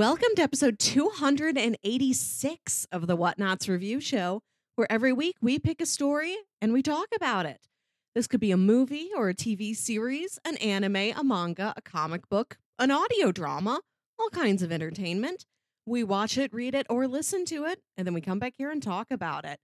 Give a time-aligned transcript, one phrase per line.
[0.00, 4.40] Welcome to episode 286 of the Whatnots Review Show,
[4.74, 7.66] where every week we pick a story and we talk about it.
[8.14, 12.30] This could be a movie or a TV series, an anime, a manga, a comic
[12.30, 13.82] book, an audio drama,
[14.18, 15.44] all kinds of entertainment.
[15.84, 18.70] We watch it, read it, or listen to it, and then we come back here
[18.70, 19.58] and talk about it.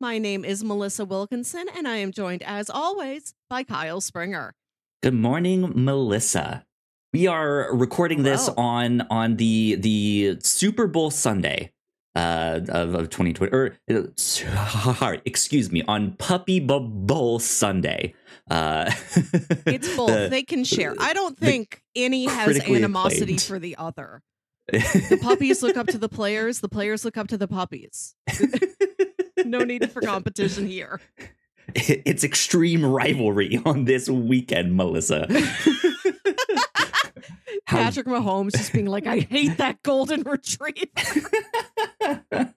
[0.00, 4.54] My name is Melissa Wilkinson, and I am joined, as always, by Kyle Springer.
[5.02, 6.64] Good morning, Melissa.
[7.12, 8.62] We are recording this Hello.
[8.62, 11.72] on on the the Super Bowl Sunday
[12.14, 13.52] uh, of, of 2020.
[13.52, 18.14] Or uh, sorry, excuse me, on Puppy Bowl Sunday.
[18.48, 18.90] Uh,
[19.66, 20.08] It's both.
[20.10, 20.94] the- they can share.
[21.00, 23.42] I don't think any has animosity acclaimed.
[23.42, 24.22] for the other.
[24.70, 28.14] The puppies look up to the players, the players look up to the puppies.
[29.44, 31.00] No need for competition here.
[31.74, 35.26] it's extreme rivalry on this weekend, Melissa.
[37.70, 40.88] Patrick Mahomes just being like, I hate that golden retriever.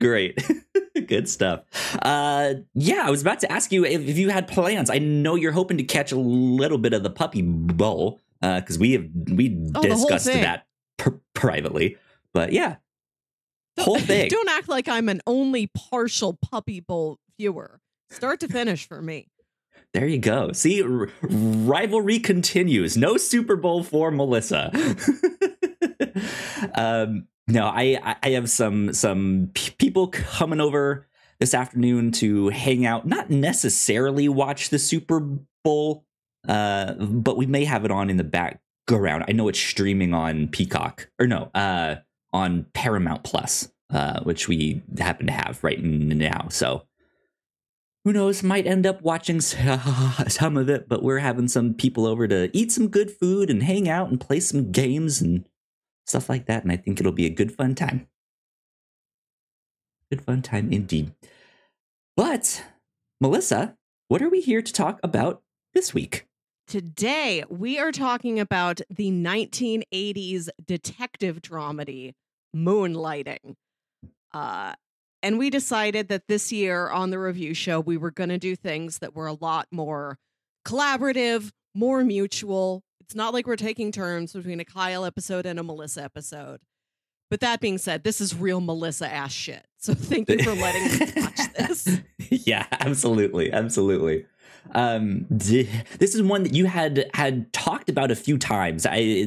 [0.00, 0.38] Great.
[1.06, 1.62] Good stuff.
[2.02, 4.90] Uh yeah, I was about to ask you if, if you had plans.
[4.90, 8.78] I know you're hoping to catch a little bit of the puppy bowl uh cuz
[8.78, 10.66] we have we Oh, discussed that
[10.98, 11.96] pr- privately.
[12.32, 12.76] But yeah.
[13.78, 14.28] Whole thing.
[14.28, 17.80] Don't act like I'm an only partial puppy bowl viewer.
[18.10, 19.29] Start to finish for me.
[19.92, 20.52] There you go.
[20.52, 22.96] See, r- rivalry continues.
[22.96, 24.70] No Super Bowl for Melissa.
[26.74, 31.06] um, no, I I- have some some p- people coming over
[31.40, 33.06] this afternoon to hang out.
[33.06, 35.20] Not necessarily watch the Super
[35.64, 36.04] Bowl,
[36.46, 39.24] uh, but we may have it on in the background.
[39.28, 41.96] I know it's streaming on Peacock or no, uh,
[42.32, 46.46] on Paramount Plus, uh, which we happen to have right now.
[46.50, 46.84] So
[48.04, 49.40] who knows might end up watching
[50.28, 53.62] some of it but we're having some people over to eat some good food and
[53.62, 55.44] hang out and play some games and
[56.06, 58.06] stuff like that and i think it'll be a good fun time.
[60.10, 61.12] Good fun time indeed.
[62.16, 62.64] But
[63.20, 63.76] melissa
[64.10, 65.40] what are we here to talk about
[65.72, 66.26] this week?
[66.66, 72.14] Today, we are talking about the 1980s detective dramedy,
[72.54, 73.54] Moonlighting.
[74.34, 74.74] Uh,
[75.22, 78.56] and we decided that this year on the review show, we were going to do
[78.56, 80.18] things that were a lot more
[80.66, 82.82] collaborative, more mutual.
[83.00, 86.60] It's not like we're taking turns between a Kyle episode and a Melissa episode.
[87.30, 89.64] But that being said, this is real Melissa ass shit.
[89.78, 92.00] So thank you for letting me watch this.
[92.30, 94.26] yeah absolutely absolutely
[94.72, 98.86] um d- this is one that you had had talked about a few times.
[98.88, 99.26] I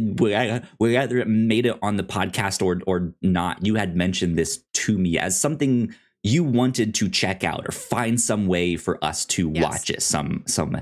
[0.80, 4.98] we either made it on the podcast or or not you had mentioned this to
[4.98, 5.94] me as something
[6.24, 9.64] you wanted to check out or find some way for us to Yes.
[9.64, 10.78] watch it some some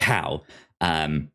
[0.00, 0.42] how.
[0.80, 1.30] Um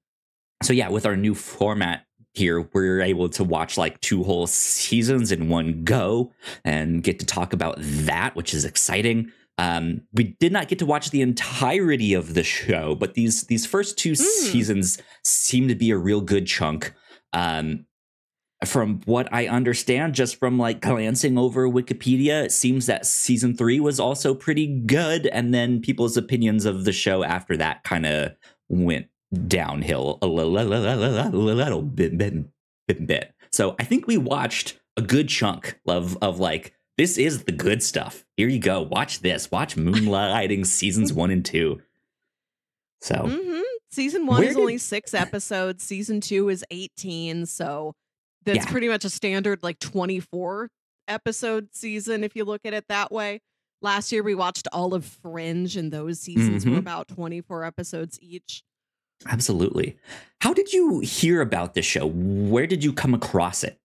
[0.64, 5.32] so yeah with our new format here we're able to watch like two whole seasons
[5.32, 6.32] in one go
[6.64, 10.86] and get to talk about that which is exciting um, we did not get to
[10.86, 15.92] watch the entirety of the show, but these these first two seasons seem to be
[15.92, 16.94] a real good chunk.
[17.34, 17.86] Um,
[18.66, 23.82] from what I understand, just from like glancing over Wikipedia, it seems that season three
[23.82, 28.32] was also pretty good, and then people's opinions of the show after that kind of
[28.70, 29.08] went
[29.48, 32.34] downhill a little, little bit, bit,
[32.88, 33.34] bit, bit.
[33.52, 37.82] So I think we watched a good chunk of of like this is the good
[37.82, 38.26] stuff.
[38.36, 38.82] Here you go.
[38.82, 39.50] Watch this.
[39.50, 41.82] Watch Moonlighting seasons one and two.
[43.02, 43.62] So mm-hmm.
[43.92, 45.84] Season one is did- only six episodes.
[45.84, 47.46] Season two is 18.
[47.46, 47.96] So
[48.46, 48.72] that's Yeah.
[48.72, 50.70] pretty much a standard like 24
[51.08, 53.40] episode season if you look at it that way.
[53.82, 56.80] Last year we watched all of Fringe, and those seasons were Mhm.
[56.80, 58.62] about 24 episodes each.
[59.26, 59.98] absolutely.
[60.42, 62.06] How did you hear about this show?
[62.08, 63.78] Where did you come across it?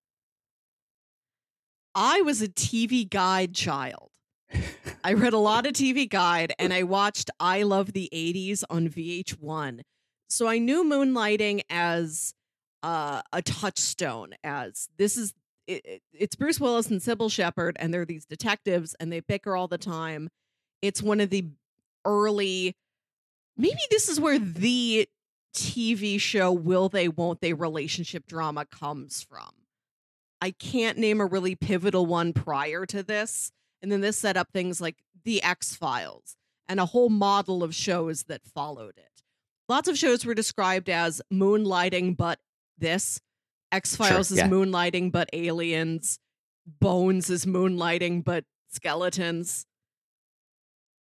[1.95, 4.11] I was a TV guide child.
[5.03, 8.89] I read a lot of TV guide and I watched I Love the 80s on
[8.89, 9.81] VH1.
[10.29, 12.35] So I knew Moonlighting as
[12.83, 15.33] uh, a touchstone, as this is
[15.67, 19.57] it, it- it's Bruce Willis and Cybill Shepherd, and they're these detectives and they bicker
[19.57, 20.29] all the time.
[20.83, 21.47] It's one of the
[22.05, 22.77] early,
[23.57, 25.09] maybe this is where the
[25.55, 29.51] TV show Will They Won't They relationship drama comes from.
[30.45, 33.51] I can't name a really pivotal one prior to this.
[33.81, 36.37] And then this set up things like The X Files
[36.69, 39.23] and a whole model of shows that followed it.
[39.71, 42.41] Lots of shows were described as moonlighting, but
[42.77, 43.23] this.
[43.73, 44.49] X Files Sure, is yeah.
[44.49, 46.19] moonlighting, but aliens.
[46.79, 49.65] Bones is moonlighting, but skeletons.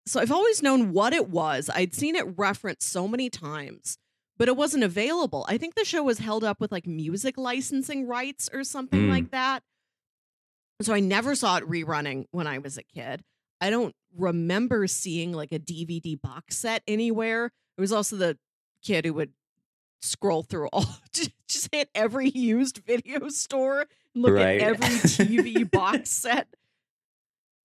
[0.05, 1.67] So I've always known what it was.
[1.73, 3.97] I'd seen it referenced so many times,
[4.41, 5.45] but it wasn't available.
[5.47, 9.09] I think the show was held up with like music licensing rights or something Mm.
[9.11, 9.61] like that.
[10.81, 13.21] So I never saw it rerunning when I was a kid.
[13.61, 17.51] I don't remember seeing like a DVD box set anywhere.
[17.77, 18.39] It was also the
[18.83, 19.31] kid who would
[20.01, 20.85] scroll through all
[21.47, 23.81] just hit every used video store
[24.15, 24.59] and look Right.
[24.59, 26.47] at every TV box set.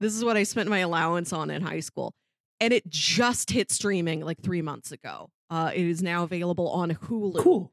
[0.00, 2.12] This is what I spent my allowance on in high school.
[2.60, 5.30] And it just hit streaming like three months ago.
[5.50, 7.72] Uh, it is now available on Hulu Cool.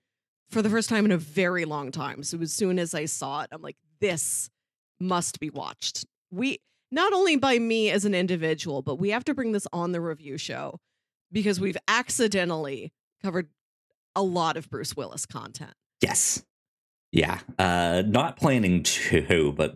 [0.50, 2.22] for the first time in a very long time.
[2.24, 4.50] So as soon as I saw it, I'm like, this
[5.00, 6.06] must be watched.
[6.32, 6.60] We
[6.92, 10.00] not only by me as an individual, but we have to bring this on the
[10.02, 10.80] review show
[11.32, 12.94] because we've accidentally
[13.24, 13.50] covered
[14.16, 15.74] a lot of Bruce Willis content.
[16.02, 16.44] Yes.
[17.12, 17.40] Yeah.
[17.58, 19.74] Uh not planning to, but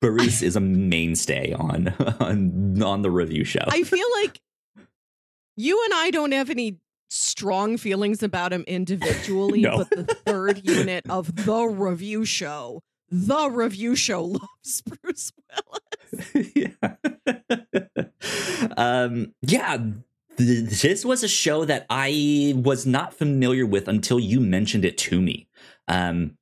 [0.00, 1.88] Bruce is a mainstay on
[2.20, 3.64] on on the review show.
[3.66, 4.40] I feel like
[5.56, 6.78] you and I don't have any
[7.14, 9.78] strong feelings about him individually, No.
[9.78, 15.32] but the third unit of the review show, the review show loves Bruce
[16.12, 16.52] Willis.
[16.54, 16.94] yeah.
[18.76, 19.78] um yeah
[20.36, 25.20] this was a show that i was not familiar with until you mentioned it to
[25.20, 25.48] me
[25.88, 26.36] um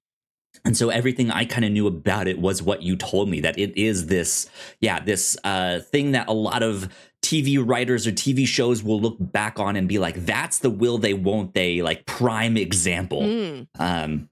[0.65, 3.59] and so everything i kind of knew about it was what you told me that
[3.59, 4.49] it is this
[4.81, 6.89] yeah this uh thing that a lot of
[7.23, 10.99] tv writers or tv shows will look back on and be like that's the will
[10.99, 13.67] they won't they like prime example Mm.
[13.79, 14.29] um,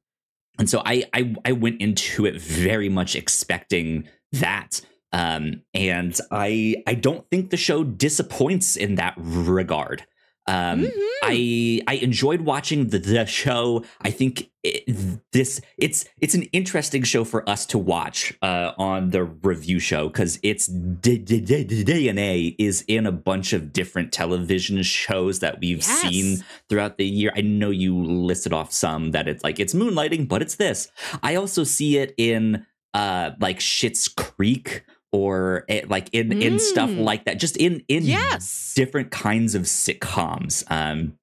[0.59, 4.83] and so I, I I went into it very much expecting that.
[5.11, 10.05] Um, and I I don't think the show disappoints in that regard.
[10.47, 10.91] Um, Mhm.
[11.23, 13.85] I I enjoyed watching the, the show.
[14.01, 14.85] I think it,
[15.33, 20.09] this it's it's an interesting show for us to watch uh, on the review show
[20.09, 25.61] because its d- d- d- DNA is in a bunch of different television shows that
[25.61, 26.01] we've Yes.
[26.01, 27.33] seen throughout the year.
[27.37, 30.89] I know you listed off some that it's like it's moonlighting, but it's this.
[31.23, 36.91] I also see it in uh like Schitt's Creek or eh, like in in stuff
[36.91, 37.05] Mm.
[37.05, 37.39] like that.
[37.39, 38.73] Just in in Yes.
[38.77, 40.65] different kinds of sitcoms.
[40.71, 41.15] Um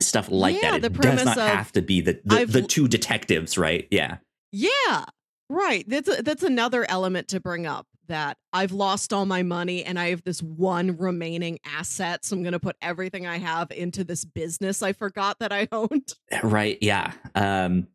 [0.00, 0.82] stuff like Yeah, that.
[0.82, 3.86] the It does not of have to be the the, the two detectives, right?
[3.90, 4.18] Yeah.
[4.52, 5.04] Yeah.
[5.48, 5.84] Right.
[5.88, 9.98] That's a, that's another element to bring up that I've lost all my money and
[9.98, 12.24] I have this one remaining asset.
[12.24, 15.68] So I'm going to put everything I have into this business I forgot that I
[15.72, 16.14] owned.
[16.42, 16.78] Right.
[16.80, 17.12] Yeah.
[17.34, 17.86] Um,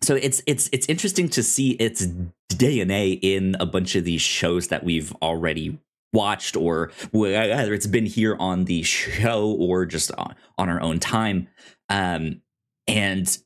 [0.00, 2.06] so it's it's it's interesting to see its
[2.50, 5.78] DNA in a bunch of these shows that we've already
[6.12, 11.00] watched, or whether it's been here on the show or just on, on our own
[11.00, 11.48] time.
[11.88, 12.42] Um,
[12.86, 13.38] and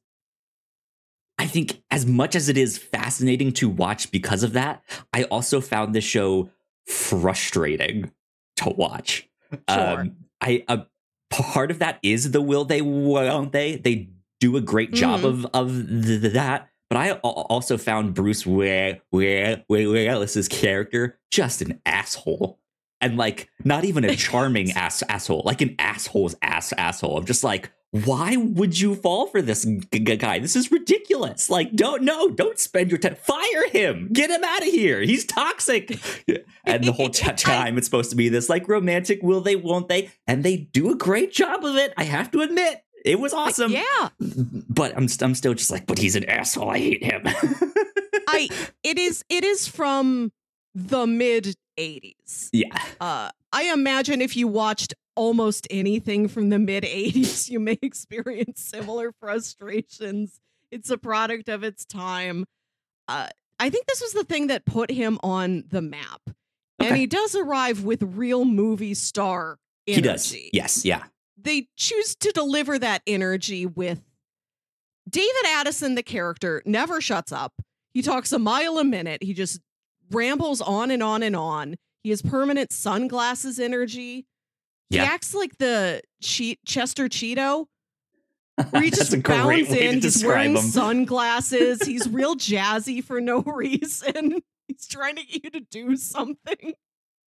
[1.39, 4.83] I think as much as it is fascinating to watch because of that,
[5.13, 6.51] I also found the show
[6.87, 8.13] frustrating
[8.57, 9.29] to watch.
[9.69, 10.01] Sure.
[10.01, 10.87] Um, I a
[11.31, 13.77] part of that is the will they won't they.
[13.77, 14.09] They
[14.41, 15.25] do a great job Mhm.
[15.25, 16.69] of of th- that.
[16.89, 18.47] But I also found Bruce
[19.69, 22.59] Willis's character just an asshole,
[23.01, 27.19] and like not even a charming ass asshole, like an asshole's ass asshole.
[27.19, 30.39] I'm just like, why would you fall for this g- g- guy?
[30.39, 31.49] This is ridiculous.
[31.49, 33.17] Like, don't no, don't spend your time.
[33.17, 34.09] Fire him.
[34.13, 35.01] Get him out of here.
[35.01, 35.99] He's toxic.
[36.65, 39.89] and the whole t- time it's supposed to be this like romantic will they won't
[39.89, 41.93] they, and they do a great job of it.
[41.97, 43.73] I have to admit, it was awesome.
[43.73, 44.09] yeah.
[44.21, 46.71] But I'm I'm still just like, but he's an asshole.
[46.71, 47.23] I hate him.
[48.29, 48.49] I
[48.83, 50.33] it is it is from
[50.75, 52.51] the mid 80s.
[52.53, 52.77] yeah.
[53.01, 58.61] Uh I imagine if you watched almost anything from the mid 80s, you may experience
[58.61, 60.41] similar frustrations.
[60.71, 62.45] It's a product of its time.
[63.09, 66.21] Uh, I think this was the thing that put him on the map.
[66.79, 69.95] And he does arrive with real movie star energy.
[69.97, 70.37] He does.
[70.53, 70.85] Yes.
[70.85, 71.05] Yeah.
[71.47, 74.03] They choose to deliver that energy with
[75.09, 77.53] David Addison, the character, never shuts up.
[77.95, 79.23] He talks a mile a minute.
[79.23, 79.61] He just
[80.11, 81.77] rambles on and on and on.
[82.03, 84.27] He has permanent sunglasses energy.
[84.91, 85.05] He Yeah.
[85.05, 87.65] acts like the che- Chester Cheetah,
[88.71, 90.01] where he just bounds in.
[90.01, 90.63] He's wearing him.
[90.63, 91.83] sunglasses.
[91.83, 94.41] He's real jazzy for no reason.
[94.69, 96.75] He's trying to get you to do something.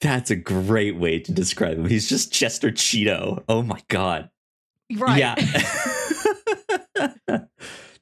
[0.01, 1.85] That's a great way to describe him.
[1.85, 3.43] He's just Chester Cheetah.
[3.49, 4.29] Oh my god.
[4.95, 5.19] Right.
[5.19, 5.35] Yeah.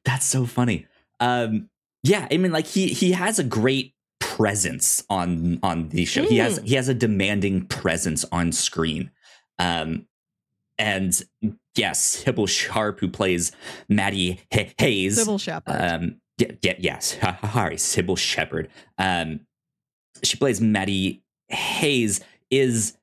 [0.06, 0.88] That's so funny.
[1.20, 1.70] Um
[2.04, 6.24] yeah, I mean like he he has a great presence on on the show.
[6.24, 6.68] He has Mm.
[6.68, 9.12] he has a demanding presence on screen.
[9.60, 10.06] Um
[10.78, 11.20] and
[11.76, 13.52] yes, Cybill Sharp who plays
[13.90, 15.18] Maddie Hay- Hayes.
[15.20, 15.72] Cybill Shepherd.
[15.76, 17.18] Um, yeah, yeah, yes.
[17.52, 18.70] Sorry, Cybill Shepherd.
[19.00, 19.40] Um,
[20.24, 22.22] she plays Maddie Hayes.
[22.50, 22.96] Is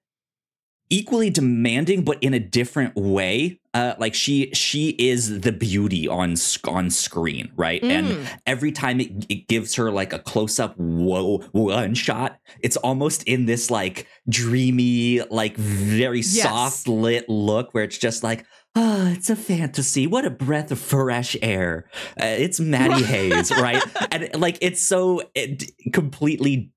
[0.90, 6.34] equally demanding but in a different way uh, like she she is the beauty on
[6.68, 8.26] on screen right and Mm.
[8.46, 13.46] every time it, it gives her like a close-up whoa one shot it's almost in
[13.46, 16.42] this like dreamy like very Yes.
[16.42, 18.46] soft lit look where it's just like
[18.76, 20.08] Oh, it's a fantasy.
[20.08, 21.88] What a breath of fresh air.
[22.20, 23.80] Uh, it's Maddie Hayes, right?
[24.10, 26.72] And like, it's so it, completely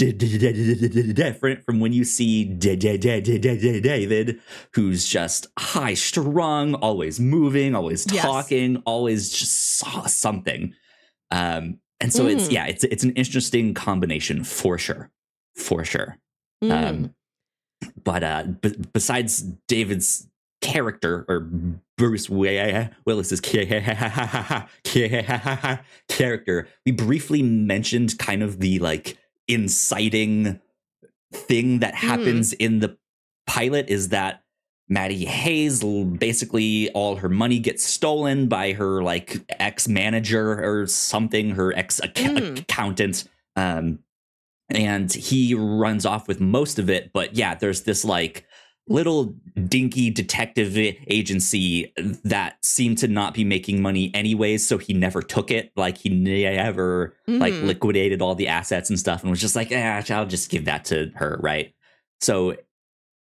[0.00, 4.40] different from when you see David,
[4.74, 8.22] who's just high strung, always moving, always Yes.
[8.24, 10.74] talking, always just saw something.
[11.30, 12.52] Um, and so it's Mm.
[12.52, 15.10] yeah, it's it's an interesting combination for sure,
[15.54, 16.16] for sure.
[16.64, 16.70] Mm.
[16.88, 17.14] Um,
[18.04, 20.26] but uh, b- besides David's
[20.62, 21.48] character or
[21.96, 23.40] Bruce Willis's
[26.08, 29.16] character, we briefly mentioned kind of the like
[29.52, 30.60] inciting
[31.32, 32.96] thing that happens in the
[33.46, 34.42] pilot is that
[34.88, 35.84] Maddie Hayes
[36.18, 42.00] basically all her money gets stolen by her like ex manager or something, her ex
[42.00, 42.60] Mm.
[42.60, 43.24] accountant.
[43.56, 44.00] Um,
[44.68, 47.12] and he runs off with most of it.
[47.12, 48.44] But yeah, there's this like
[48.90, 49.32] little
[49.68, 51.92] dinky detective agency
[52.24, 55.70] that seemed to not be making money anyways, so he never took it.
[55.76, 57.66] Like he never like Mhm.
[57.66, 60.84] liquidated all the assets and stuff, and was just like, eh, I'll just give that
[60.86, 61.72] to her, right?
[62.20, 62.56] So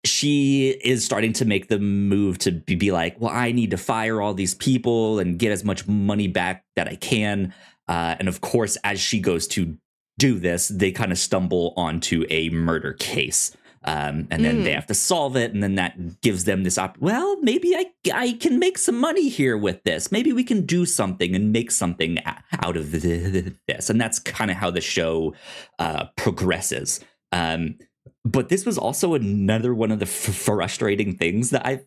[0.06, 3.78] she is starting to make the move to be, be like, well, I need to
[3.78, 7.54] fire all these people and get as much money back that I can.
[7.88, 9.78] Uh, and of course, as she goes to
[10.18, 13.56] do this, they kind of stumble onto a murder case.
[13.84, 14.76] Um, and then they Mm.
[14.76, 16.98] have to solve it, and then that gives them this op.
[17.00, 20.12] Well, maybe I I can make some money here with this.
[20.12, 22.20] Maybe we can do something and make something
[22.64, 25.34] out of this, and that's kind of how the show
[25.80, 27.00] uh, progresses.
[27.32, 27.80] Um,
[28.24, 31.82] but this was also another one of the f- frustrating things that I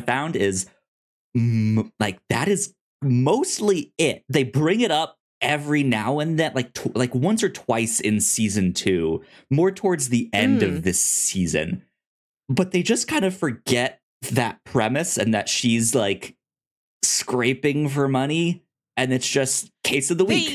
[0.00, 0.66] found is
[1.36, 4.24] mm, like that is mostly it.
[4.28, 8.20] They bring it up every now and then, like tw- like once or twice in
[8.20, 10.68] season two, more towards the end Mm.
[10.68, 11.84] of this season.
[12.48, 14.00] But they just kind of forget
[14.32, 16.36] that premise and that she's like
[17.02, 18.62] scraping for money,
[18.96, 20.48] and it's just case of the week.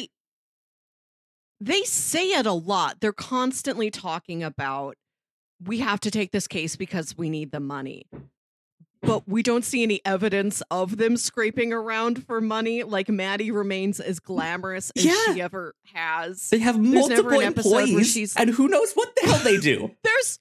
[1.61, 2.97] They they say it a lot.
[2.99, 4.95] They're constantly talking about
[5.63, 8.05] we have to take this case because we need the money.
[9.03, 12.83] But we don't see any evidence of them scraping around for money.
[12.83, 15.33] Like Maddie remains as glamorous as Yeah.
[15.33, 16.49] she ever has.
[16.49, 19.39] They have There's multiple an episode where employees, she's- and who knows what the hell
[19.43, 19.91] they do.
[20.03, 20.39] There's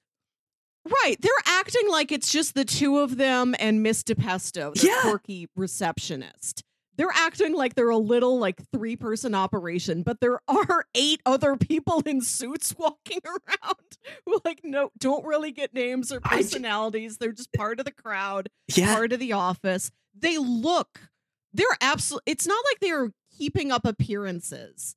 [1.03, 1.15] right.
[1.19, 5.01] They're acting like it's just the two of them and Miss DiPesto, the Yeah.
[5.01, 6.63] quirky receptionist.
[6.95, 11.55] They're acting like they're a little like three person operation, but there are eight other
[11.55, 17.17] people in suits walking around who like no don't really get names or personalities.
[17.17, 19.91] They're just part of the crowd, Yeah, part of the office.
[20.17, 21.09] They look
[21.53, 24.95] they're absolutely it's not like they're keeping up appearances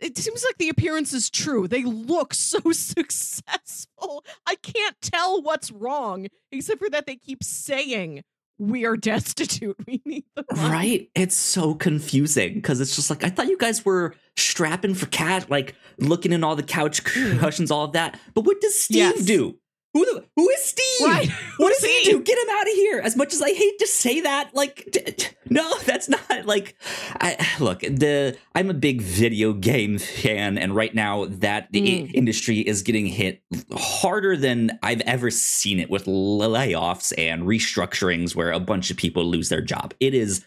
[0.00, 1.66] it seems like the appearance is true.
[1.66, 4.24] They look so successful.
[4.46, 8.22] I can't tell what's wrong, except for that they keep saying
[8.58, 9.76] we are destitute.
[9.86, 10.68] We need the money.
[10.70, 11.10] Right?
[11.14, 15.50] It's so confusing because it's just like I thought you guys were strapping for cat,
[15.50, 18.18] like looking in all the couch cushions, all of that.
[18.34, 19.24] But what does Steve Yes.
[19.24, 19.56] do?
[19.94, 21.06] Who the who is Steve?
[21.08, 21.30] Right.
[21.56, 22.20] What does he do?
[22.20, 23.00] Get him out of here!
[23.02, 26.76] As much as I hate to say that, like, d- d- no, that's not like.
[27.14, 28.36] I look the.
[28.54, 32.12] I'm a big video game fan, and right now that the Mm.
[32.14, 33.42] industry is getting hit
[33.72, 39.24] harder than I've ever seen it with layoffs and restructurings, where a bunch of people
[39.24, 39.94] lose their job.
[40.00, 40.44] It is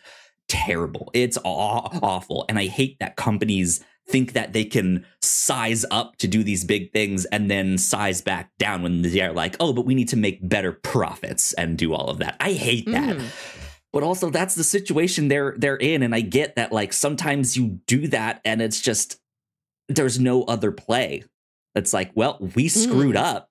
[0.48, 1.10] terrible.
[1.13, 6.27] It's aw- awful, and I hate that companies think that they can size up to
[6.27, 9.96] do these big things and then size back down when they're like, oh, but we
[9.96, 12.36] need to make better profits and do all of that.
[12.39, 13.18] I hate that.
[13.18, 13.25] Mhm.
[13.94, 16.03] But also that's the situation they're they're in.
[16.03, 19.20] And I get that like sometimes you do that and it's just
[19.89, 21.24] there's no other play.
[21.75, 23.50] It's like, well, we screwed up.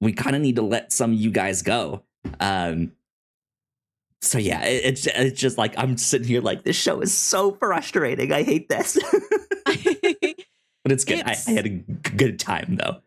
[0.00, 2.04] We kind of need to let some of you guys go.
[2.40, 2.92] Um
[4.22, 7.52] so yeah, it, it's it's just like I'm sitting here like this show is so
[7.52, 8.32] frustrating.
[8.32, 8.96] I hate this.
[10.82, 11.18] but it's good.
[11.18, 13.00] I, It's- I had a good time though.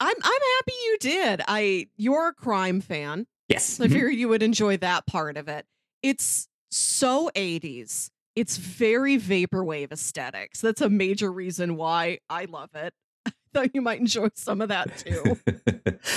[0.00, 1.42] I'm I'm happy you did.
[1.48, 3.26] I you're a crime fan.
[3.48, 3.64] Yes.
[3.64, 3.94] So I mm-hmm.
[3.94, 5.66] figured you would enjoy that part of it.
[6.02, 8.10] It's so 80s.
[8.36, 10.60] It's very vaporwave aesthetics.
[10.60, 12.92] That's a major reason why I love it.
[13.26, 15.38] I thought you might enjoy some of that too.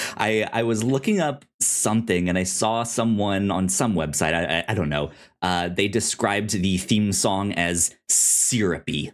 [0.17, 4.33] I I was looking up something and I saw someone on some website.
[4.33, 5.09] I I, I don't know.
[5.41, 9.11] Uh, they described the theme song as syrupy,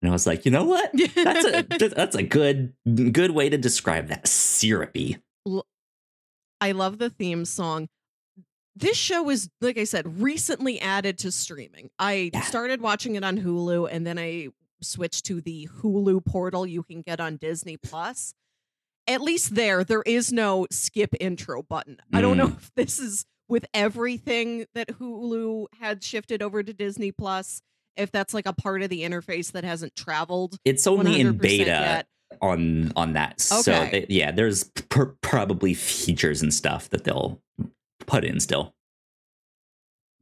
[0.00, 0.90] and I was like, you know what?
[1.14, 1.62] That's a
[1.96, 2.72] that's a good
[3.12, 5.18] good way to describe that syrupy.
[6.60, 7.88] I love the theme song.
[8.76, 11.90] This show is, like I said, recently added to streaming.
[11.98, 12.40] I Yeah.
[12.42, 14.48] started watching it on Hulu and then I
[14.80, 18.32] switched to the Hulu portal you can get on Disney Plus.
[19.08, 21.98] At least there, there is no skip intro button.
[22.12, 27.12] I don't know if this is with everything that Hulu had shifted over to Disney
[27.12, 27.62] Plus,
[27.96, 31.40] if that's like a part of the interface that hasn't traveled It's only in 100%
[31.42, 32.06] beta yet.
[32.40, 33.40] on on that.
[33.40, 33.90] So Okay.
[33.90, 37.42] they- yeah, there's pr- probably features and stuff that they'll
[38.06, 38.74] put in still.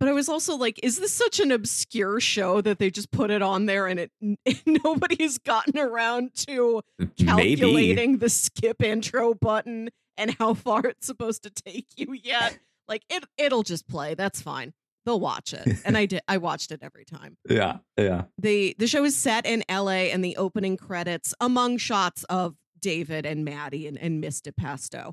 [0.00, 3.30] But I was also like, is this such an obscure show that they just put
[3.30, 4.10] it on there and it
[4.66, 7.24] nobody's gotten around to Maybe.
[7.26, 12.58] calculating the skip intro button and how far it's supposed to take you yet?
[12.90, 14.14] Like it it'll just play.
[14.14, 14.75] That's fine.
[15.06, 15.66] They'll watch it.
[15.87, 17.38] And I did I watched it every time.
[17.49, 18.25] Yeah, yeah.
[18.37, 23.25] The the show is set in LA and the opening credits among shots of David
[23.25, 25.12] and Maddie and, and Miss DiPesto.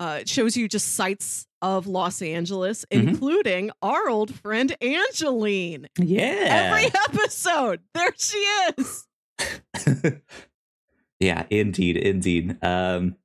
[0.00, 3.08] Uh, it shows you just sights of Los Angeles, Mhm.
[3.08, 5.86] including our old friend Angelyne.
[5.96, 6.72] Yeah.
[6.74, 8.38] Every episode, there she
[8.78, 9.06] is.
[11.20, 12.56] yeah, indeed, indeed.
[12.62, 13.16] Um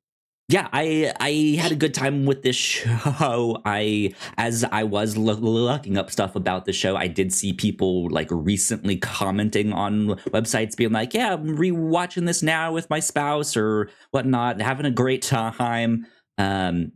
[0.50, 3.62] yeah, I I had a good time with this show.
[3.66, 8.10] I as I was loo- looking up stuff about the show, I did see people
[8.10, 13.58] like recently commenting on websites being like, "Yeah, I'm rewatching this now with my spouse
[13.58, 16.06] or whatnot, having a great time."
[16.38, 16.94] Um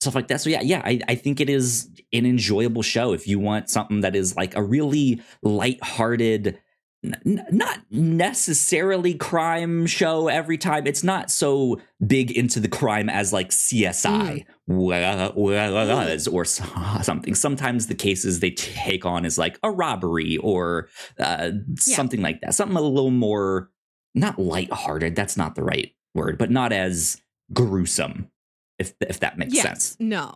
[0.00, 0.40] stuff like that.
[0.40, 4.02] So yeah, yeah, I, I think it is an enjoyable show if you want something
[4.02, 6.58] that is like a really lighthearted
[7.04, 10.86] n- not necessarily crime show every time.
[10.86, 16.44] It's not so big into the crime as like CSI wa- was or
[17.02, 17.34] something.
[17.34, 22.54] Sometimes the cases they take on is like a robbery or uh, something like that.
[22.54, 23.70] Something a little more
[24.14, 25.16] not lighthearted.
[25.16, 27.20] That's not the right word, but not as
[27.52, 28.30] gruesome.
[28.78, 29.62] If if that makes yes.
[29.62, 29.96] sense.
[30.00, 30.34] No.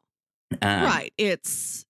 [0.62, 1.12] Um, right.
[1.18, 1.84] It's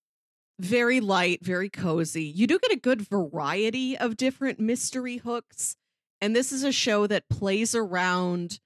[0.61, 2.25] very light, very cozy.
[2.25, 5.77] You do get a good variety of different mystery hooks.
[6.21, 8.59] And this is a show that plays around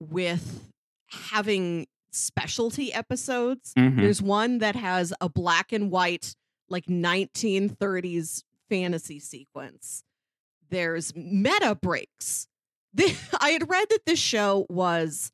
[0.00, 0.70] with
[1.08, 3.74] having specialty episodes.
[3.76, 3.96] mhm.
[3.96, 6.34] There's one that has a black and white,
[6.70, 10.02] like 1930s fantasy sequence.
[10.70, 12.48] There's meta breaks.
[12.98, 15.30] I had read that this show was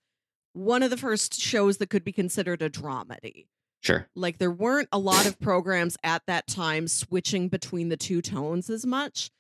[0.53, 3.47] one of the first shows that could be considered a dramedy.
[3.83, 4.09] Sure.
[4.15, 8.71] Like there weren't a lot of programs at that time switching between the two tones
[8.71, 9.31] as much.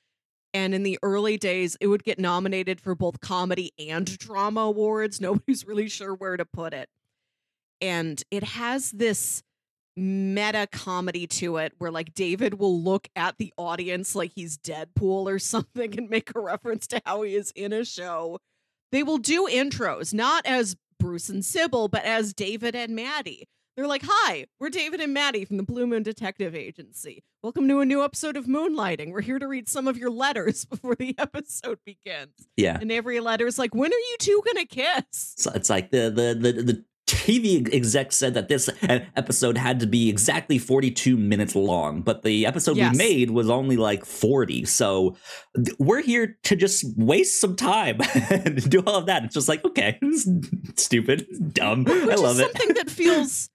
[0.52, 5.20] And in the early days, it would get nominated for both comedy and drama awards.
[5.20, 6.88] Nobody's really sure where to put it.
[7.80, 9.42] And it has this
[9.96, 15.26] meta comedy to it where like David will look at the audience like he's Deadpool
[15.26, 18.38] or something and make a reference to how he is in a show.
[18.90, 23.46] They will do intros, not as Bruce and Cybill, but as David and Maddie.
[23.76, 27.24] They're like, Hi, we're David and Maddie from the Blue Moon Detective Agency.
[27.42, 29.10] Welcome to a new episode of Moonlighting.
[29.12, 32.34] We're here to read some of your letters before the episode begins.
[32.56, 32.76] Yeah.
[32.78, 35.34] And every letter is like, When are you two gonna kiss?
[35.38, 39.86] So it's like the the the the TV exec said that this episode had to
[39.86, 42.92] be exactly 42 minutes long, but the episode Yes.
[42.92, 44.64] we made was only like 40.
[44.66, 45.16] So
[45.78, 47.98] we're here to just waste some time
[48.30, 49.24] and do all of that.
[49.24, 49.98] It's just like, okay,
[50.76, 51.84] stupid, dumb.
[51.88, 52.42] I love is it.
[52.56, 53.50] something that feels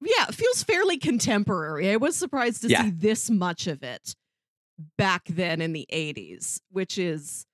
[0.00, 1.90] yeah, it feels fairly contemporary.
[1.90, 2.84] I was surprised to Yeah.
[2.84, 4.14] see this much of it
[4.98, 7.46] back then in the 80s, which is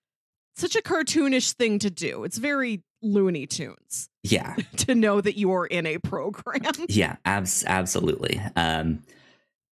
[0.57, 2.25] such a cartoonish thing to do.
[2.25, 4.57] It's very Looney Tunes Yeah.
[4.79, 6.61] to know that you are in a program.
[6.89, 8.41] Yeah, abs- absolutely.
[8.57, 9.03] Um,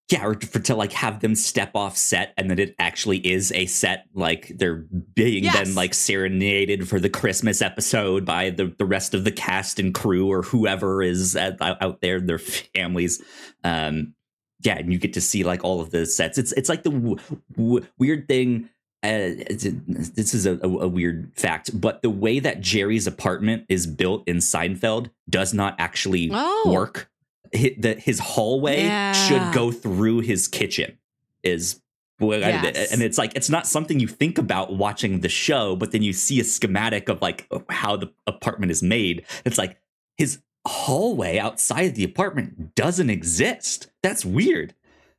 [0.09, 3.51] yeah, or for, to like have them step off set and that it actually is
[3.51, 5.53] a set, like they're being Yes.
[5.55, 9.93] then like serenaded for the Christmas episode by the, the rest of the cast and
[9.93, 13.21] crew or whoever is at, out there, their families.
[13.63, 14.13] Um,
[14.61, 16.37] yeah, and you get to see like all of the sets.
[16.37, 17.17] It's it's like the w-
[17.55, 18.69] w- weird thing.
[19.03, 23.85] Uh, this is a, a, a weird fact, but the way that Jerry's apartment is
[23.85, 26.71] built in Seinfeld does not actually Oh.
[26.73, 27.09] work.
[27.55, 29.11] Hi- the, his hallway Yeah.
[29.13, 30.97] should go through his kitchen.
[31.43, 31.81] Is
[32.19, 32.91] well, I- Yes.
[32.91, 36.13] and it's like it's not something you think about watching the show, but then you
[36.13, 39.25] see a schematic of like how the apartment is made.
[39.45, 39.77] It's like
[40.17, 43.87] his hallway outside the apartment doesn't exist.
[44.03, 44.73] That's weird.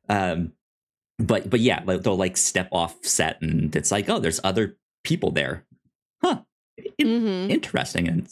[0.09, 0.53] Um,
[1.17, 4.77] but but yeah, like they'll like step off set, and it's like oh, there's other
[5.03, 5.65] people there.
[6.21, 6.41] Huh.
[7.01, 7.49] Mhm.
[7.49, 8.29] Interesting, and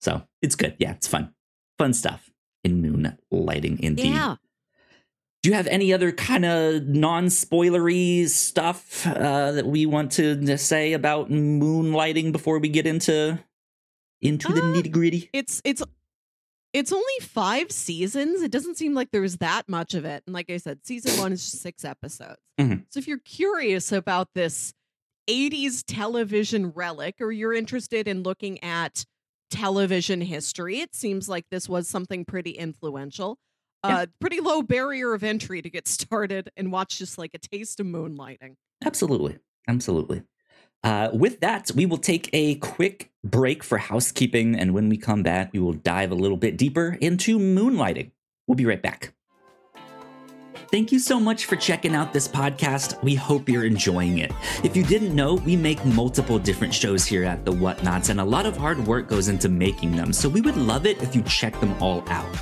[0.00, 0.74] so it's good.
[0.78, 1.34] Yeah, it's fun,
[1.78, 2.29] fun stuff
[2.64, 3.80] in moonlighting.
[3.80, 4.06] Indeed.
[4.14, 4.36] Yeah.
[5.42, 10.92] Do you have any other kind of non-spoilery stuff uh, that we want to say
[10.92, 13.38] about moonlighting before we get into
[14.20, 15.30] into the Uh, nitty gritty?
[15.32, 15.82] It's it's
[16.72, 18.42] It's only five seasons.
[18.42, 20.22] It doesn't seem like there was that much of it.
[20.26, 22.36] And like I said, season one is just six episodes.
[22.60, 22.84] Mhm.
[22.90, 24.72] So if you're curious about this
[25.26, 29.04] 80s television relic or you're interested in looking at
[29.50, 33.38] television history, it seems like this was something pretty influential.
[33.84, 33.98] Yeah.
[33.98, 37.80] Uh, pretty low barrier of entry to get started and watch just like a taste
[37.80, 38.54] of moonlighting.
[38.84, 39.38] Absolutely.
[39.68, 40.22] Absolutely.
[40.82, 44.56] Uh, with that, we will take a quick break for housekeeping.
[44.56, 48.12] And when we come back, we will dive a little bit deeper into moonlighting.
[48.46, 49.12] We'll be right back.
[50.70, 53.02] Thank you so much for checking out this podcast.
[53.02, 54.30] We hope you're enjoying it.
[54.62, 58.24] If you didn't know, we make multiple different shows here at The Whatnots, and a
[58.24, 61.22] lot of hard work goes into making them, so we would love it if you
[61.22, 62.32] check them all out.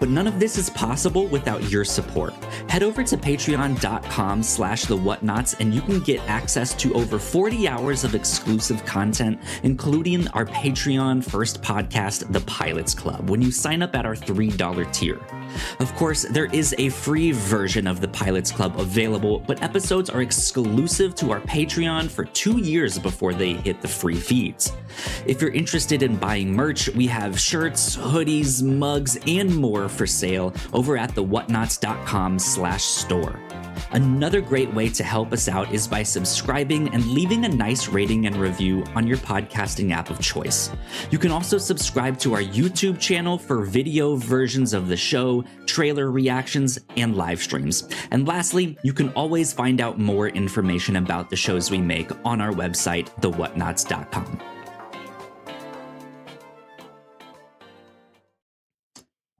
[0.00, 2.32] But none of this is possible without your support.
[2.70, 7.68] Head over to patreon.com slash the whatnots and you can get access to over 40
[7.68, 13.82] hours of exclusive content, including our Patreon first podcast, The Pilots Club, when you sign
[13.82, 15.20] up at our $3 tier.
[15.80, 20.22] Of course, there is a free version of the Pilots Club available, but episodes are
[20.22, 24.72] exclusive to our Patreon for two years before they hit the free feeds.
[25.26, 30.54] If you're interested in buying merch, we have shirts, hoodies, mugs, and more for sale
[30.72, 33.40] over at thewhatnots.com slash store.
[33.92, 38.26] Another great way to help us out is by subscribing and leaving a nice rating
[38.26, 40.70] and review on your podcasting app of choice.
[41.10, 46.10] You can also subscribe to our YouTube channel for video versions of the show, trailer
[46.10, 47.88] reactions, and live streams.
[48.10, 52.40] And lastly, you can always find out more information about the shows we make on
[52.40, 54.40] our website, thewhatnots.com.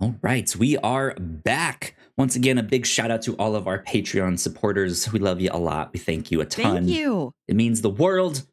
[0.01, 1.97] All right, we are back.
[2.17, 5.13] Once again, a big shout out to all of our Patreon supporters.
[5.13, 5.93] We love you a lot.
[5.93, 6.87] We thank you a ton.
[6.87, 7.33] Thank you.
[7.49, 8.47] It means the world.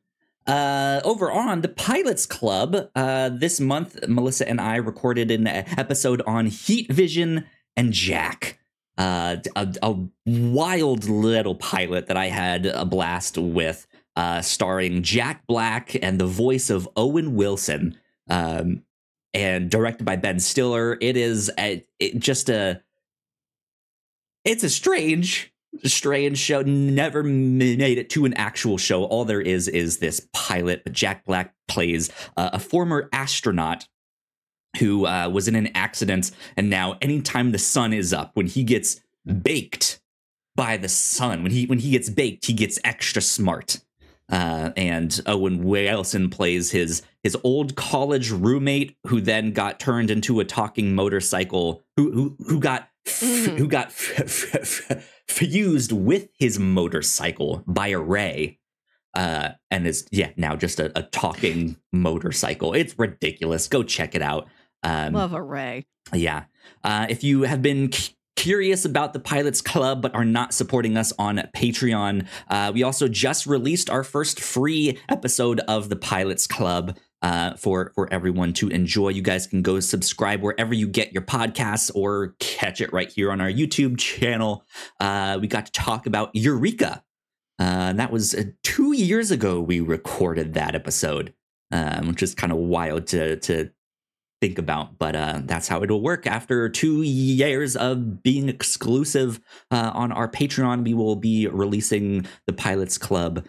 [0.47, 6.23] Uh, over on the Pilots Club, uh, this month, Melissa and I recorded an episode
[6.25, 7.45] on Heat Vision
[7.77, 8.57] and Jack.
[8.97, 9.95] Uh, a, a
[10.25, 16.25] wild little pilot that I had a blast with, uh, starring Jack Black and the
[16.25, 17.97] voice of Owen Wilson,
[18.27, 18.83] um,
[19.35, 20.97] and directed by Ben Stiller.
[20.99, 22.81] It is a, it, just a,
[24.43, 25.51] it's a strange
[25.83, 26.61] strange show.
[26.61, 29.05] Never made it to an actual show.
[29.05, 33.87] All there is is this pilot but jack black plays uh, a former astronaut
[34.79, 36.31] who uh, was in an accident.
[36.57, 39.01] And now anytime the sun is up when he gets
[39.41, 40.01] baked
[40.55, 43.81] by the sun when he when he gets baked he gets extra smart.
[44.29, 50.39] Uh, and Owen Wilson plays his his old college roommate who then got turned into
[50.39, 53.57] a talking motorcycle who who who got Mhm.
[53.57, 53.91] who got
[55.27, 58.59] fused with his motorcycle by a ray
[59.15, 64.21] uh and is yeah now just a, a talking motorcycle it's ridiculous go check it
[64.21, 64.47] out
[64.83, 65.83] um Love a Ray.
[66.13, 66.43] yeah.
[66.83, 70.97] Uh, if you have been c- curious about the Pilots Club but are not supporting
[70.97, 76.47] us on Patreon, uh, we also just released our first free episode of the Pilots
[76.47, 76.97] Club.
[77.21, 81.21] Uh, for for everyone to enjoy, you guys can go subscribe wherever you get your
[81.21, 84.65] podcasts, or catch it right here on our YouTube channel.
[84.99, 87.03] Uh, we got to talk about Eureka,
[87.61, 89.61] uh, that was uh, two years ago.
[89.61, 91.31] We recorded that episode,
[91.71, 93.69] um, which is kind of wild to to
[94.41, 99.91] think about but uh that's how it'll work after two years of being exclusive uh,
[99.93, 103.45] on our patreon we will be releasing the pilots club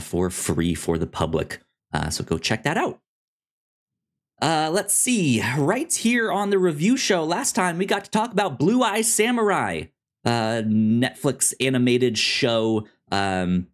[0.00, 1.60] for free for the public
[1.92, 3.00] uh so go check that out
[4.42, 8.32] uh let's see right here on the review show last time we got to talk
[8.32, 9.82] about blue eye samurai
[10.24, 13.66] uh netflix animated show um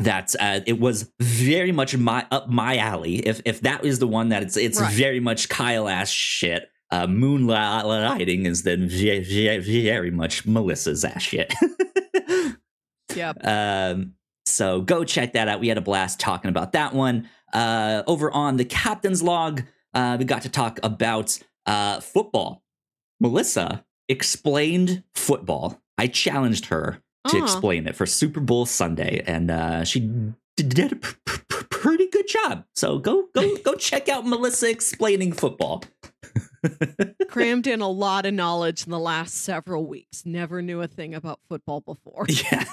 [0.00, 3.16] that uh, it was very much my up my alley.
[3.16, 4.94] If if that is the one that it's it's Right.
[4.94, 6.70] very much Kyle ass shit.
[6.92, 11.52] Uh, moonlighting is then very, very, very much Melissa's ass shit.
[13.16, 13.44] Yep.
[13.44, 14.14] Um,
[14.46, 15.58] so go check that out.
[15.60, 17.28] We had a blast talking about that one.
[17.52, 19.62] Uh, over on the captain's log,
[19.94, 22.62] uh, we got to talk about uh, football.
[23.20, 25.80] Melissa explained football.
[25.98, 27.44] I challenged her to Uh-huh.
[27.44, 30.00] explain it for Super Bowl Sunday, and uh, she
[30.56, 32.64] did a pr- pr- pr- pretty good job.
[32.74, 35.82] So go go go check out Melissa explaining football.
[37.28, 40.24] Crammed in a lot of knowledge in the last several weeks.
[40.26, 42.26] Never knew a thing about football before.
[42.50, 42.64] Yeah.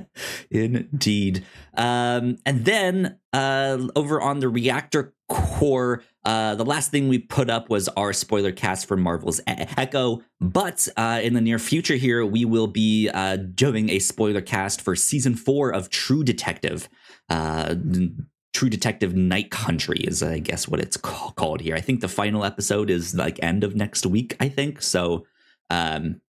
[0.50, 1.44] Indeed.
[1.74, 7.50] Um, and then uh, over on the reactor core, uh, the last thing we put
[7.50, 10.22] up was our spoiler cast for Marvel's E- Echo.
[10.40, 14.80] But uh, in the near future, here, we will be uh, doing a spoiler cast
[14.80, 16.88] for season four of True Detective.
[18.54, 21.74] True Detective Night Country is, I guess, what it's ca- called here.
[21.76, 24.36] I think the final episode is like end of next week.
[24.40, 25.26] I think so.
[25.70, 26.20] Um,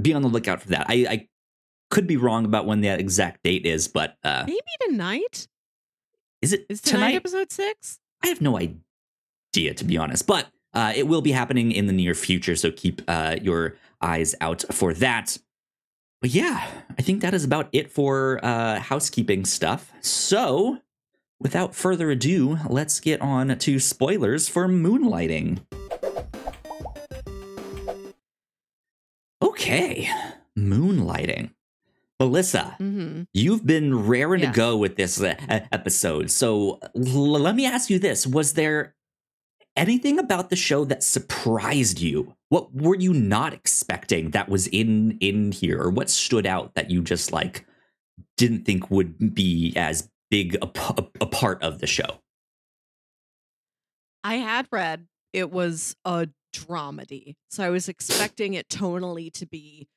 [0.00, 0.86] be on the lookout for that.
[0.88, 1.28] I, I
[1.90, 5.48] could be wrong about when that exact date is, but uh, Maybe tonight.
[6.42, 7.14] is it Is tonight, tonight?
[7.16, 7.98] episode six?
[8.22, 11.92] I have no idea, to be honest, but uh, it will be happening in the
[11.92, 12.56] near future.
[12.56, 15.38] So keep uh, your eyes out for that.
[16.20, 16.66] But yeah,
[16.98, 19.90] I think that is about it for uh, housekeeping stuff.
[20.00, 20.78] So
[21.40, 25.60] without further ado, let's get on to spoilers for Moonlighting.
[29.42, 30.08] Okay,
[30.58, 31.50] Moonlighting.
[32.18, 33.22] Melissa, Mm-hmm.
[33.34, 34.54] You've been raring Yes.
[34.54, 35.34] to go with this uh,
[35.70, 36.30] episode.
[36.30, 37.02] So l-
[37.38, 38.26] let me ask you this.
[38.26, 38.94] Was there
[39.76, 42.34] anything about the show that surprised you?
[42.48, 46.90] What were you not expecting that was in in here or what stood out that
[46.90, 47.66] you just like
[48.38, 50.08] didn't think would be as
[50.44, 50.66] big a,
[51.20, 52.20] a part of the show?
[54.24, 57.34] I had read it was a dramedy.
[57.50, 59.88] So I was expecting it tonally to be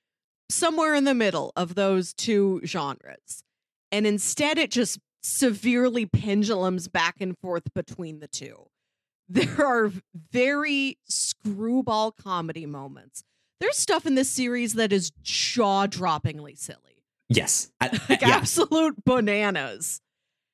[0.50, 3.44] somewhere in the middle of those two genres.
[3.92, 8.68] And instead, it just severely pendulums back and forth between the two.
[9.32, 9.92] There are
[10.32, 13.24] very screwball comedy moments.
[13.60, 17.70] There's stuff in this series that is jaw droppingly silly, Yes.
[17.82, 18.30] I- like yeah.
[18.30, 20.02] absolute bananas.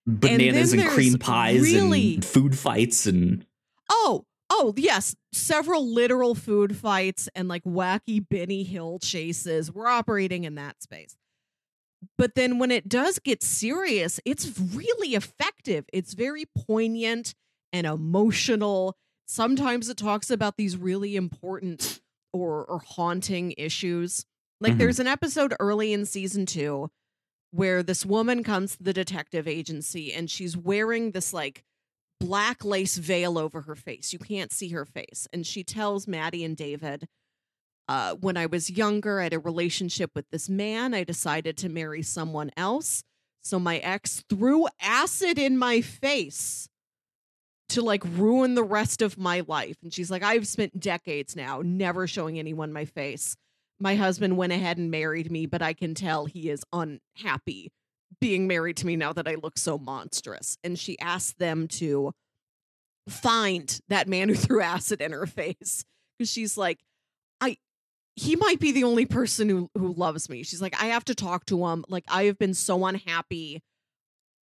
[0.08, 3.46] Bananas and, then cream pies really- and food fights and
[3.90, 5.16] Oh, oh, yes.
[5.32, 9.72] Several literal food fights and like wacky Benny Hill chases.
[9.72, 11.16] We're operating in that space.
[12.18, 15.86] But then when it does get serious, it's really effective.
[15.94, 17.34] It's very poignant
[17.74, 18.96] and emotional.
[19.28, 24.26] Sometimes it talks about these really important or, or haunting issues.
[24.62, 24.78] Like Mhm.
[24.80, 26.90] there's an episode early in season two
[27.56, 31.64] where this woman comes to the detective agency and she's wearing this like
[32.20, 34.12] black lace veil over her face.
[34.12, 35.26] You can't see her face.
[35.32, 37.08] And she tells Maddie and David,
[37.88, 40.94] uh, when I was younger, I had a relationship with this man.
[40.94, 43.04] I decided to marry someone else.
[43.42, 46.68] So my ex threw acid in my face
[47.70, 49.78] to like ruin the rest of my life.
[49.82, 53.38] And she's like, I've spent decades now never showing anyone my face.
[53.80, 57.72] My husband went ahead and married me, but I can tell he is unhappy
[58.22, 60.58] being married to me now that I look so monstrous.
[60.64, 62.14] And she asked them to
[63.08, 65.84] find that man who threw acid in her face
[66.18, 66.80] because she's like,
[67.42, 67.58] I.
[68.18, 70.44] He might be the only person who who loves me.
[70.44, 71.84] She's like, I have to talk to him.
[71.90, 73.62] Like, I have been so unhappy.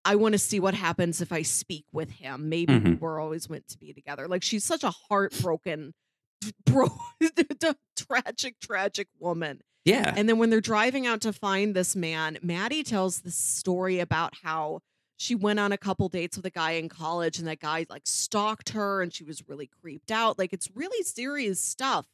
[0.04, 2.50] I want to see what happens if I speak with him.
[2.50, 3.00] Maybe we Mhm.
[3.00, 4.28] were always meant to be together.
[4.28, 5.94] Like, she's such a heartbroken,
[6.66, 6.90] bro,
[7.96, 9.62] tragic, tragic woman.
[9.86, 10.14] yeah.
[10.16, 14.34] And then when they're driving out to find this man, Maddie tells this story about
[14.44, 14.80] how
[15.18, 18.04] she went on a couple dates with a guy in college and that guy like
[18.06, 20.40] stalked her and she was really creeped out.
[20.40, 22.08] Like it's really serious stuff.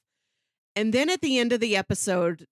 [0.76, 2.46] And then at the end of the episode,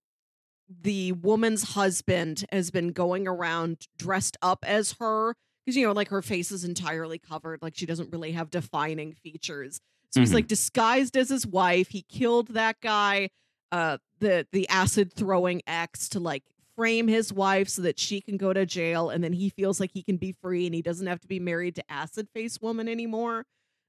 [0.67, 5.35] the woman's husband has been going around dressed up as her
[5.65, 9.13] because you know like her face is entirely covered like she doesn't really have defining
[9.13, 9.79] features
[10.11, 10.35] so he's Mhm.
[10.35, 11.89] like disguised as his wife.
[11.89, 13.29] He killed that guy
[13.71, 16.43] uh the the acid throwing ex to like
[16.77, 19.91] frame his wife so that she can go to jail and then he feels like
[19.93, 22.87] he can be free and he doesn't have to be married to acid face woman
[22.87, 23.45] anymore.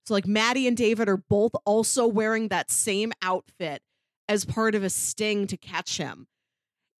[0.06, 3.82] So like maddie and david are both also wearing that same outfit
[4.28, 6.26] as part of a sting to catch him.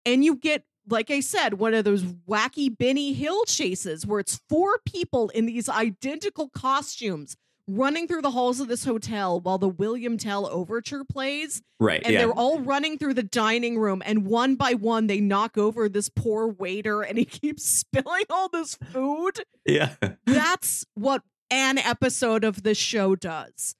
[0.05, 4.39] And you get like i said one of those wacky benny hill chases where it's
[4.47, 7.35] four people in these identical costumes
[7.67, 12.01] running through the halls of this hotel while the william tell overture plays right.
[12.03, 12.19] and yeah.
[12.19, 16.09] they're all running through the dining room and one by one they knock over this
[16.09, 19.95] poor waiter and he keeps spilling all this food yeah.
[20.25, 23.75] that's what an episode of this show does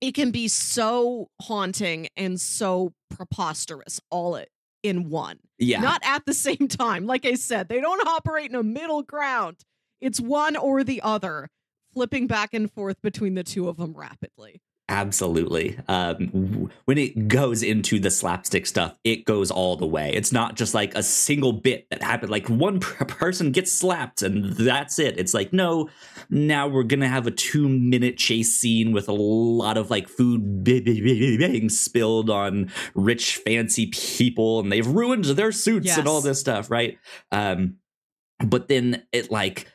[0.00, 4.48] it can be so haunting and so preposterous all it
[4.82, 5.80] in one Yeah.
[5.80, 9.56] not at the same time like i said they don't operate in a middle ground
[10.00, 11.48] it's one or the other
[11.96, 15.76] flipping back and forth between the two of them rapidly Absolutely.
[15.88, 20.12] Um, when it goes into the slapstick stuff, it goes all the way.
[20.14, 22.30] It's not just like a single bit that happened.
[22.30, 25.18] Like one person gets slapped and that's it.
[25.18, 25.90] It's like, no,
[26.30, 30.08] now we're going to have a two minute chase scene with a lot of like
[30.08, 36.38] food being spilled on rich, fancy people and they've ruined their suits and all this
[36.38, 36.96] stuff, right?
[37.32, 37.78] Um,
[38.38, 39.66] but then it like,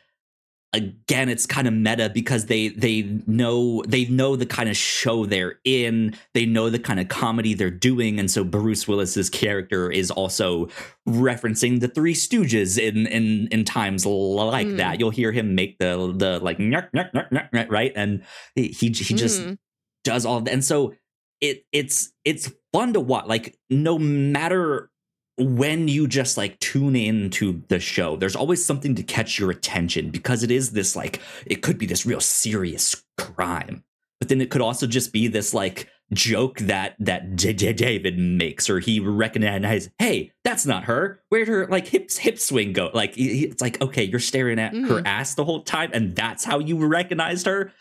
[0.74, 5.26] again it's kind of meta because they they know they know the kind of show
[5.26, 9.90] they're in they know the kind of comedy they're doing and so bruce willis's character
[9.90, 10.68] is also
[11.06, 14.76] referencing the three stooges in in in times like Mm.
[14.78, 18.22] that you'll hear him make the the like nyuk, nyuk, nyuk, right and
[18.54, 19.58] he he just Mhm.
[20.04, 20.52] does all of that.
[20.52, 20.94] And so
[21.40, 23.26] it it's it's fun to watch.
[23.26, 24.90] Like no matter
[25.38, 29.50] when you just like tune in to the show, there's always something to catch your
[29.50, 33.82] attention because it is this like it could be this real serious crime.
[34.20, 38.18] But then it could also just be this like joke that that J- J- David
[38.18, 41.20] makes, or he recognizes, hey, that's not her.
[41.30, 42.90] Where'd her like hips hip swing go?
[42.94, 45.06] Like he- it's like, okay, you're staring at her Mhm.
[45.06, 47.72] ass the whole time, and that's how you recognized her.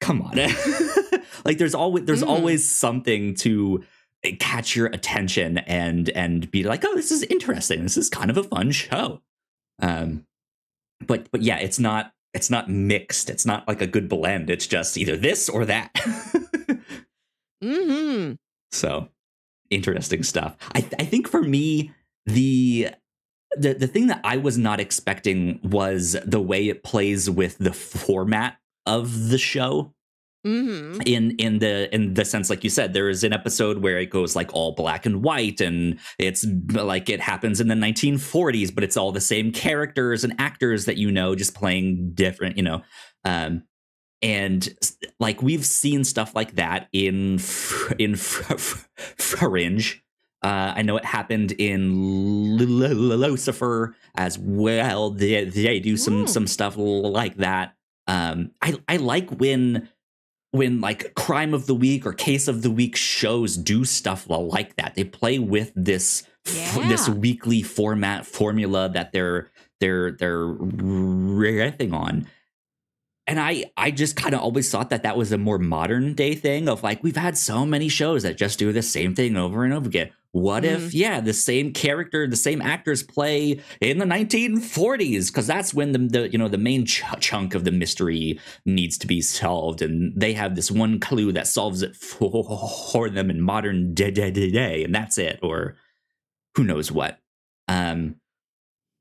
[0.00, 0.36] Come on,
[1.44, 2.28] like there's always there's Mhm.
[2.28, 3.82] always something to
[4.38, 7.82] catch your attention and and be like, oh, this is interesting.
[7.82, 9.20] This is kind of a fun show.
[9.80, 10.26] Um,
[11.06, 13.28] but but yeah, it's not it's not mixed.
[13.28, 14.48] It's not like a good blend.
[14.50, 15.92] It's just either this or that.
[17.62, 18.38] Mhm.
[18.72, 19.08] so
[19.70, 20.56] interesting stuff.
[20.74, 21.92] I I think for me
[22.26, 22.88] the
[23.56, 27.72] the the thing that I was not expecting was the way it plays with the
[27.72, 29.94] format of the show
[30.44, 31.00] Mhm.
[31.06, 34.10] in in the in the sense like you said there is an episode where it
[34.10, 38.82] goes like all black and white and it's like it happens in the 1940s but
[38.82, 42.82] it's all the same characters and actors that you know just playing different you know
[43.24, 43.62] um
[44.20, 44.68] and
[45.20, 47.38] like we've seen stuff like that in
[48.00, 50.02] in Fringe
[50.42, 55.10] uh, I know it happened in Lucifer as well.
[55.10, 56.26] They, they do some Ooh.
[56.26, 57.74] some stuff like that.
[58.08, 59.88] Um, I I like when
[60.52, 64.76] when like crime of the week or case of the week shows do stuff like
[64.76, 64.94] that.
[64.94, 72.28] They play with this f- this weekly format formula that they're they're they're riffing on.
[73.26, 76.34] And I I just kind of always thought that that was a more modern day
[76.34, 79.64] thing of like we've had so many shows that just do the same thing over
[79.64, 80.10] and over again.
[80.32, 85.74] What if yeah, the same character, the same actors play in the 1940s because that's
[85.74, 89.20] when the, the you know the main ch- chunk of the mystery needs to be
[89.20, 92.44] solved and they have this one clue that solves it for,
[92.90, 95.76] for them in modern day, day, day, day and that's it or
[96.56, 97.18] who knows what.
[97.68, 98.16] Um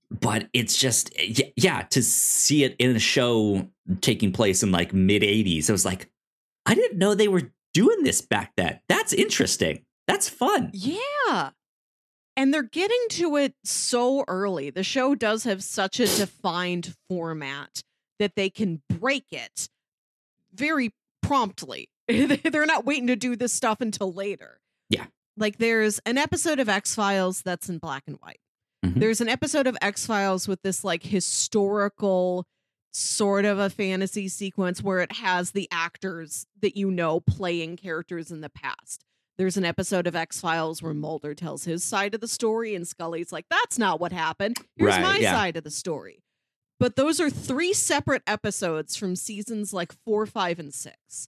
[0.09, 1.15] but it's just
[1.55, 3.69] yeah to see it in a show
[4.01, 6.11] taking place in like mid 80s it was like
[6.65, 8.79] i didn't know they were doing this back then.
[8.89, 11.51] That's interesting that's fun Yeah.
[12.37, 14.69] And they're getting to it so early.
[14.69, 17.83] The show does have such a defined format
[18.19, 19.67] that they can break it
[20.53, 21.89] very promptly.
[22.07, 24.59] they're not waiting to do this stuff until later.
[24.89, 25.05] Yeah.
[25.37, 28.39] Like there's an episode of X Files that's in black and white.
[28.85, 28.99] Mhm.
[28.99, 32.45] There's an episode of X Files with this like historical
[32.93, 38.31] sort of a fantasy sequence where it has the actors that you know playing characters
[38.31, 39.03] in the past.
[39.37, 42.87] There's an episode of X Files where Mulder tells his side of the story, and
[42.87, 44.57] Scully's like, that's not what happened.
[44.75, 45.33] Here's Right, my yeah.
[45.33, 46.23] side of the story.
[46.79, 51.27] But those are three separate episodes from seasons like four, five, and six.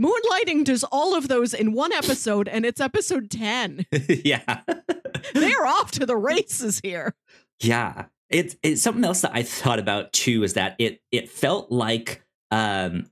[0.00, 3.86] Moonlighting does all of those in one episode, and it's episode 10.
[4.08, 4.60] yeah
[5.34, 7.14] They're off to the races here.
[7.62, 11.72] yeah it's it's something else that i thought about too is that it it felt
[11.72, 13.06] like um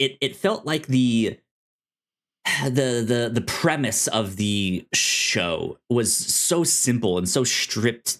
[0.00, 1.38] it it felt like the
[2.64, 8.18] the the the premise of the show was so simple and so stripped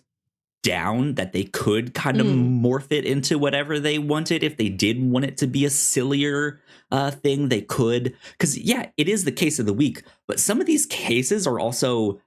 [0.63, 2.61] down that they could kind of Mm.
[2.63, 6.61] morph it into whatever they wanted if they did want it to be a sillier
[6.93, 10.61] uh thing they could because yeah it is the case of the week but some
[10.61, 12.21] of these cases are also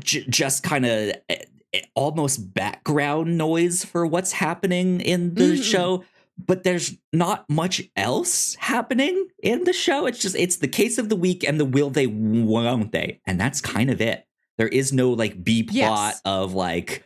[0.00, 1.12] j- just kind of
[1.94, 5.62] almost background noise for what's happening in the Mhm.
[5.64, 6.04] show
[6.38, 11.08] but there's not much else happening in the show it's just it's the case of
[11.08, 14.26] the week and the will they won't they and that's kind of it
[14.58, 15.74] there is no like b plot
[16.14, 16.20] Yes.
[16.24, 17.04] of like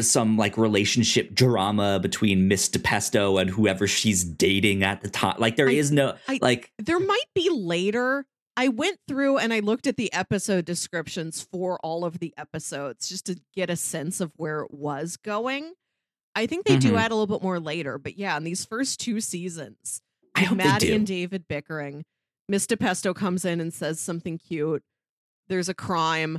[0.00, 5.34] some like relationship drama between Miss DiPesto and whoever she's dating at the time.
[5.38, 8.26] Like there I- is no I- like there might be later.
[8.56, 13.08] I went through and I looked at the episode descriptions for all of the episodes
[13.08, 15.72] just to get a sense of where it was going.
[16.36, 16.98] I think they do Mhm.
[16.98, 20.02] add a little bit more later, but yeah, in these first two seasons,
[20.52, 20.94] Maddie do.
[20.94, 22.04] and David bickering.
[22.48, 24.84] Miss DiPesto comes in and says something cute.
[25.48, 26.38] There's a crime.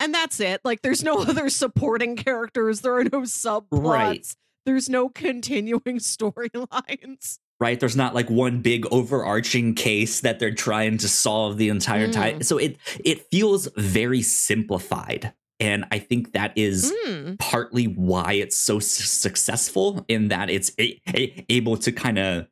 [0.00, 0.60] And that's it.
[0.64, 2.80] Like there's no other supporting characters.
[2.80, 3.66] There are no subplots.
[3.70, 4.26] Right.
[4.66, 7.38] There's no continuing storylines.
[7.60, 7.78] right?
[7.78, 12.40] There's not like one big overarching case that they're trying to solve the entire time.
[12.40, 12.44] Mm.
[12.44, 17.38] So it it feels very simplified and I think that is Mm.
[17.38, 22.46] partly why it's so s- successful in that it's a- a- able to kind of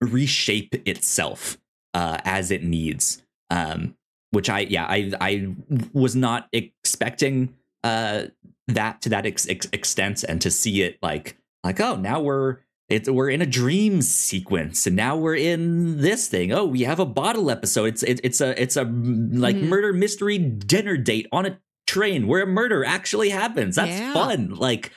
[0.00, 1.58] reshape itself
[1.94, 3.22] uh, as it needs.
[3.50, 3.96] Um,
[4.32, 5.54] which I yeah I I
[5.92, 7.54] was not expecting
[7.84, 8.24] uh,
[8.68, 12.58] that to that ex- ex- extent, and to see it like like oh now we're
[12.88, 17.00] it's we're in a dream sequence and now we're in this thing oh we have
[17.00, 19.62] a bottle episode it's it, it's a it's a like Mhm.
[19.68, 24.12] murder mystery dinner date on a train where murder actually happens that's Yeah.
[24.12, 24.92] fun like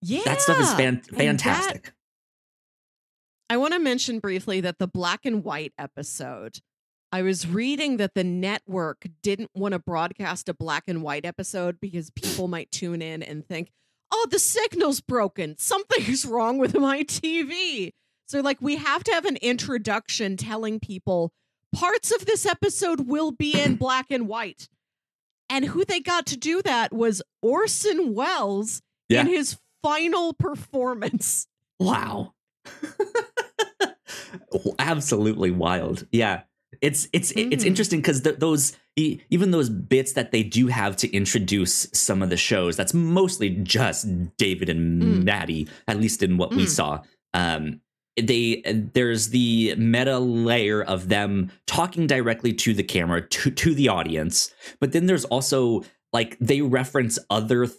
[0.00, 0.22] Yeah.
[0.24, 1.92] that stuff is fan- that- fantastic
[3.50, 6.60] I want to mention briefly that the black and white episode,
[7.10, 11.78] I was reading that the network didn't want to broadcast a black and white episode
[11.78, 13.70] because people might tune in and think,
[14.10, 15.56] oh, the signal's broken.
[15.58, 17.92] Something's wrong with my TV.
[18.26, 21.30] So, like, we have to have an introduction telling people
[21.74, 24.68] parts of this episode will be in black and white.
[25.52, 29.20] And who they got to do that was Orson Welles Yeah.
[29.20, 31.46] in his final performance.
[31.78, 32.32] wow
[34.78, 36.42] absolutely wild yeah
[36.80, 37.66] it's it's it's Mhm.
[37.66, 42.30] interesting because th- those even those bits that they do have to introduce some of
[42.30, 45.24] the shows that's mostly just david and Mm.
[45.24, 46.68] maddie at least in what we Mm.
[46.68, 47.00] saw
[47.34, 47.80] um
[48.20, 48.62] they
[48.94, 54.52] there's the meta layer of them talking directly to the camera to to the audience.
[54.80, 55.82] But then there's also
[56.12, 57.78] like they reference other th-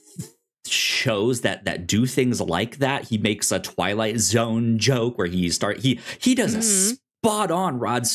[0.65, 3.05] shows that that do things like that.
[3.09, 6.97] He makes a twilight zone joke where he start he he does a Mhm.
[7.19, 8.07] spot on rod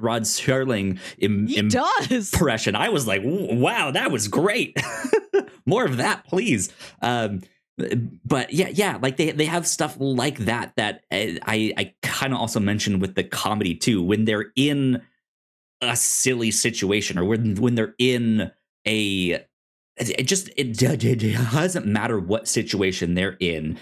[0.00, 2.10] rod Serling Im- He does.
[2.34, 2.74] impression.
[2.76, 4.76] I was like wow that was great.
[5.66, 6.70] More of that please.
[7.00, 7.40] Um
[8.24, 12.32] but yeah yeah like they they have stuff like that that uh, i i kind
[12.32, 15.02] of also mentioned with the comedy too when they're in
[15.80, 18.50] a silly situation or when when they're in
[18.86, 23.78] a it it just it, d- doesn't matter what situation they're in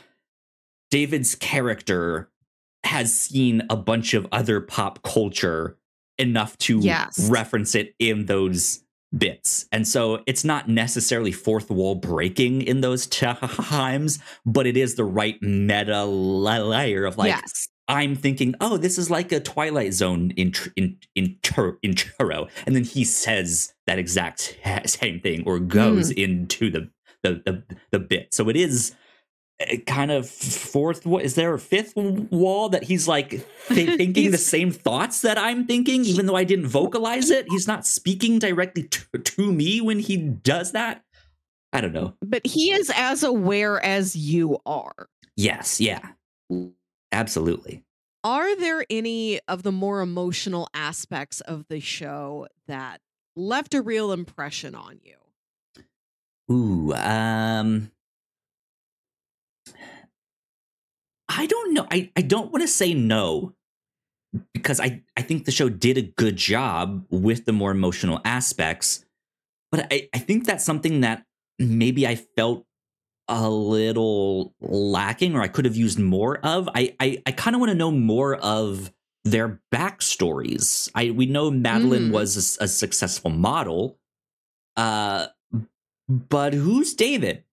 [0.90, 2.30] david's character
[2.84, 5.76] has seen a bunch of other pop culture
[6.18, 7.28] enough to Yes.
[7.30, 8.82] reference it in those
[9.16, 14.94] bits and so it's not necessarily fourth wall breaking in those times but it is
[14.94, 17.68] the right meta layer of like yes.
[17.88, 22.84] I'm thinking, oh, this is like a Twilight Zone intro, in, intro, intro, and then
[22.84, 24.56] he says that exact
[24.86, 26.20] same thing or goes hmm.
[26.20, 26.88] into the,
[27.24, 28.32] the the the bit.
[28.32, 28.94] So it is
[29.86, 31.04] kind of fourth.
[31.04, 35.38] What is there a fifth wall that he's like th- thinking the same thoughts that
[35.38, 37.46] I'm thinking, even though I didn't vocalize it?
[37.48, 41.04] He's not speaking directly to, to me when he does that.
[41.72, 42.14] I don't know.
[42.22, 45.08] But he is as aware as you are.
[45.36, 46.00] Yes, yeah,
[47.12, 47.84] absolutely.
[48.24, 53.00] Are there any of the more emotional aspects of the show that
[53.36, 55.14] left a real impression on you?
[56.52, 57.90] Ooh, um
[61.38, 61.86] I don't know.
[61.90, 63.54] I, I don't want to say no
[64.52, 69.04] because I, I think the show did a good job with the more emotional aspects.
[69.72, 71.24] But I, I think that's something that
[71.58, 72.66] maybe I felt
[73.28, 76.68] a little lacking or I could have used more of.
[76.74, 78.92] I I, I kind of want to know more of
[79.24, 80.90] their backstories.
[80.96, 82.12] I we know Madeline Mm.
[82.12, 83.98] was a successful model.
[84.76, 85.26] Uh
[86.08, 87.44] but who's David?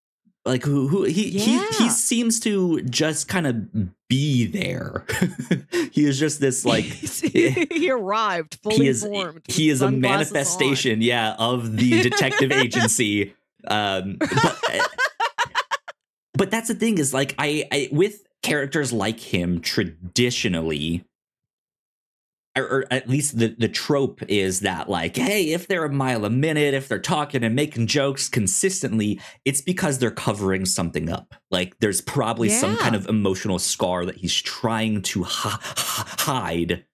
[0.48, 1.66] Like who who he he Yeah.
[1.78, 5.04] he seems to just kind of be there.
[5.92, 9.42] he is just this like he arrived fully he is formed.
[9.46, 10.00] he is a sunglasses on.
[10.00, 13.34] manifestation, yeah, of the detective agency.
[13.66, 14.88] Um, but,
[16.34, 21.04] but that's the thing is like I, I with characters like him traditionally.
[22.58, 26.24] Or, or at least the, the trope is that like hey if they're a mile
[26.24, 31.34] a minute if they're talking and making jokes consistently it's because they're covering something up.
[31.50, 36.84] Like there's probably some kind of emotional scar that he's trying to hi- hide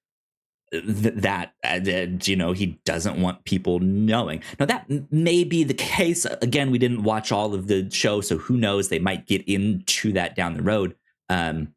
[0.71, 4.43] th- that uh, that, you know he doesn't want people knowing.
[4.59, 6.25] Now that m- may be the case.
[6.25, 8.89] Again we didn't watch all of the show so who knows?
[8.89, 10.95] They might get into that down the road.
[11.29, 11.74] Um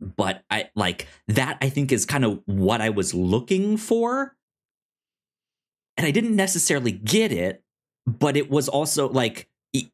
[0.00, 4.34] but i like that i think is kind of what i was looking for.
[5.96, 7.62] And i didn't necessarily get it
[8.06, 9.88] but it was also like e-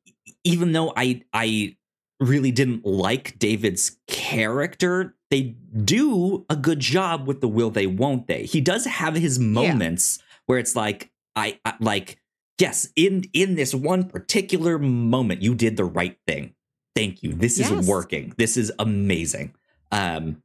[0.45, 1.77] even though i i
[2.21, 8.27] really didn't like david's character they do a good job with the will they won't
[8.27, 8.43] they.
[8.45, 12.19] He does have his moments where it's like I, I like
[12.61, 16.55] yes in in this one particular moment you did the right thing.
[16.95, 17.33] Thank you.
[17.33, 17.71] This Yes.
[17.71, 18.35] is working.
[18.37, 19.55] This is amazing
[19.93, 20.43] um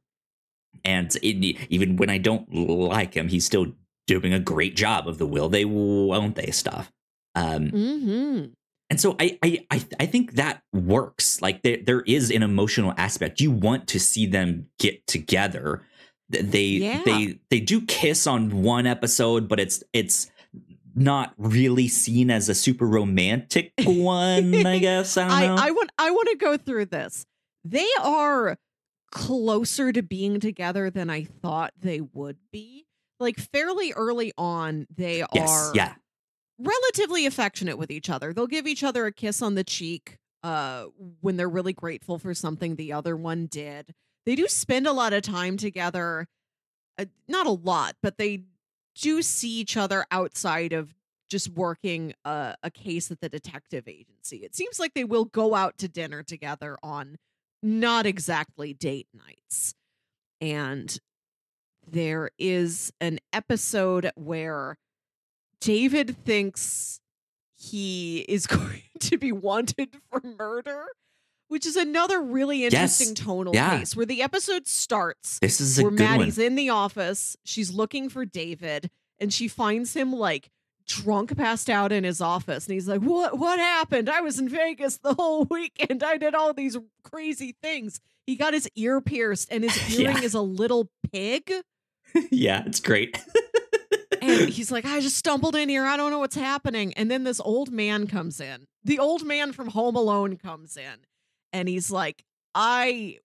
[0.84, 3.66] and it, even when i don't like him he's still
[4.06, 6.92] doing a great job of the will they won't they stuff
[7.34, 8.44] um hmm
[8.90, 11.42] and so I, I I I think that works.
[11.42, 13.40] Like there there is an emotional aspect.
[13.40, 15.82] You want to see them get together.
[16.30, 17.02] They Yeah.
[17.04, 20.30] they they do kiss on one episode, but it's it's
[20.94, 24.66] not really seen as a super romantic one.
[24.66, 25.56] I guess I don't I, know.
[25.58, 27.26] I want I want to go through this.
[27.64, 28.56] They are
[29.10, 32.86] closer to being together than I thought they would be.
[33.20, 35.94] Like fairly early on, they yes, are yeah,
[36.58, 38.32] relatively affectionate with each other.
[38.32, 40.84] They'll give each other a kiss on the cheek uh
[41.20, 43.92] when they're really grateful for something the other one did.
[44.24, 46.28] They do spend a lot of time together.
[46.96, 48.44] Uh, not a lot, but they
[48.94, 50.94] do see each other outside of
[51.28, 54.38] just working a, a case at the detective agency.
[54.38, 57.16] It seems like they will go out to dinner together on
[57.62, 59.74] not exactly date nights.
[60.40, 60.96] And
[61.90, 64.76] there is an episode where
[65.60, 67.00] David thinks
[67.56, 70.86] he is going to be wanted for murder,
[71.48, 73.78] which is another really interesting tonal Yeah.
[73.78, 76.46] case where the episode starts this is a where good Maddie's one.
[76.46, 77.36] in the office.
[77.44, 80.50] She's looking for David and she finds him like
[80.88, 84.08] drunk passed out in his office and he's like what what happened?
[84.10, 86.02] I was in vegas the whole weekend.
[86.02, 88.00] I did all these crazy things.
[88.26, 90.18] He got his ear pierced and his Yeah.
[90.20, 91.52] is a little pig.
[92.30, 93.22] Yeah, it's great.
[94.22, 95.84] and he's like i just stumbled in here.
[95.84, 96.94] I don't know what's happening.
[96.94, 98.66] And then this old man comes in.
[98.82, 101.04] The old man from home alone comes in
[101.52, 102.24] and he's like
[102.54, 103.18] i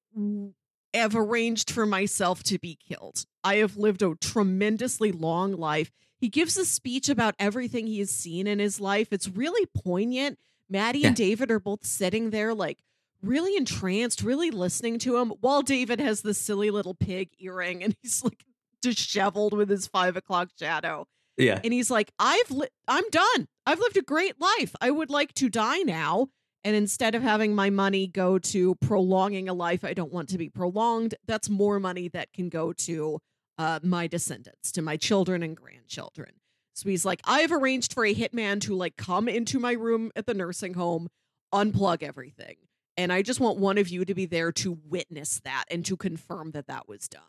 [0.94, 3.26] have arranged for myself to be killed.
[3.44, 5.92] I have lived a tremendously long life
[6.24, 9.10] he gives a speech about everything he has seen in his life.
[9.12, 10.40] It's really poignant.
[10.70, 12.80] Maddie and david are both sitting there like
[13.22, 17.94] really entranced really listening to him while david has this silly little pig earring and
[18.02, 18.46] he's like
[18.82, 21.06] disheveled with his five o'clock shadow.
[21.36, 23.50] Yeah, and he's like i've li- i'm done.
[23.66, 24.74] I've lived a great life.
[24.80, 26.30] I would like to die now.
[26.64, 30.38] And instead of having my money go to prolonging a life i don't want to
[30.38, 33.20] be prolonged that's more money that can go to
[33.58, 36.32] uh, my descendants to my children and grandchildren
[36.74, 40.26] so he's like i've arranged for a hitman to like come into my room at
[40.26, 41.08] the nursing home
[41.54, 42.56] unplug everything
[42.98, 45.96] and i just want one of you to be there to witness that and to
[45.96, 47.22] confirm that that was done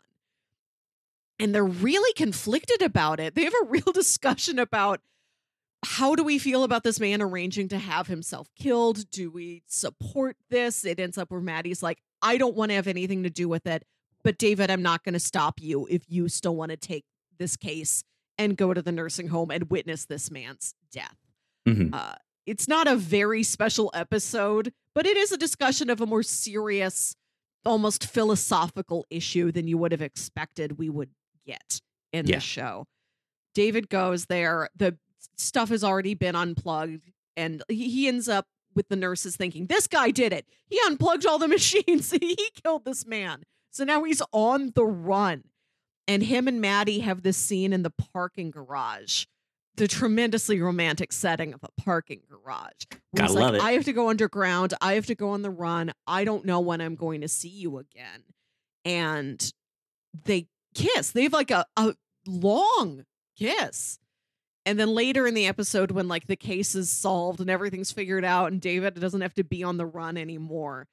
[1.39, 3.35] and they're really conflicted about it.
[3.35, 5.01] They have a real discussion about
[5.83, 9.09] how do we feel about this man arranging to have himself killed?
[9.11, 10.83] Do we support this?
[10.83, 13.67] It ends up where Maddie's like, I don't want to have anything to do with
[13.67, 13.83] it.
[14.25, 17.05] But David, I'm not going to stop you if you still want to take
[17.37, 18.03] this case
[18.37, 21.15] and go to the nursing home and witness this man's death.
[21.67, 21.93] Mhm.
[21.93, 22.15] Uh,
[22.47, 27.15] it's not a very special episode, but it is a discussion of a more serious,
[27.65, 31.11] almost philosophical issue than you would have expected we would
[31.45, 31.79] get
[32.11, 32.35] in Yeah.
[32.37, 32.87] the show.
[33.53, 34.69] David goes there.
[34.75, 34.97] The
[35.37, 39.87] stuff has already been unplugged, and he he ends up with the nurses thinking, This
[39.87, 40.47] guy did it.
[40.67, 42.11] He unplugged all the machines.
[42.11, 43.43] he killed this man.
[43.75, 45.43] So now he's on the run.
[46.07, 49.25] And him and Maddie have this scene in the parking garage,
[49.75, 52.85] the tremendously romantic setting of a parking garage.
[53.13, 53.61] Gotta he's like, it.
[53.61, 54.73] I have to go underground.
[54.79, 55.91] I have to go on the run.
[56.07, 58.23] I don't know when I'm going to see you again.
[58.85, 59.51] And
[60.23, 61.11] they kiss.
[61.11, 61.95] They have like a, a
[62.25, 63.03] long
[63.37, 63.99] kiss.
[64.65, 68.23] And then later in the episode, when like the case is solved and everything's figured
[68.23, 70.87] out, and David doesn't have to be on the run anymore,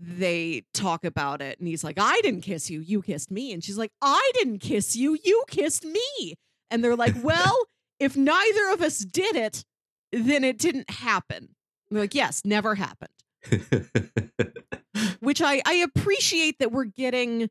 [0.00, 1.58] they talk about it.
[1.58, 2.80] And he's like, I didn't kiss you.
[2.80, 3.52] You kissed me.
[3.52, 5.16] And she's like, I didn't kiss you.
[5.24, 6.34] You kissed me.
[6.70, 7.56] And they're like, Well,
[8.00, 9.64] if neither of us did it,
[10.12, 11.36] then it didn't happen.
[11.38, 13.10] And they're like, Yes, never happened
[15.20, 17.48] which I, I appreciate that we're getting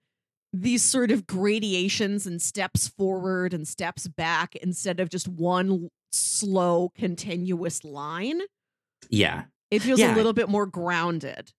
[0.53, 6.91] these sort of gradations and steps forward and steps back instead of just one slow
[6.97, 8.41] continuous line
[9.09, 9.43] yeah.
[9.69, 10.13] it feels Yeah.
[10.13, 11.51] a little bit more grounded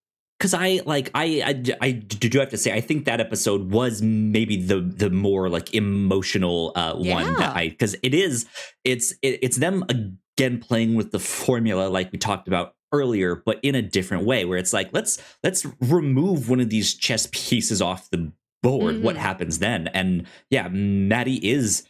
[0.43, 4.03] because I like I, I I do have to say I think that episode was
[4.03, 7.34] maybe the the more like emotional uh, one Yeah.
[7.38, 8.47] that I because it is
[8.82, 13.61] it's it, it's them again playing with the formula like we talked about earlier but
[13.62, 17.80] in a different way where it's like let's let's remove one of these chess pieces
[17.80, 18.32] off the
[18.64, 19.20] board what Mhm.
[19.20, 21.86] happens then and yeah Maddie is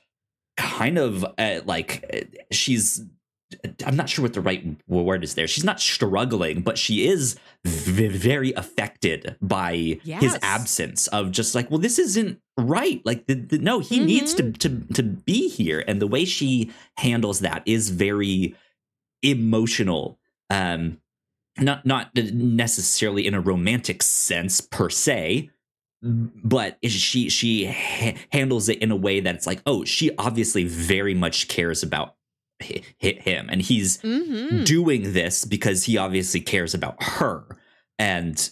[0.59, 3.03] kind of uh, like uh, she's
[3.87, 5.47] I'm not sure what the right word is there.
[5.47, 11.71] She's not struggling, but she is v- very affected by his absence of just like,
[11.71, 13.01] well, this isn't right.
[13.05, 16.71] Like, the, the, no, he needs to, to to be here, and the way she
[16.97, 18.55] handles that is very
[19.23, 20.19] emotional.
[20.51, 20.99] Um,
[21.59, 25.51] not not necessarily in a romantic sense per se,
[26.03, 31.15] but she she ha- handles it in a way that's like, oh, she obviously very
[31.15, 32.17] much cares about
[32.63, 34.65] hit him, and he's Mhm.
[34.65, 37.45] doing this because he obviously cares about her,
[37.99, 38.51] and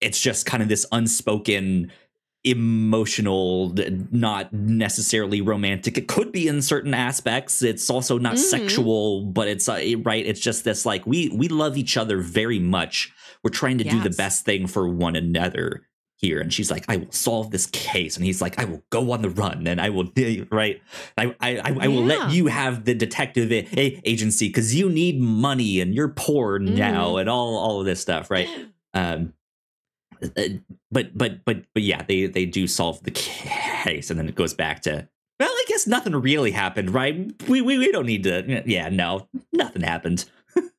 [0.00, 1.90] it's just kind of this unspoken
[2.44, 3.74] emotional
[4.10, 5.98] not necessarily romantic.
[5.98, 7.62] It could be in certain aspects.
[7.62, 8.38] It's also not Mhm.
[8.38, 10.24] sexual but it's uh, right?
[10.24, 13.12] It's just this like we we love each other very much.
[13.42, 15.82] We're trying to do the best thing for one another
[16.18, 16.40] here.
[16.40, 18.16] And she's like i will solve this case.
[18.16, 20.10] And he's like i will go on the run and i will
[20.50, 20.82] right?
[21.16, 24.90] I i, I, I will let you have the detective a- a- agency because you
[24.90, 28.48] need money and you're poor now and all all of this stuff right?
[28.94, 29.34] Um
[30.22, 30.42] uh,
[30.90, 34.54] but but but but yeah they they do solve the case and then it goes
[34.54, 35.06] back to
[35.38, 37.30] well i guess nothing really happened right?
[37.48, 40.24] We we, we don't need to yeah no nothing happened.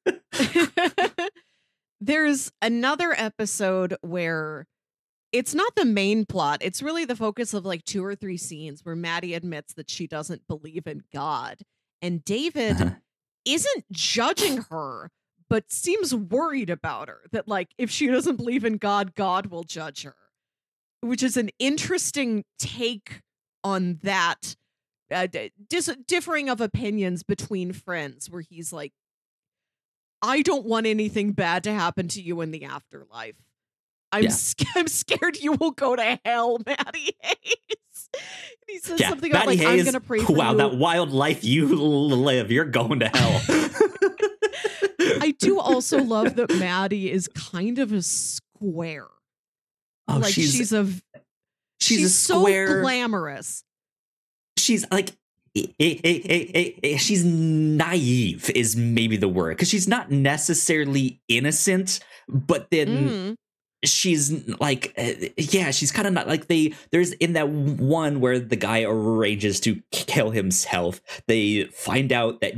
[2.02, 4.66] There's another episode where
[5.32, 6.60] it's not the main plot.
[6.62, 10.08] It's really the focus of like two or three scenes where Maddie admits that she
[10.08, 11.60] doesn't believe in God.
[12.02, 12.96] And David Uh-huh.
[13.46, 15.12] isn't judging her,
[15.50, 19.64] but seems worried about her that, like, if she doesn't believe in God, God will
[19.64, 20.16] judge her,
[21.02, 23.22] which is an interesting take
[23.64, 24.56] on that.
[25.12, 25.28] Uh,
[25.70, 28.94] dis- differing of opinions between friends, where he's like,
[30.22, 33.36] I don't want anything bad to happen to you in the afterlife.
[34.12, 34.30] I'm Yeah.
[34.30, 38.10] sc- I'm scared you will go to hell, Maddie Hayes.
[38.68, 40.57] he says yeah something about Maddie like I'm gonna pray for wow you.
[40.57, 43.41] that wild life you live you're going to hell
[45.22, 49.05] I do also love that Maddie is kind of a square.
[50.07, 51.01] oh like she's she's, a she's,
[51.99, 53.64] she's, a square so glamorous.
[54.57, 55.12] she's like
[56.97, 63.36] she's naive is maybe the word because she's not necessarily innocent but then Mm.
[63.84, 68.38] She's like uh, yeah she's kind of not like they there's in that one where
[68.38, 72.54] the guy arranges to kill himself they find out that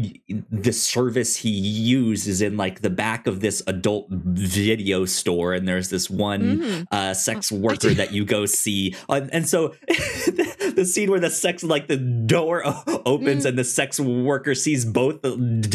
[0.49, 5.67] the service he used is in like the back of this adult video store and
[5.67, 6.87] there's this one Mhm.
[6.91, 11.19] uh sex Oh, worker that you go see uh, and so the, the scene where
[11.19, 12.63] the sex like the door
[13.05, 13.49] opens Mm.
[13.49, 15.21] and the sex worker sees both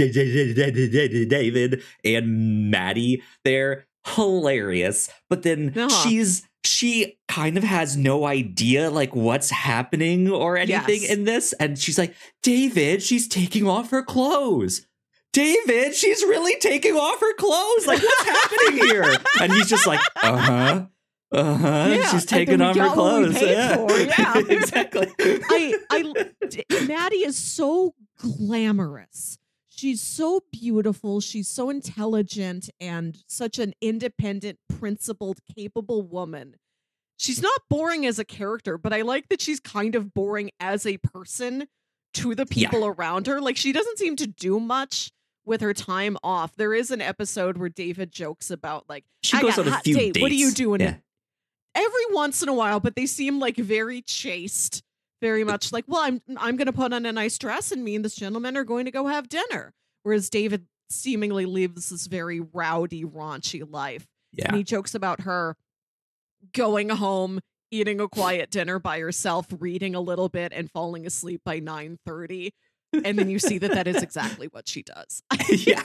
[1.26, 5.88] David and Maddie there hilarious but then Uh-huh.
[5.88, 11.10] she's she kind of has no idea like what's happening or anything Yes.
[11.10, 14.86] in this and she's like David she's taking off her clothes
[15.32, 17.86] David, she's really taking off her clothes.
[17.86, 19.16] Like, what's happening here?
[19.38, 20.86] And he's just like, uh huh.
[21.30, 21.88] Uh huh.
[21.90, 23.42] Yeah, she's taking off her got what we clothes.
[23.42, 23.76] yeah.
[23.76, 24.38] for, yeah.
[24.56, 25.08] exactly.
[25.20, 29.36] I I Maddie is so glamorous.
[29.76, 31.20] She's so beautiful.
[31.20, 36.54] She's so intelligent and such an independent, principled, capable woman.
[37.18, 40.86] She's not boring as a character, but I like that she's kind of boring as
[40.86, 41.66] a person
[42.14, 42.68] to the Yeah.
[42.70, 43.40] people around her.
[43.40, 45.10] Like she doesn't seem to do much
[45.44, 46.56] with her time off.
[46.56, 50.14] There is an episode where David jokes about like She goes on a few date.
[50.14, 50.22] dates.
[50.22, 50.80] What are you doing?
[50.80, 50.96] Yeah.
[51.74, 54.82] every once in a while, but they seem like very chaste,
[55.20, 58.04] very much like, well, I'm I'm gonna put on a nice dress and me and
[58.04, 59.72] this gentleman are going to go have dinner.
[60.02, 64.06] Whereas David seemingly lives this very rowdy, raunchy life.
[64.32, 64.48] Yeah.
[64.48, 65.56] And he jokes about her
[66.52, 67.40] going home,
[67.70, 72.50] eating a quiet dinner by herself, reading a little bit, and falling asleep by 9:30.
[73.04, 75.22] And then you see that that is exactly what she does.
[75.48, 75.82] yeah.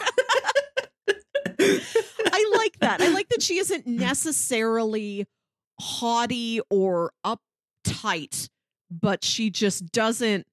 [1.60, 3.02] I like that.
[3.02, 5.26] I like that she isn't necessarily
[5.80, 8.50] haughty or uptight,
[8.92, 10.46] but she just doesn't.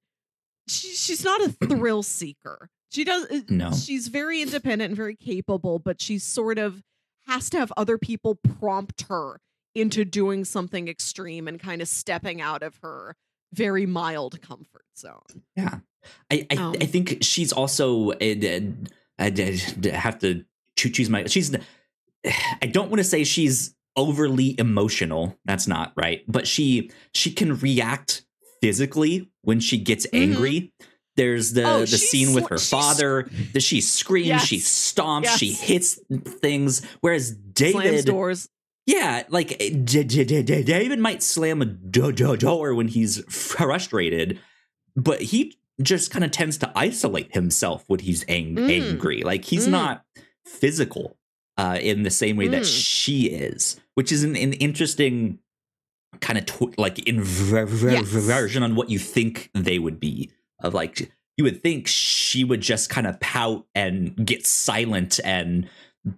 [0.67, 2.69] She, she's not a thrill seeker.
[2.91, 3.25] She does.
[3.29, 3.71] uh, No.
[3.71, 6.81] She's very independent and very capable, but she's sort of
[7.27, 9.39] has to have other people prompt her
[9.75, 13.15] into doing something extreme and kind of stepping out of her
[13.53, 15.43] very mild comfort zone.
[15.55, 15.79] Yeah.
[16.31, 18.15] I I, Um, I think she's also uh,
[19.19, 19.59] I
[19.93, 20.43] have to
[20.75, 21.55] choose my she's
[22.25, 25.37] I don't want to say she's overly emotional.
[25.45, 26.23] That's not right.
[26.27, 28.23] But she she can react
[28.61, 30.21] physically when she gets Mhm.
[30.21, 30.73] angry.
[31.15, 33.29] There's the Oh, the scene with her father.
[33.53, 34.93] That she screams, she Yes.
[34.93, 35.99] stomps, she hits
[36.41, 36.81] things.
[37.01, 38.47] Whereas Slams David, doors.
[38.85, 43.21] yeah, like eh, D- D- D- David might slam a do- do- door when he's
[43.29, 44.39] frustrated,
[44.95, 48.69] but he just kind of tends to isolate himself when he's ang- Mm.
[48.69, 49.21] angry.
[49.23, 49.71] Like he's Mm.
[49.71, 50.05] not
[50.45, 51.17] physical
[51.57, 52.81] uh, in the same way that Mm.
[52.81, 55.39] she is, which is an, an interesting
[56.21, 58.07] kind of tw- like inver- Yes.
[58.07, 60.31] version on what you think they would be.
[60.61, 65.69] Of like you would think she would just kind of pout and get silent and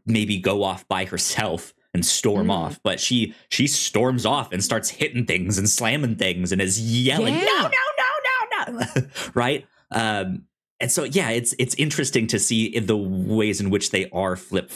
[0.06, 2.52] maybe go off by herself and storm Mm.
[2.54, 6.80] off but she she storms off and starts hitting things and slamming things and is
[6.80, 7.42] yelling Yeah.
[7.46, 10.46] no no no no no right um
[10.80, 14.72] and so yeah, it's it's interesting to see the ways in which they are flip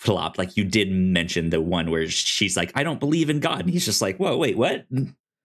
[0.00, 0.38] flopped.
[0.38, 3.70] Like you did mention the one where she's like, "I don't believe in God," and
[3.70, 4.86] he's just like, "Whoa, wait, what?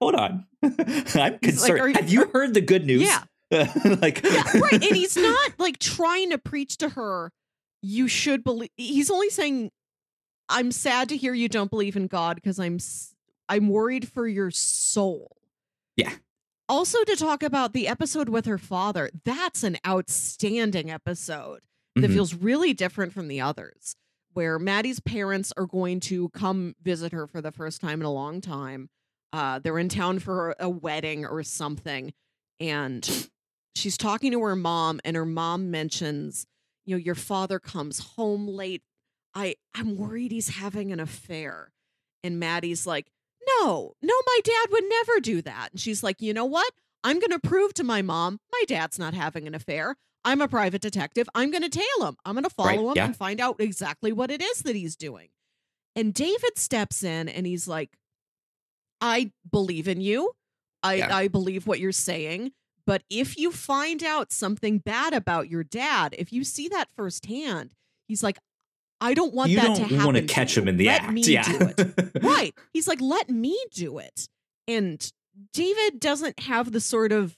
[0.01, 1.79] Hold on, I'm concerned.
[1.79, 3.23] Like, you, Have you heard the good news?" Yeah,
[4.01, 4.73] like yeah, right.
[4.73, 7.31] And he's not like trying to preach to her.
[7.81, 8.69] You should believe.
[8.77, 9.71] He's only saying,
[10.49, 12.79] "I'm sad to hear you don't believe in God because I'm
[13.49, 15.35] I'm worried for your soul."
[15.97, 16.13] Yeah.
[16.67, 21.59] Also, to talk about the episode with her father, that's an outstanding episode
[21.95, 22.13] that Mhm.
[22.13, 23.95] feels really different from the others,
[24.35, 28.11] where Maddie's parents are going to come visit her for the first time in a
[28.11, 28.89] long time.
[29.33, 32.13] Uh, they're in town for a wedding or something,
[32.59, 33.29] and
[33.75, 36.45] she's talking to her mom, and her mom mentions,
[36.85, 38.83] you know, your father comes home late.
[39.33, 41.71] I I'm worried he's having an affair.
[42.23, 43.07] And Maddie's like,
[43.59, 45.69] no, no, my dad would never do that.
[45.71, 46.71] And she's like, you know what?
[47.03, 49.95] I'm going to prove to my mom my dad's not having an affair.
[50.25, 51.29] I'm a private detective.
[51.35, 52.17] I'm going to tail him.
[52.25, 53.05] I'm going to follow Right, him yeah.
[53.05, 55.29] and find out exactly what it is that he's doing.
[55.95, 57.91] And David steps in and he's like,
[58.99, 60.31] I believe in you.
[60.83, 61.15] I, Yeah.
[61.15, 62.51] I believe what you're saying.
[62.85, 67.71] But if you find out something bad about your dad, if you see that firsthand,
[68.07, 68.37] he's like,
[69.01, 69.97] I don't want you that don't to happen.
[69.99, 71.13] You want to to catch him in the Let act.
[71.13, 71.43] Me yeah.
[71.43, 72.53] do it right.
[72.73, 74.27] He's like, let me do it.
[74.67, 75.11] And
[75.53, 77.35] David doesn't have the sort of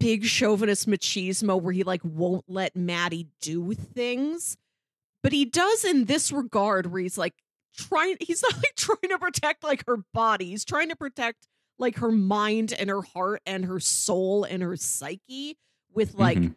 [0.00, 4.56] big chauvinist machismo where he like won't let Maddie do things.
[5.22, 7.34] But he does in this regard where he's like
[7.76, 10.46] trying he's not like trying to protect like her body.
[10.50, 11.46] He's trying to protect
[11.78, 15.56] like her mind and her heart and her soul and her psyche
[15.92, 16.54] with like Mhm.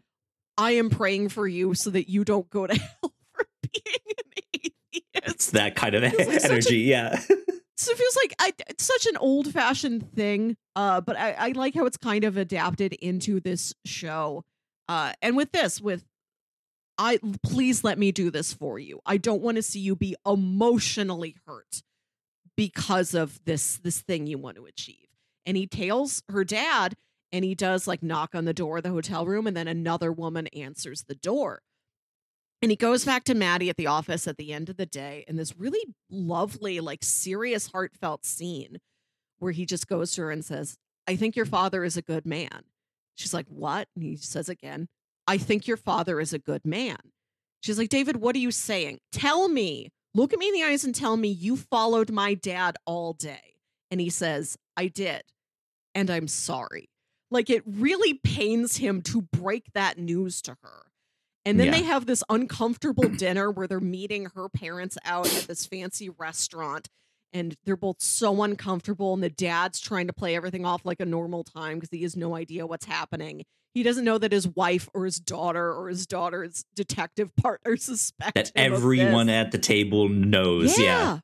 [0.57, 4.43] I am praying for you so that you don't go to hell for being an
[4.53, 4.73] atheist.
[5.13, 6.79] it's that kind of like such a- energy.
[6.79, 7.21] yeah.
[7.77, 10.57] So it feels like I, it's such an old fashioned thing.
[10.75, 14.43] Uh, but I, I like how it's kind of adapted into this show.
[14.89, 16.03] Uh, and with this, with
[16.97, 18.99] I please let me do this for you.
[19.05, 21.83] I don't want to see you be emotionally hurt
[22.55, 25.07] because of this this thing you want to achieve.
[25.45, 26.95] And he tails her dad
[27.31, 30.11] and he does like knock on the door of the hotel room and then another
[30.11, 31.61] woman answers the door.
[32.61, 35.23] And he goes back to Maddie at the office at the end of the day
[35.27, 38.77] in this really lovely, like serious, heartfelt scene
[39.39, 40.77] where he just goes to her and says,
[41.07, 42.63] I think your father is a good man.
[43.15, 43.87] She's like, What?
[43.95, 44.87] And he says again,
[45.27, 46.97] I think your father is a good man.
[47.61, 48.99] She's like, David, what are you saying?
[49.11, 52.77] Tell me, look at me in the eyes and tell me you followed my dad
[52.85, 53.55] all day.
[53.91, 55.23] And he says, I did.
[55.93, 56.89] And I'm sorry.
[57.29, 60.83] Like it really pains him to break that news to her.
[61.47, 61.71] And then Yeah.
[61.73, 66.89] they have this uncomfortable dinner where they're meeting her parents out at this fancy restaurant.
[67.33, 69.13] And they're both so uncomfortable.
[69.13, 72.15] And the dad's trying to play everything off like a normal time because he has
[72.17, 73.45] no idea what's happening.
[73.73, 78.35] He doesn't know that his wife or his daughter or his daughter's detective partner suspect
[78.35, 80.77] That everyone at the table knows.
[80.79, 81.19] Yeah.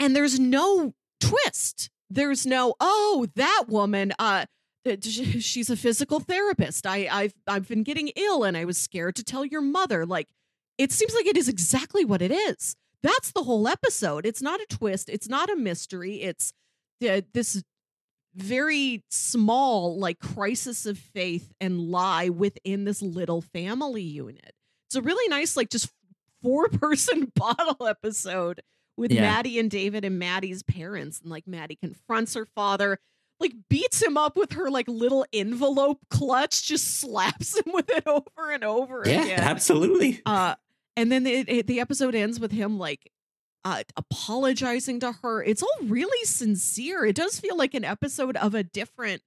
[0.00, 1.90] And there's no twist.
[2.10, 4.46] There's no, oh, that woman, uh,
[5.02, 6.86] she's a physical therapist.
[6.86, 10.04] I, I've I've been getting ill and I was scared to tell your mother.
[10.06, 10.28] Like,
[10.78, 12.74] it seems like it is exactly what it is.
[13.02, 14.26] That's the whole episode.
[14.26, 15.08] It's not a twist.
[15.08, 16.22] It's not a mystery.
[16.22, 16.52] It's
[17.08, 17.62] uh, this
[18.34, 24.52] very small, like, crisis of faith and lie within this little family unit.
[24.88, 25.90] It's a really nice, like, just
[26.42, 28.60] four person bottle episode
[28.96, 29.22] with Yeah.
[29.22, 31.20] Maddie and David and Maddie's parents.
[31.20, 32.98] And like Maddie confronts her father,
[33.42, 38.06] like beats him up with her like little envelope clutch, just slaps him with it
[38.06, 39.40] over and over Yeah, again.
[39.40, 40.22] absolutely.
[40.24, 40.54] Uh,
[40.96, 43.10] and then the, it, the episode ends with him like
[43.64, 45.42] uh, apologizing to her.
[45.42, 47.04] It's all really sincere.
[47.04, 49.22] It does feel like an episode of a different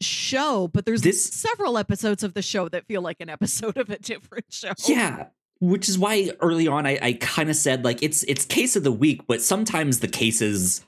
[0.00, 3.90] show, but there's This- several episodes of the show that feel like an episode of
[3.90, 4.72] a different show.
[4.86, 5.28] Yeah.
[5.60, 8.82] Which is why early on I, I kind of said like it's it's case of
[8.82, 10.84] the week, but sometimes the cases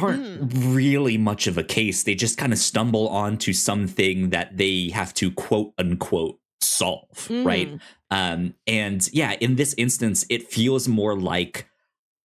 [0.00, 2.02] aren't really much of a case.
[2.04, 7.68] They just kind of stumble onto something that they have to quote unquote solve, right?
[7.68, 7.80] Mm.
[8.10, 11.66] Um, and yeah, in this instance, it feels more like,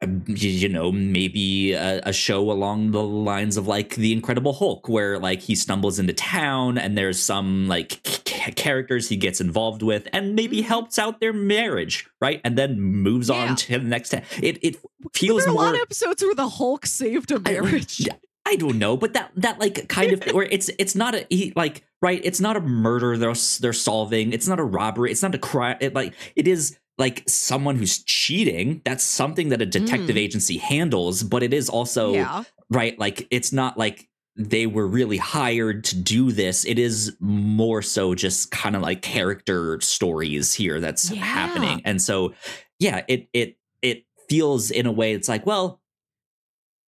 [0.01, 4.87] um, you know, maybe a, a show along the lines of like The Incredible Hulk,
[4.87, 9.81] where like he stumbles into town and there's some like c- characters he gets involved
[9.81, 10.65] with and maybe Mhm.
[10.65, 12.39] helps out their marriage, right?
[12.45, 13.35] And then moves Yeah.
[13.49, 14.09] on to the next.
[14.09, 14.77] ta- It it
[15.17, 15.63] feels there a more.
[15.65, 17.99] lot of episodes where the Hulk saved a marriage.
[17.99, 18.13] yeah,
[18.45, 21.53] I don't know, but that that like kind of where it's it's not a he,
[21.55, 22.21] like right.
[22.23, 24.33] It's not a murder they're they're solving.
[24.33, 25.11] It's not a robbery.
[25.11, 25.77] It's not a crime.
[25.81, 28.81] It like it is like someone who's cheating.
[28.85, 30.19] That's something that a detective Mm.
[30.19, 31.21] agency handles.
[31.23, 32.43] But it is also yeah.
[32.71, 32.97] right.
[32.97, 34.07] Like it's not like
[34.39, 36.63] they were really hired to do this.
[36.65, 41.23] It is more so just kind of like character stories here that's Yeah.
[41.23, 41.81] happening.
[41.85, 42.33] And so
[42.79, 45.81] yeah, it it it feels in a way it's like, well,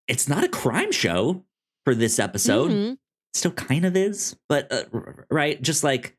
[0.07, 1.43] it's not a crime show
[1.85, 2.71] for this episode.
[2.71, 2.97] Mhm.
[3.33, 4.83] Still kind of is, but uh,
[5.29, 6.17] right, just like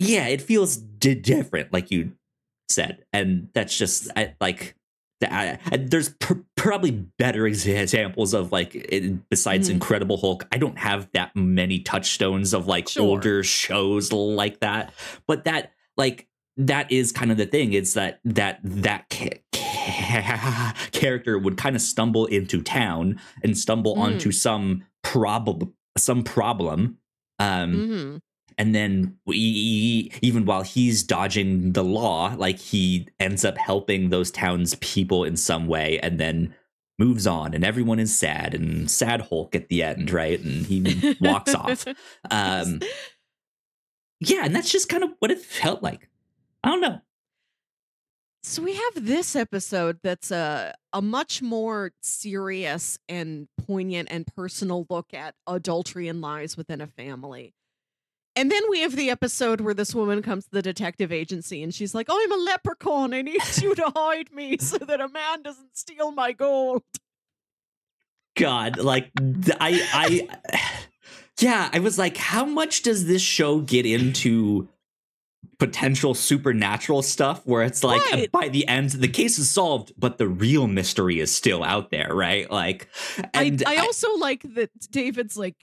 [0.00, 2.12] yeah, it feels d- different like you
[2.68, 3.04] said.
[3.12, 4.74] And that's just I, like
[5.20, 9.74] the- I, I- there's pr- probably better examples of like it, besides Mhm.
[9.74, 10.46] Incredible Hulk.
[10.52, 13.02] I don't have that many touchstones of like Sure.
[13.04, 14.92] older shows like that,
[15.26, 16.26] but that like
[16.56, 17.72] that is kind of the thing.
[17.72, 19.40] It's that that that ca-
[20.92, 24.00] character would kind of stumble into town and stumble Mm.
[24.00, 26.96] onto some problem some problem.
[27.40, 28.20] Um, Mhm.
[28.56, 34.30] and then we, even while he's dodging the law like he ends up helping those
[34.30, 36.54] townspeople in some way and then
[37.00, 41.16] moves on and everyone is sad and sad hulk at the end right and he
[41.20, 41.86] walks off
[42.30, 42.80] um
[44.20, 46.08] yeah and that's just kind of what it felt like
[46.64, 47.00] i don't know
[48.42, 54.86] So we have this episode that's a a much more serious and poignant and personal
[54.88, 57.54] look at adultery and lies within a family.
[58.36, 61.74] And then we have the episode where this woman comes to the detective agency and
[61.74, 63.12] she's like, "I'm a leprechaun.
[63.12, 66.82] I need you to hide me so that a man doesn't steal my gold."
[68.38, 69.10] god like
[69.60, 70.28] i i
[71.40, 74.68] yeah i was like how much does this show get into
[75.58, 78.30] potential supernatural stuff where it's like Right.
[78.30, 82.14] by the end the case is solved but the real mystery is still out there
[82.14, 82.88] right like
[83.34, 85.56] and I, I also like that David's like,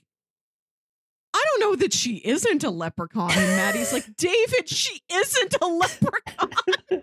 [1.34, 3.30] I don't know that she isn't a leprechaun.
[3.30, 6.50] And Maddie's like, David, she isn't a leprechaun.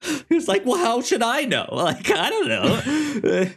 [0.28, 1.68] he was like, "Well, how should I know?
[1.72, 3.50] Like, I don't know."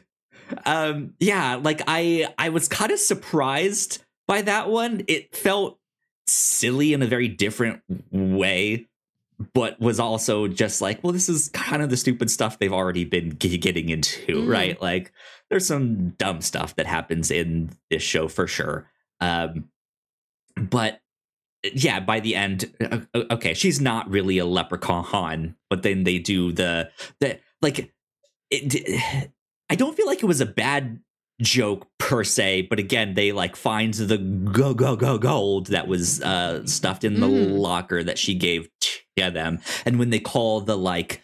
[0.66, 5.04] um, yeah, like I, I was kind of surprised by that one.
[5.08, 5.80] It felt
[6.32, 8.88] silly in a very different way,
[9.54, 13.06] but was also just like, well, this is kind of the stupid stuff they've already
[13.06, 14.48] been g- getting into, Mm.
[14.48, 14.82] right?
[14.82, 15.12] Like,
[15.50, 18.88] there's some dumb stuff that happens in this show for sure.
[19.20, 19.70] Um,
[20.56, 21.02] but
[21.74, 26.18] yeah, by the end, uh, uh, okay, she's not really a leprechaun, but then they
[26.20, 27.92] do the the like.
[28.50, 29.32] It,
[29.70, 31.00] I don't feel like it was a bad
[31.42, 36.22] joke per se, but again, they like find the go go go gold that was
[36.22, 37.58] uh stuffed in the Mhm.
[37.60, 41.22] locker that she gave to them, and when they call the like.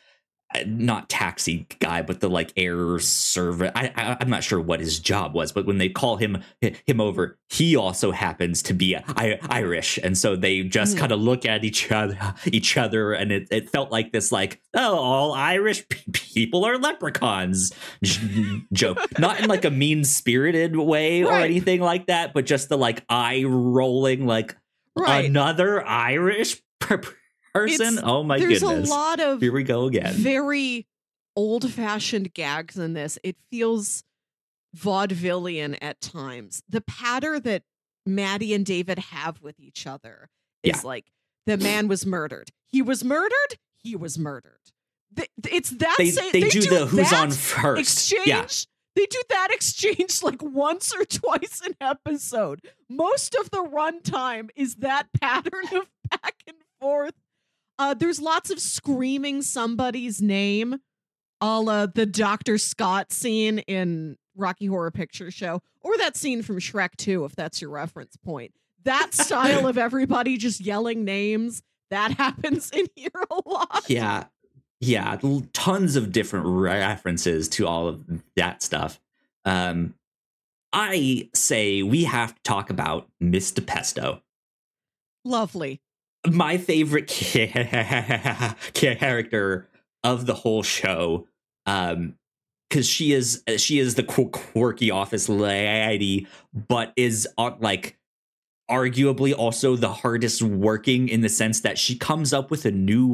[0.65, 3.73] Not taxi guy, but the like air servant.
[3.75, 6.99] I, I I'm not sure what his job was, but when they call him him
[7.01, 10.99] over, he also happens to be I, Irish, and so they just Mhm.
[10.99, 14.61] kind of look at each other, each other, and it, it felt like this like
[14.73, 15.83] oh, all Irish
[16.13, 17.71] people are leprechauns
[18.03, 22.69] j- joke, not in like a mean spirited way or anything like that, but just
[22.69, 24.55] the like eye rolling like
[24.95, 25.25] Right.
[25.25, 27.01] another Irish per-
[27.57, 27.93] person.
[27.95, 30.13] It's- oh my There's goodness, a lot of here we go again.
[30.13, 30.87] very
[31.35, 33.17] old fashioned gags in this.
[33.23, 34.03] It feels
[34.75, 36.63] vaudevillian at times.
[36.69, 37.63] The patter that
[38.05, 40.29] Maddie and David have with each other
[40.63, 40.81] is Yeah.
[40.87, 41.11] like
[41.45, 42.49] the man was murdered.
[42.67, 43.57] He was murdered.
[43.77, 44.59] He was murdered.
[45.49, 47.79] It's that they same- they, do, the who's on first.
[47.81, 48.27] exchange.
[48.27, 48.45] Yeah.
[48.95, 52.61] They do that exchange like once or twice an episode.
[52.89, 57.13] Most of the runtime is that pattern of back and forth.
[57.79, 60.79] Uh, there's lots of screaming somebody's name,
[61.41, 62.57] a la the Dr.
[62.57, 67.61] Scott scene in Rocky Horror Picture Show, or that scene from Shrek 2, if that's
[67.61, 68.53] your reference point.
[68.83, 73.85] That style of everybody just yelling names, that happens in here a lot.
[73.87, 74.25] yeah
[74.79, 75.17] yeah
[75.53, 78.03] tons of different references to all of
[78.35, 78.99] that stuff
[79.43, 79.95] um
[80.71, 84.21] i say we have to talk about miss DiPesto
[85.25, 85.81] Lovely.
[86.25, 87.07] My favorite
[88.73, 89.67] character
[90.03, 91.27] of the whole show
[91.65, 92.15] um
[92.69, 96.27] because she is she is the qu- quirky office lady
[96.67, 97.97] but is uh, like
[98.69, 103.13] arguably also the hardest working in the sense that she comes up with a new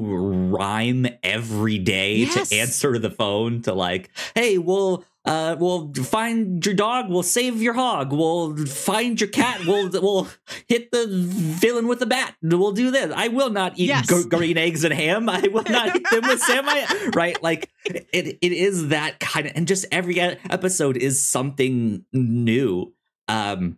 [0.50, 2.50] rhyme every day Yes.
[2.50, 7.62] to answer the phone to like hey we'll uh we'll find your dog we'll save
[7.62, 10.28] your hog we'll find your cat we'll we'll
[10.68, 13.14] hit the villain with a bat we'll do this.
[13.16, 14.08] I will not eat Yes.
[14.08, 15.30] gr- green eggs and ham.
[15.30, 16.86] I will not eat them with semi
[17.16, 17.42] right?
[17.44, 22.92] Like it it is that kind of and just every episode is something new.
[23.28, 23.78] Um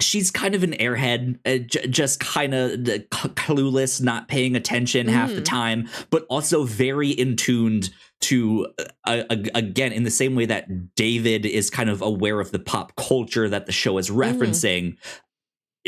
[0.00, 5.08] she's kind of an airhead uh, j- just kind of c- clueless not paying attention
[5.08, 5.44] half the Mhm.
[5.44, 7.90] time but also very in tuned
[8.20, 8.66] to
[9.04, 9.22] uh,
[9.54, 13.48] again, in the same way that David is kind of aware of the pop culture
[13.48, 14.96] that the show is referencing, mm.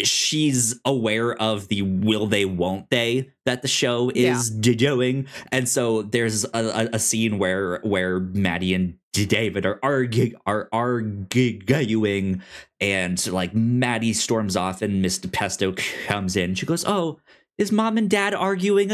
[0.06, 4.74] She's aware of the will they, won't they that the show is yeah.
[4.74, 5.26] doing.
[5.52, 12.42] And so there's a, a, scene where where Maddie and David are arguing, are arguing,
[12.80, 15.74] and like Maddie storms off, and mr pesto
[16.06, 16.54] comes in.
[16.54, 17.18] She goes, "Oh,
[17.60, 18.90] is mom and dad arguing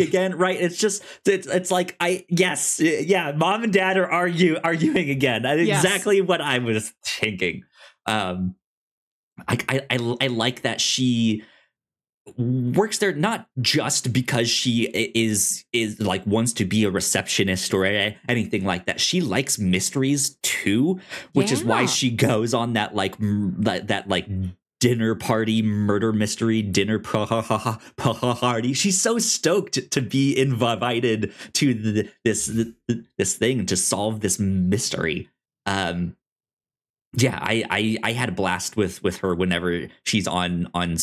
[0.00, 4.56] again right it's just it's, it's like i yes yeah mom and dad are argue
[4.62, 5.84] arguing again yes.
[5.84, 7.64] exactly what i was thinking
[8.06, 8.54] um
[9.48, 9.58] I,
[9.90, 11.42] I i like that she
[12.38, 17.84] works there not just because she is is like wants to be a receptionist or
[17.84, 18.98] anything like that.
[18.98, 21.00] She likes mysteries too
[21.34, 21.54] which yeah.
[21.54, 24.26] is why she goes on that like that, that like
[24.80, 32.52] dinner party murder mystery dinner party she's so stoked to be invited to the, this
[33.18, 35.28] this thing to solve this mystery.
[35.66, 36.16] Um
[37.16, 40.96] yeah I, I i had a blast with with her whenever she's on on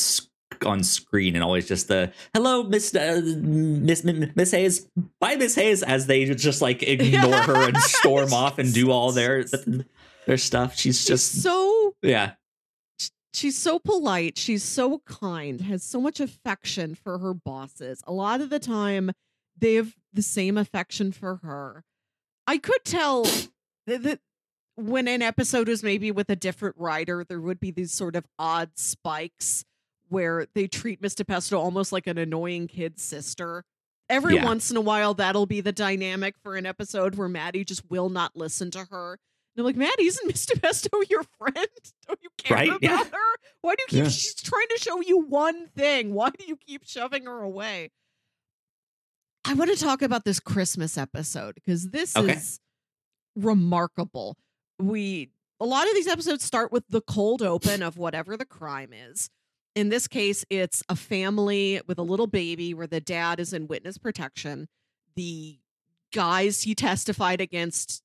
[0.65, 4.87] on screen and always just the hello miss uh, miss miss hayes.
[5.19, 9.11] Bye miss hayes as they just like ignore her and storm off and do all
[9.11, 9.45] their
[10.25, 10.77] their stuff.
[10.77, 12.33] She's just so yeah.
[13.33, 14.37] she's so polite.
[14.37, 18.03] She's so kind has so much affection for her bosses.
[18.05, 19.11] A lot of the time
[19.57, 21.83] they have the same affection for her.
[22.47, 23.23] I could tell
[23.87, 24.19] that
[24.89, 28.25] when an episode was maybe with a different writer there would be these sort of
[28.37, 29.65] odd spikes
[30.09, 31.23] where they treat Mr.
[31.23, 33.63] DiPesto almost like an annoying kid sister
[34.09, 34.45] every yeah.
[34.45, 38.09] once in a while that'll be the dynamic for an episode where maddie just will
[38.09, 39.17] not listen to her
[39.57, 40.59] I'm like, Maddie, isn't Mr.
[40.61, 41.67] Pesto your friend?
[42.07, 42.69] Don't you care right?
[42.69, 43.03] about yeah.
[43.03, 43.37] her?
[43.61, 44.03] Why do you keep?
[44.03, 44.09] Yeah.
[44.09, 46.13] She's trying to show you one thing.
[46.13, 47.91] Why do you keep shoving her away?
[49.43, 52.33] I want to talk about this Christmas episode because this okay.
[52.33, 52.59] is
[53.35, 54.37] remarkable.
[54.81, 55.29] We
[55.59, 59.29] a lot of these episodes start with the cold open of whatever the crime is.
[59.75, 63.67] In this case, it's a family with a little baby where the dad is in
[63.67, 64.67] witness protection.
[65.15, 65.59] The
[66.11, 68.01] guys he testified against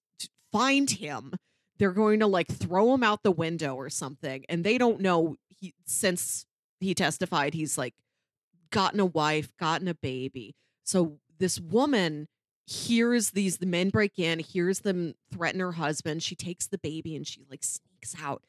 [0.52, 1.32] find him,
[1.78, 4.44] they're going to like throw him out the window or something.
[4.48, 6.44] And they don't know he since
[6.80, 7.94] he testified he's like
[8.70, 10.54] gotten a wife, gotten a baby.
[10.84, 12.28] So this woman
[12.66, 16.22] hears these the men break in, hears them threaten her husband.
[16.22, 18.42] She takes the baby and she like sneaks out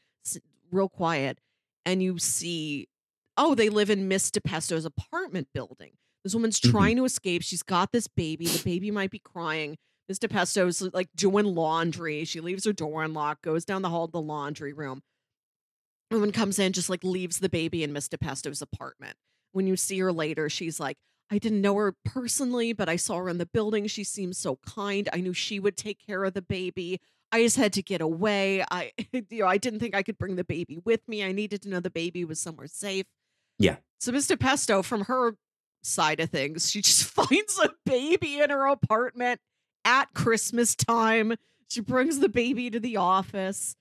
[0.71, 1.39] real quiet.
[1.85, 2.89] And you see,
[3.37, 5.91] oh, they live in Miss DiPesto's apartment building.
[6.23, 6.71] This woman's mm-hmm.
[6.71, 7.43] trying to escape.
[7.43, 8.47] She's got this baby.
[8.47, 9.77] The baby might be crying.
[10.09, 12.25] Miss DiPesto's like doing laundry.
[12.25, 15.01] She leaves her door unlocked, goes down the hall to the laundry room.
[16.11, 19.15] Woman comes in, just like leaves the baby in Miss DiPesto's apartment.
[19.51, 20.97] When you see her later, she's like,
[21.29, 23.87] I didn't know her personally, but I saw her in the building.
[23.87, 25.09] She seemed so kind.
[25.11, 27.01] I knew she would take care of the baby.
[27.31, 28.63] I just had to get away.
[28.71, 31.23] I you know, I didn't think I could bring the baby with me.
[31.23, 33.05] I needed to know the baby was somewhere safe.
[33.59, 33.77] Yeah.
[33.99, 34.39] So Mr.
[34.39, 35.35] Pesto from her
[35.83, 39.41] side of things, she just finds a baby in her apartment
[39.83, 41.35] at Christmas time.
[41.69, 43.75] She brings the baby to the office.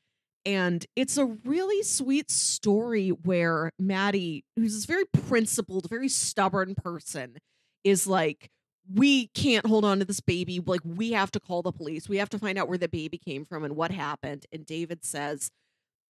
[0.46, 7.38] And it's a really sweet story where Maddie, who's this very principled, very stubborn person,
[7.82, 8.48] is like,
[8.94, 10.60] we can't hold on to this baby.
[10.64, 12.08] Like, we have to call the police.
[12.08, 14.46] We have to find out where the baby came from and what happened.
[14.52, 15.50] And David says,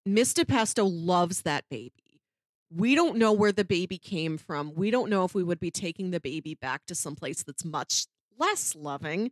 [0.04, 2.20] Miss DiPesto loves that baby.
[2.70, 4.74] We don't know where the baby came from.
[4.74, 7.64] We don't know if we would be taking the baby back to some place that's
[7.64, 8.06] much
[8.38, 9.30] less loving.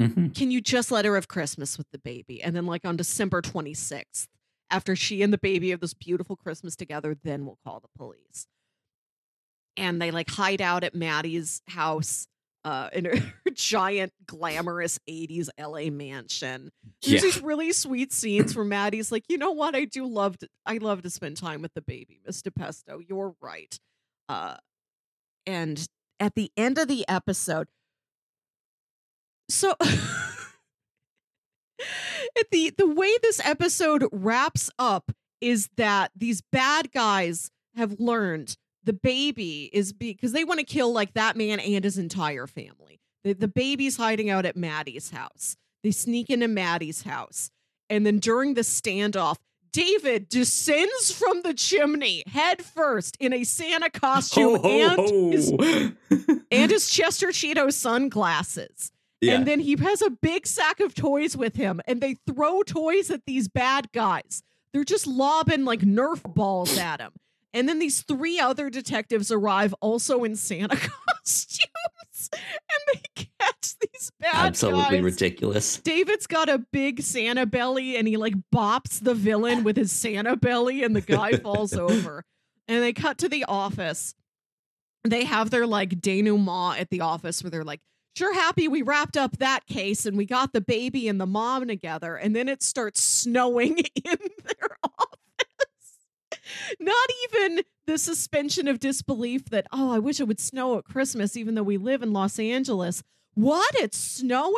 [0.00, 0.28] Mm-hmm.
[0.28, 2.42] Can you just let her have Christmas with the baby?
[2.42, 4.26] And then, like on December 26th,
[4.70, 8.46] after she and the baby have this beautiful Christmas together, then we'll call the police.
[9.76, 12.26] And they like hide out at Maddie's house
[12.64, 16.70] uh, in a giant, glamorous 80s LA mansion.
[17.02, 17.20] There's yeah.
[17.20, 19.74] these really sweet scenes where Maddie's like, you know what?
[19.74, 22.54] I do love to, I love to spend time with the baby, Mr.
[22.54, 22.98] Pesto.
[22.98, 23.78] You're right.
[24.28, 24.56] Uh,
[25.46, 25.86] and
[26.18, 27.68] at the end of the episode,
[29.48, 29.74] so
[32.50, 38.92] the the way this episode wraps up is that these bad guys have learned the
[38.92, 43.00] baby is because they want to kill like that man and his entire family.
[43.24, 45.56] The, the baby's hiding out at Maddie's house.
[45.82, 47.50] They sneak into Maddie's house.
[47.88, 49.36] And then during the standoff,
[49.72, 55.30] David descends from the chimney head first in a Santa costume oh, and, oh.
[55.30, 55.50] His,
[56.50, 58.90] and his Chester Cheetah sunglasses.
[59.20, 59.34] Yeah.
[59.34, 63.10] And then he has a big sack of toys with him, and they throw toys
[63.10, 64.42] at these bad guys.
[64.72, 67.12] They're just lobbing like Nerf balls at him.
[67.52, 70.76] And then these three other detectives arrive also in Santa
[71.16, 74.46] costumes, and they catch these bad guys.
[74.46, 75.02] Absolutely guys.
[75.02, 75.76] ridiculous.
[75.78, 80.36] David's got a big Santa belly and he like bops the villain with his Santa
[80.36, 82.24] belly and the guy falls over.
[82.68, 84.14] And they cut to the office.
[85.02, 87.80] They have their like denouement at the office where they're like,
[88.16, 91.66] sure happy we wrapped up that case and we got the baby and the mom
[91.68, 92.16] together.
[92.16, 95.16] And then it starts snowing in their office.
[96.78, 101.36] Not even the suspension of disbelief that, oh, I wish it would snow at Christmas,
[101.36, 103.02] even though we live in Los Angeles.
[103.34, 103.70] What?
[103.76, 104.54] It's snowing?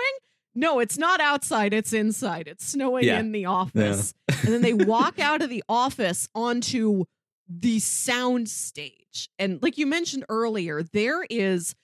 [0.55, 2.47] No, it's not outside, it's inside.
[2.47, 3.21] It's snowing Yeah.
[3.21, 4.13] in the office.
[4.29, 7.05] and then they walk out of the office onto
[7.49, 9.29] the sound stage.
[9.39, 11.75] And like you mentioned earlier, there is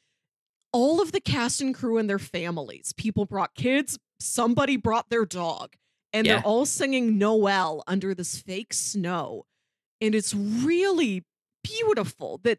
[0.72, 2.92] all of the cast and crew and their families.
[2.96, 5.74] People brought kids, somebody brought their dog,
[6.12, 6.34] and Yeah.
[6.36, 9.46] they're all singing Noel under this fake snow.
[10.00, 11.24] And it's really
[11.64, 12.58] beautiful that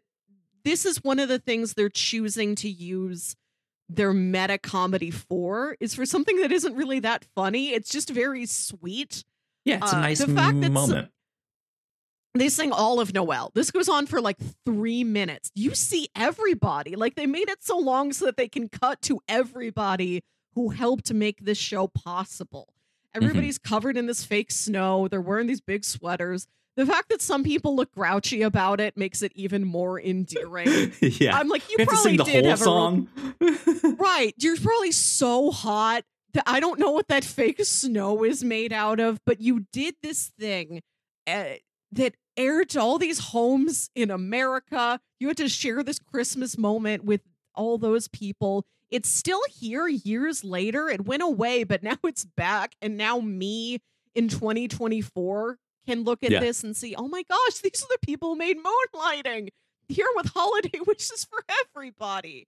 [0.64, 3.34] this is one of the things they're choosing to use
[3.88, 7.70] their meta comedy for is for something that isn't really that funny.
[7.70, 9.24] It's just very sweet.
[9.64, 11.10] Yeah, it's a Uh, nice the fact that moment.
[12.34, 13.50] They sing all of Noel.
[13.54, 15.50] This goes on for like three minutes.
[15.54, 16.94] You see everybody.
[16.94, 20.22] Like they made it so long so that they can cut to everybody
[20.54, 22.68] who helped make this show possible.
[23.14, 23.24] Mm-hmm.
[23.24, 25.08] Everybody's covered in this fake snow.
[25.08, 26.46] They're wearing these big sweaters.
[26.76, 30.92] The fact that some people look grouchy about it makes it even more endearing.
[31.00, 31.36] yeah.
[31.36, 33.96] I'm like, you we probably sing the did whole have a real- song.
[33.98, 34.34] right.
[34.38, 36.04] You're probably so hot
[36.34, 39.96] that I don't know what that fake snow is made out of, but you did
[40.00, 40.82] this thing
[41.26, 41.44] uh,
[41.92, 45.00] that aired to all these homes in America.
[45.18, 47.20] You had to share this Christmas moment with
[47.54, 48.64] all those people.
[48.90, 50.88] It's still here years later.
[50.88, 52.74] It went away, but now it's back.
[52.80, 53.80] And now me
[54.14, 56.40] in 2024 can look at Yeah.
[56.40, 59.48] this and see, oh my gosh, these are the people who made moonlighting
[59.88, 61.42] here with holiday wishes for
[61.74, 62.46] everybody.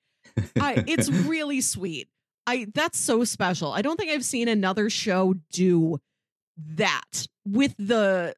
[0.60, 2.08] I, it's really sweet.
[2.46, 3.72] I that's so special.
[3.72, 5.98] I don't think I've seen another show do
[6.74, 8.34] that with the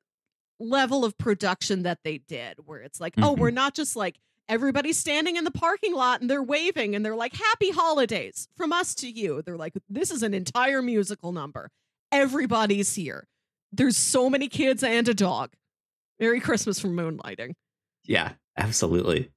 [0.65, 3.39] level of production that they did, where it's like, oh, Mhm.
[3.39, 7.17] we're not just like everybody's standing in the parking lot and they're waving and they're
[7.17, 9.41] like, happy holidays from us to you.
[9.43, 11.71] They're like, this is an entire musical number.
[12.13, 13.27] Everybody's here.
[13.73, 15.53] There's so many kids and a dog.
[16.21, 17.55] Merry Christmas from Moonlighting.
[18.05, 19.31] yeah, absolutely.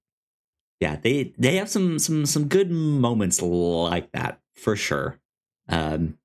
[0.79, 5.17] Yeah, they they have some some some good moments like that for sure.
[5.69, 6.16] Um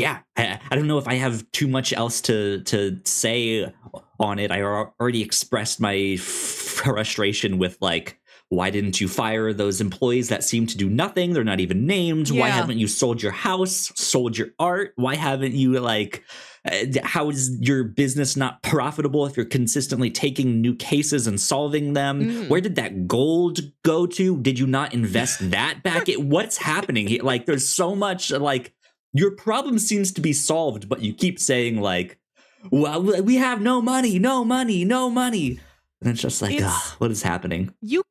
[0.00, 3.72] yeah, I, I don't know if I have too much else to to say
[4.18, 4.50] on it.
[4.50, 10.66] I already expressed my frustration with like why didn't you fire those employees that seem
[10.66, 11.34] to do nothing?
[11.34, 12.32] They're not even named.
[12.32, 14.92] Why haven't you sold your house, sold your art?
[14.96, 16.24] Why haven't you like
[16.64, 21.92] uh, how is your business not profitable if you're consistently taking new cases and solving
[21.92, 22.24] them?
[22.24, 22.48] Mhm.
[22.48, 24.36] Where did that gold go to?
[24.38, 26.08] Did you not invest that back?
[26.08, 27.22] It, what's happening here?
[27.22, 28.74] Like, there's so much like
[29.12, 32.18] your problem seems to be solved, but you keep saying like,
[32.70, 35.60] "Well, we have no money, no money, no money,"
[36.00, 37.74] and it's just like, It's- "Ugh, what is happening?
[37.80, 38.02] you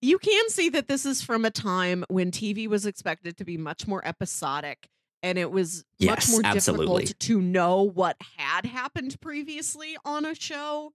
[0.00, 3.56] you can see that this is from a time when TV was expected to be
[3.56, 4.88] much more episodic
[5.24, 6.86] and it was much Yes, more absolutely.
[7.06, 10.92] difficult to know what had happened previously on a show.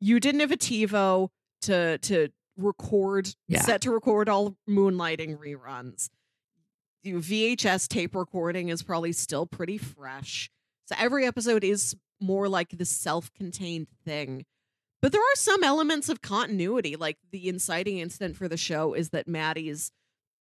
[0.00, 1.30] You didn't have a TiVo
[1.62, 3.62] to to record Yeah.
[3.62, 6.08] set to record all moonlighting reruns.
[7.06, 10.50] You- VHS tape recording is probably still pretty fresh.
[10.86, 14.44] So every episode is more like the self-contained thing.
[15.02, 19.10] But there are some elements of continuity, like the inciting incident for the show is
[19.10, 19.90] that Maddie's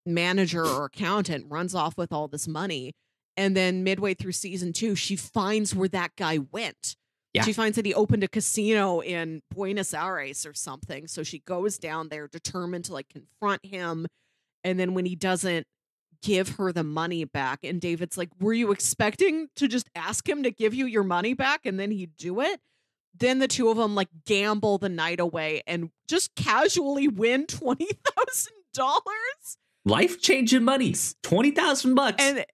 [0.05, 2.93] manager or accountant runs off with all this money.
[3.37, 6.95] And then midway through season two, she finds where that guy went.
[7.33, 7.43] Yeah.
[7.43, 11.05] She finds that he opened a casino in Buenos Aires or something.
[11.07, 14.07] So she goes down there determined to like confront him.
[14.63, 15.67] And then when he doesn't
[16.21, 20.43] give her the money back, and David's like, Were you expecting to just ask him
[20.43, 22.59] to give you your money back and then he'd do it?
[23.17, 27.87] Then the two of them like gamble the night away and just casually win twenty
[27.87, 29.57] thousand dollars.
[29.85, 32.45] Life changing money, twenty thousand bucks." And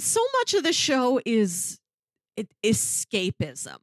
[0.00, 1.78] so much of the show is
[2.64, 3.76] escapism.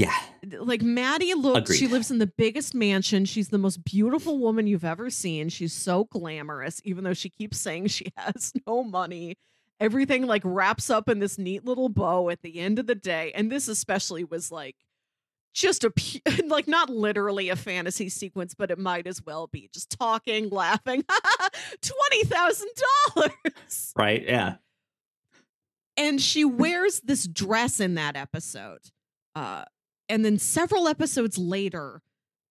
[0.00, 0.16] Yeah,
[0.60, 3.26] Like Maddie looks, she lives in the biggest mansion.
[3.26, 5.50] She's the most beautiful woman you've ever seen.
[5.50, 9.36] She's so glamorous, even though she keeps saying she has no money.
[9.78, 13.30] Everything like wraps up in this neat little bow at the end of the day.
[13.34, 14.76] And this especially was like
[15.52, 15.92] just a
[16.46, 21.04] like not literally a fantasy sequence, but it might as well be just talking, laughing.
[21.82, 22.70] Twenty thousand
[23.14, 23.92] dollars.
[23.98, 24.24] right.
[24.24, 24.54] Yeah,
[25.98, 28.80] and she wears this dress in that episode.
[29.34, 29.64] Uh,
[30.10, 32.02] and then several episodes later,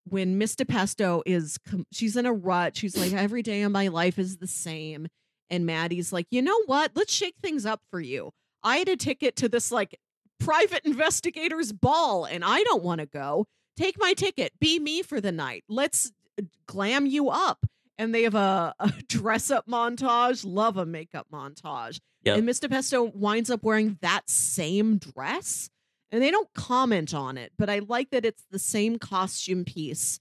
[0.05, 1.59] when Miss DiPesto is,
[1.91, 2.75] she's in a rut.
[2.75, 5.07] She's like, every day of my life is the same.
[5.49, 6.91] And Maddie's like, you know what?
[6.95, 8.31] Let's shake things up for you.
[8.63, 9.97] I had a ticket to this like
[10.39, 13.45] private investigators ball and I don't want to go.
[13.77, 14.53] Take my ticket.
[14.59, 15.63] Be me for the night.
[15.67, 17.65] Let's uh, glam you up.
[17.97, 20.45] And they have a, a dress up montage.
[20.45, 21.99] Love a makeup montage.
[22.23, 22.37] Yep.
[22.37, 22.69] And Mr.
[22.69, 25.69] Pesto winds up wearing that same dress.
[26.11, 30.19] And they don't comment on it, but I like that it's the same costume piece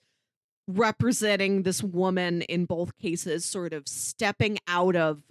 [0.66, 5.22] representing this woman in both cases, sort of stepping out of,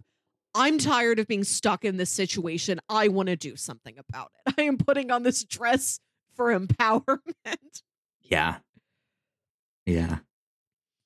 [0.55, 2.79] I'm tired of being stuck in this situation.
[2.89, 4.55] I want to do something about it.
[4.57, 5.99] I am putting on this dress
[6.35, 7.81] for empowerment.
[8.21, 8.57] Yeah.
[9.85, 10.17] Yeah.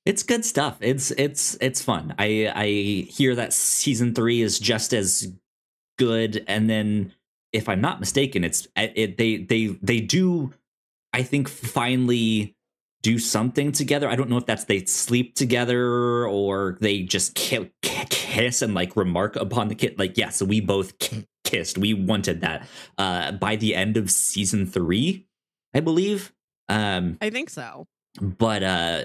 [0.06, 0.78] It's good stuff.
[0.82, 2.15] It's it's it's fun.
[2.18, 2.65] I I
[3.11, 5.32] hear that season 3 is just as
[5.98, 7.14] good and then
[7.53, 10.53] if I'm not mistaken it's it they they they do
[11.14, 12.56] I think finally
[13.02, 14.07] do something together.
[14.07, 18.95] I don't know if that's they sleep together or they just ki- kiss and like
[18.95, 19.98] remark upon the kid.
[19.98, 21.78] Like, yeah, so we both ki- kissed.
[21.78, 22.68] We wanted that.
[22.98, 25.26] Uh, by the end of season three,
[25.73, 26.32] I believe.
[26.69, 27.88] Um, I think so.
[28.22, 29.03] but uh,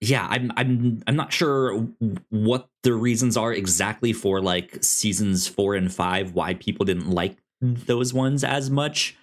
[0.00, 1.88] yeah, I'm I'm I'm not sure
[2.30, 7.36] what the reasons are exactly for like seasons four and five why people didn't like
[7.86, 9.16] those ones as much.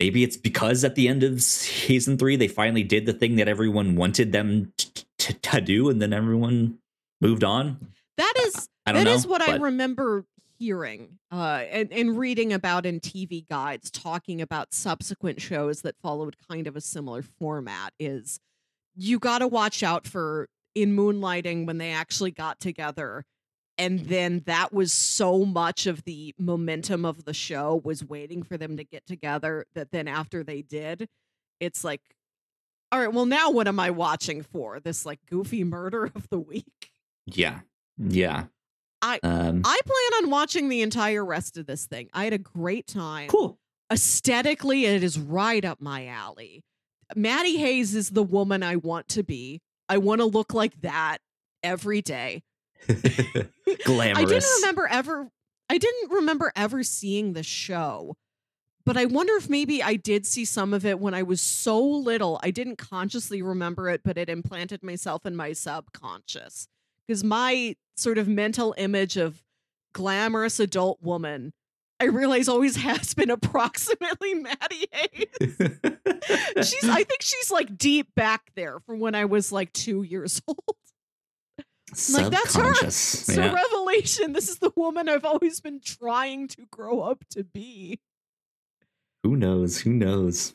[0.00, 3.48] Maybe it's because at the end of season three they finally did the thing that
[3.48, 6.78] everyone wanted them t- t- to do and then everyone
[7.20, 7.88] moved on.
[8.16, 10.24] That is That know is what I remember
[10.58, 16.36] hearing uh, and, and reading about in TV guides talking about subsequent shows that followed
[16.48, 18.38] kind of a similar format is
[18.94, 23.24] you got to watch out for in moonlighting when they actually got together
[23.78, 28.56] and then that was so much of the momentum of the show was waiting for
[28.56, 31.08] them to get together that then after they did
[31.60, 32.00] it's like
[32.92, 36.38] all right well now what am i watching for this like goofy murder of the
[36.38, 36.90] week
[37.26, 37.60] yeah
[37.98, 38.44] yeah
[39.02, 42.08] I- um I plan on watching the entire rest of this thing.
[42.14, 43.28] I had a great time.
[43.28, 43.58] cool
[43.92, 46.64] Aesthetically, it is right up my alley.
[47.14, 49.60] Maddie Hayes is the woman I want to be.
[49.90, 51.18] I want to look like that
[51.62, 52.42] every day.
[53.84, 55.28] Glamorous I didn't remember ever
[55.68, 58.16] I didn't remember ever seeing the show.
[58.86, 61.82] But I wonder if maybe I did see some of it when I was so
[61.82, 62.38] little.
[62.42, 66.68] I didn't consciously remember it, but it implanted myself in my subconscious.
[67.06, 69.42] Because my sort of mental image of
[69.94, 71.54] glamorous adult woman,
[71.98, 75.56] I realize always has been approximately Maddie Hayes.
[76.68, 80.40] She's I think she's like deep back there from when I was like two years
[80.48, 80.58] old.
[82.12, 82.72] Like, that's her.
[82.82, 83.50] It's yeah.
[83.50, 84.32] a revelation.
[84.32, 88.00] This is the woman I've always been trying to grow up to be.
[89.22, 90.54] who knows who knows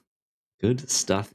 [0.62, 1.34] good stuff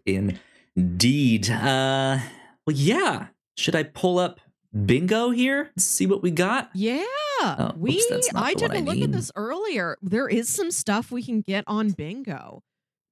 [0.76, 2.18] indeed uh
[2.66, 3.26] well yeah
[3.56, 4.40] should i pull up
[4.86, 7.04] bingo here see what we got Yeah.
[7.40, 9.04] Oh, we oops, I took a I look need.
[9.04, 9.98] at this earlier.
[10.00, 12.62] There is some stuff we can get on bingo.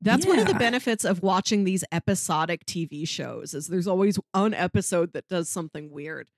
[0.00, 4.54] That's one of the benefits of watching these episodic TV shows is there's always one
[4.54, 6.28] episode that does something weird.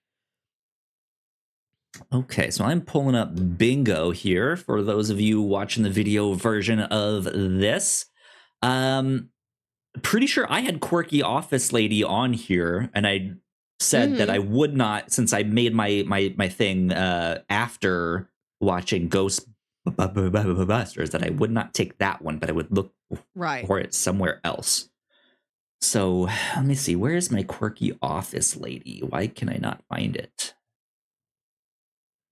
[2.12, 6.80] Okay, so I'm pulling up bingo here for those of you watching the video version
[6.80, 8.06] of this.
[8.62, 9.30] Um
[10.02, 13.34] pretty sure I had quirky office lady on here and I
[13.78, 14.32] said that Mhm.
[14.32, 18.28] I would not since I made my my my thing uh after
[18.60, 19.46] watching Ghost
[19.84, 22.92] Busters that I would not take that one, but I would look
[23.34, 23.66] Right.
[23.66, 24.88] for it somewhere else.
[25.80, 26.22] So
[26.56, 26.96] let me see.
[26.96, 29.00] Where's my quirky office lady?
[29.06, 30.53] Why can I not find it?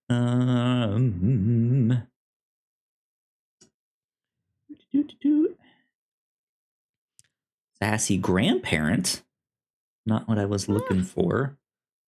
[0.09, 2.03] Um.
[7.81, 9.23] Sassy grandparent.
[10.05, 11.05] Not what I was looking Ah.
[11.05, 11.57] for.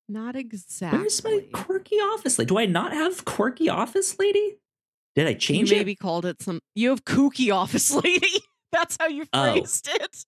[0.07, 0.99] Not exactly.
[0.99, 2.49] Where's my quirky office lady?
[2.49, 4.57] Do I not have quirky office lady?
[5.15, 5.75] Did I you change it?
[5.77, 8.41] maybe called it some you have kooky office lady.
[8.71, 9.53] That's how you Oh.
[9.53, 10.25] phrased it.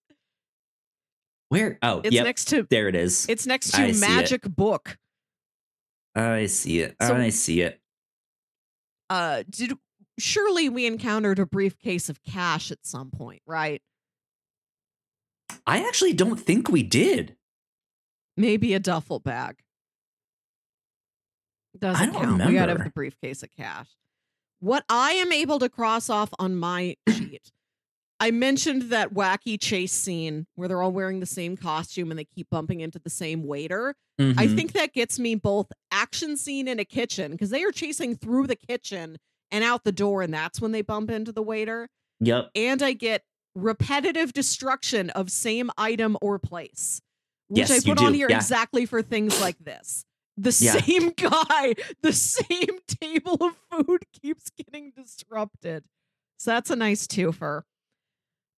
[1.50, 1.78] Where?
[1.82, 2.26] Oh, It's yep.
[2.26, 3.26] next to there it is.
[3.30, 3.98] it's next to it.
[4.00, 4.98] magic book.
[6.18, 6.96] I see it.
[7.02, 7.80] So- I see it.
[9.10, 9.74] Uh did
[10.20, 13.82] surely we encountered a briefcase of cash at some point, right?
[15.66, 17.36] I actually don't think we did.
[18.36, 19.58] Maybe a duffel bag.
[21.78, 22.32] Doesn't I don't count.
[22.34, 22.84] We gotta have remember.
[22.86, 23.88] the briefcase of cash.
[24.60, 27.52] What I am able to cross off on my sheet,
[28.20, 32.26] I mentioned that wacky chase scene where they're all wearing the same costume and they
[32.26, 33.96] keep bumping into the same waiter.
[34.20, 34.56] I Mhm.
[34.56, 38.48] think that gets me both action scene in a kitchen because they are chasing through
[38.48, 39.18] the kitchen
[39.52, 41.88] and out the door, and that's when they bump into the waiter.
[42.20, 42.50] Yep.
[42.56, 43.24] And I get
[43.54, 47.00] repetitive destruction of same item or place,
[47.50, 48.38] which Yes, I put on here Yeah.
[48.38, 50.04] exactly for things like this.
[50.36, 50.82] The Yeah.
[50.82, 55.84] same guy, the same table of food keeps getting disrupted.
[56.40, 57.62] So that's a nice twofer.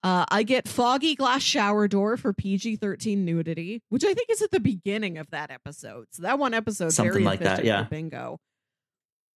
[0.02, 4.42] Uh, I get foggy glass shower door for PG 13 nudity, which I think is
[4.42, 6.08] at the beginning of that episode.
[6.12, 7.84] So that one episode, Something like that, yeah.
[7.84, 8.40] bingo.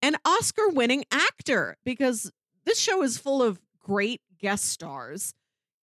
[0.01, 2.31] An Oscar winning actor, because
[2.65, 5.33] this show is full of great guest stars,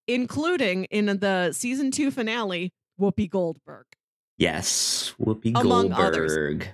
[0.06, 3.86] including in the season two finale, Whoopi Goldberg.
[4.38, 6.32] Yes, Whoopi Among others.
[6.34, 6.68] Goldberg.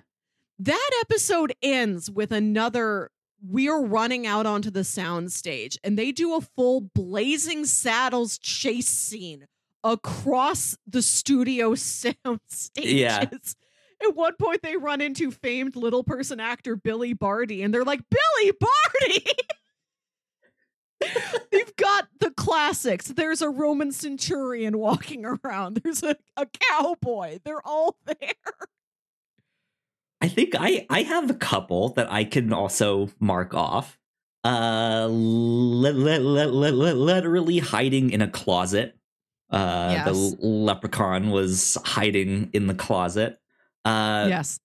[0.60, 3.10] That episode ends with another
[3.42, 8.88] we're running out onto the sound stage and they do a full blazing saddles chase
[8.88, 9.46] scene
[9.84, 12.92] across the studio sound stages.
[12.92, 13.24] Yeah.
[14.02, 18.02] At one point they run into famed little person actor Billy Barty and they're like,
[18.10, 19.24] Billy Barty!
[21.50, 23.06] They've got the classics.
[23.08, 25.80] There's a Roman centurion walking around.
[25.82, 27.38] There's a, a cowboy.
[27.44, 28.16] They're all there.
[30.20, 33.98] I think I I have a couple that I can also mark off.
[34.44, 38.96] Uh, li- li- li- li- li- literally hiding in a closet.
[39.50, 40.04] Uh, Yes.
[40.06, 43.38] the leprechaun was hiding in the closet.
[43.84, 44.58] Uh, yes.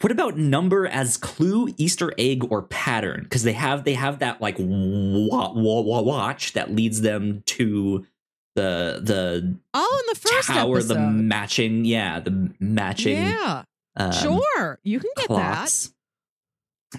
[0.00, 3.22] What about number as clue, Easter egg, or pattern?
[3.24, 8.06] Because they have they have that like wa- wa- wa- watch that leads them to
[8.54, 10.94] the the Oh, in the first tower, episode.
[10.94, 13.16] the matching, yeah, the matching.
[13.16, 13.62] yeah,
[13.98, 14.78] um, sure.
[14.82, 15.92] You can get clocks.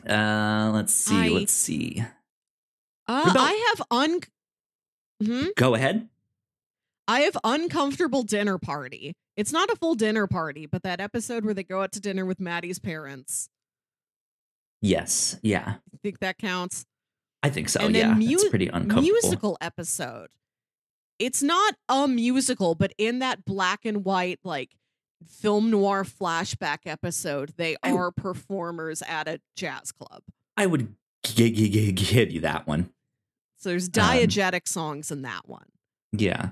[0.07, 1.15] Uh, let's see.
[1.15, 2.03] I- let's see.
[3.07, 4.19] Uh, about- I have un.
[5.23, 5.47] Hmm?
[5.57, 6.07] Go ahead.
[7.07, 9.15] I have uncomfortable dinner party.
[9.35, 12.25] It's not a full dinner party, but that episode where they go out to dinner
[12.25, 13.49] with Maddie's parents.
[14.81, 15.37] Yes.
[15.41, 15.75] Yeah.
[15.93, 16.85] I think that counts.
[17.41, 17.79] I think so.
[17.81, 18.13] And yeah.
[18.13, 19.01] mu- it's pretty uncomfortable.
[19.01, 20.27] Musical episode.
[21.17, 24.75] It's not a musical, but in that black and white like
[25.27, 30.21] film noir flashback episode, they I- are performers at a jazz club.
[30.57, 32.91] I would g- g- g- give you that one.
[33.57, 35.65] So there's Um, diegetic songs in that one.
[36.11, 36.49] Yeah.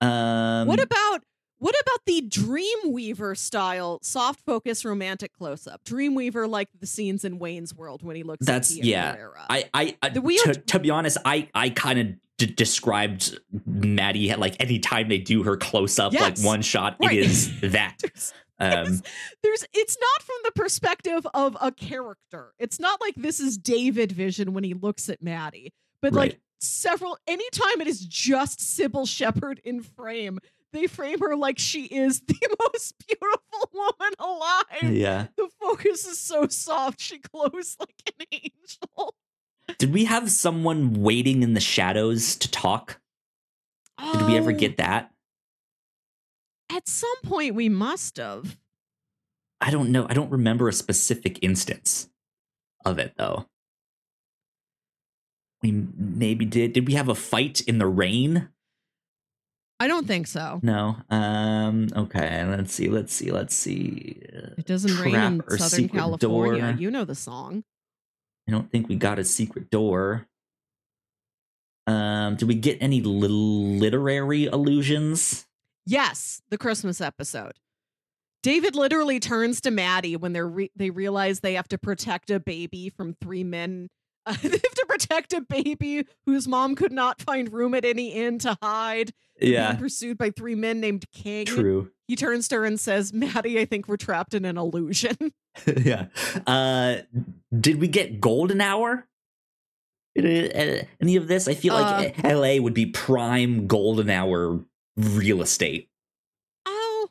[0.00, 0.66] Um.
[0.68, 1.22] What about
[1.58, 5.82] what about the Dreamweaver style soft focus romantic close up?
[5.84, 9.16] Dreamweaver like the scenes in Wayne's World when he looks That's- yeah.
[9.48, 12.06] I, I, I to, to be honest, I, I kind of
[12.38, 17.18] d- described Maddie like anytime they do her close up, like one shot, Right.
[17.18, 17.96] it is that.
[18.02, 19.02] There's- Um,
[19.42, 22.54] there's it's not from the perspective of a character.
[22.58, 26.40] It's not like this is David vision when he looks at Maddie, but like Right.
[26.60, 30.38] several anytime it is just Cybill Shepherd in frame,
[30.72, 34.92] they frame her like she is the most beautiful woman alive.
[34.94, 35.26] yeah.
[35.36, 39.14] The focus is so soft, she glows like an angel.
[39.78, 43.00] Did we have someone waiting in the shadows to talk?
[44.12, 45.12] Did we ever Oh, get that?
[46.70, 48.56] At some point, we must have.
[49.60, 50.06] I don't know.
[50.08, 52.08] I don't remember a specific instance
[52.84, 53.46] of it though.
[55.62, 56.72] We maybe did.
[56.74, 58.48] Did we have a fight in the rain?
[59.80, 60.60] I don't think so.
[60.62, 60.96] No.
[61.10, 61.88] Um.
[61.96, 62.44] Okay.
[62.44, 62.88] Let's see.
[62.88, 63.30] Let's see.
[63.30, 64.18] Let's see.
[64.58, 66.72] It doesn't rain in Southern California.
[66.72, 66.80] door.
[66.80, 67.64] You know the song.
[68.48, 70.26] I don't think we got a secret door.
[71.86, 72.36] Um.
[72.36, 75.46] Did we get any literary allusions?
[75.86, 77.52] Yes, the Christmas episode.
[78.42, 82.40] David literally turns to Maddie when they're re- they realize they have to protect a
[82.40, 83.88] baby from three men.
[84.26, 88.12] Uh, they have to protect a baby whose mom could not find room at any
[88.12, 89.12] inn to hide.
[89.40, 91.46] Being pursued by three men named King.
[91.46, 91.90] True.
[92.06, 95.16] He turns to her and says, "Maddie, I think we're trapped in an illusion."
[95.76, 96.06] yeah.
[96.46, 96.96] Uh,
[97.58, 99.06] did we get golden hour?
[100.16, 101.48] Uh, any of this?
[101.48, 104.60] I feel like LA would be prime golden hour
[104.96, 105.88] real estate.
[106.66, 107.08] Oh.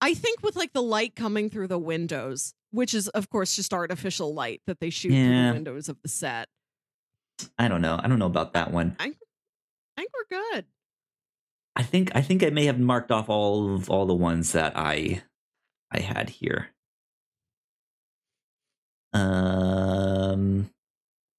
[0.00, 3.72] I think with like the light coming through the windows, which is of course just
[3.72, 6.48] artificial light that they shoot through the windows of the set.
[7.58, 7.98] I don't know.
[8.02, 8.96] I don't know about that one.
[8.98, 9.14] I
[9.96, 10.64] think we're good.
[11.76, 14.76] I think I think I may have marked off all of all the ones that
[14.76, 15.22] I
[15.90, 16.68] I had here.
[19.12, 20.70] Um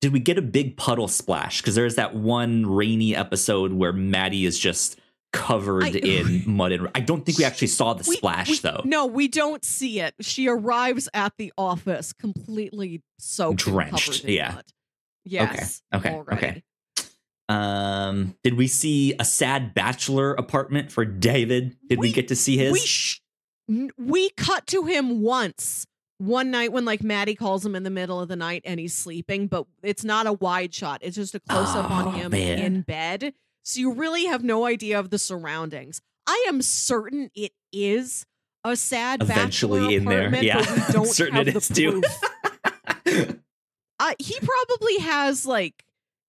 [0.01, 1.61] did we get a big puddle splash?
[1.61, 4.99] Because there's that one rainy episode where Maddie is just
[5.35, 8.57] covered I- in mud and I don't think we actually saw the We- splash we-
[8.59, 8.81] though.
[8.85, 10.15] No, we don't see it.
[10.21, 14.53] She arrives at the office completely soaked, Drenched, yeah.
[14.55, 14.63] mud.
[15.25, 15.81] Yes.
[15.93, 16.37] okay, already.
[16.37, 16.63] okay.
[17.47, 21.77] Um did we see a sad bachelor apartment for David?
[21.87, 22.73] Did we, We- get to see his?
[22.73, 23.21] We sh-
[23.97, 25.85] we cut to him once
[26.19, 28.95] one night when like Maddie calls him in the middle of the night and he's
[28.95, 30.99] sleeping, but it's not a wide shot.
[31.03, 32.59] It's just a close up Oh, on him man.
[32.59, 33.33] in bed.
[33.65, 35.99] So you really have no idea of the surroundings.
[36.27, 38.25] I am certain it is
[38.63, 40.59] a sad Eventually in there, yeah.
[40.59, 42.01] but we don't Certain have it the is too.
[43.97, 45.85] Uh, he probably has like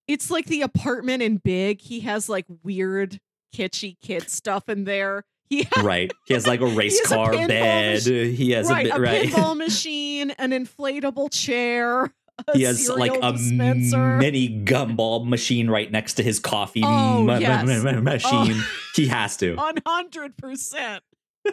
[0.06, 1.80] it's like the apartment in Big.
[1.80, 3.18] He has like weird
[3.52, 5.24] kitschy kid stuff in there.
[5.48, 6.12] He has right.
[6.26, 8.02] He has like a race a car pinball bed.
[8.02, 9.28] He has right, a bit a right.
[9.28, 12.12] pinball machine, an inflatable chair.
[12.54, 14.16] He has like a dispenser.
[14.18, 17.66] mini gumball machine right next to his coffee Oh, ma- yes.
[17.82, 18.62] ma- ma- machine.
[18.94, 19.54] He has to.
[19.56, 21.02] One hundred percent.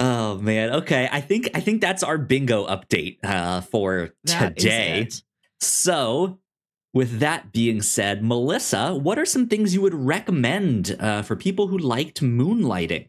[0.00, 0.70] Oh man.
[0.70, 1.08] Okay.
[1.10, 5.08] I think I think that's our bingo update uh, for today.
[5.60, 6.38] So,
[6.94, 11.66] with that being said, Melissa, what are some things you would recommend uh, for people
[11.66, 13.08] who liked moonlighting?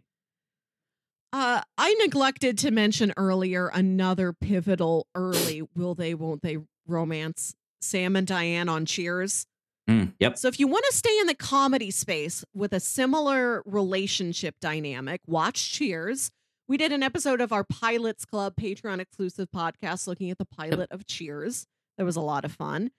[1.31, 6.57] Uh, I neglected to mention earlier another pivotal early will they won't they
[6.88, 9.45] romance Sam and Diane on Cheers.
[9.88, 10.38] Mm, yep.
[10.38, 15.22] So if you want to stay in the comedy space with a similar relationship dynamic,
[15.27, 16.31] watch Cheers.
[16.68, 20.91] We did an episode of our Pilots Club Patreon exclusive podcast looking at the pilot
[20.91, 21.65] of Cheers.
[21.97, 22.91] That was a lot of fun.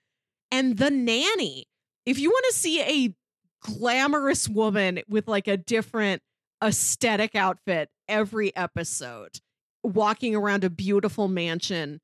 [0.51, 1.65] And The Nanny.
[2.05, 3.15] If you want to see a
[3.61, 6.21] glamorous woman with like a different
[6.63, 9.39] aesthetic outfit every episode,
[9.83, 11.99] walking around a beautiful mansion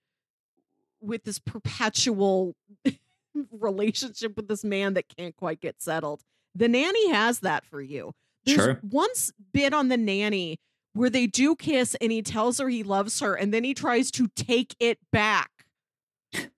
[0.99, 2.55] with this perpetual
[3.51, 6.21] relationship with this man that can't quite get settled.
[6.55, 8.13] The nanny has that for you.
[8.45, 8.79] There's Sure.
[8.81, 10.59] once bit on the nanny
[10.93, 14.09] where they do kiss and he tells her he loves her and then he tries
[14.11, 15.51] to take it back.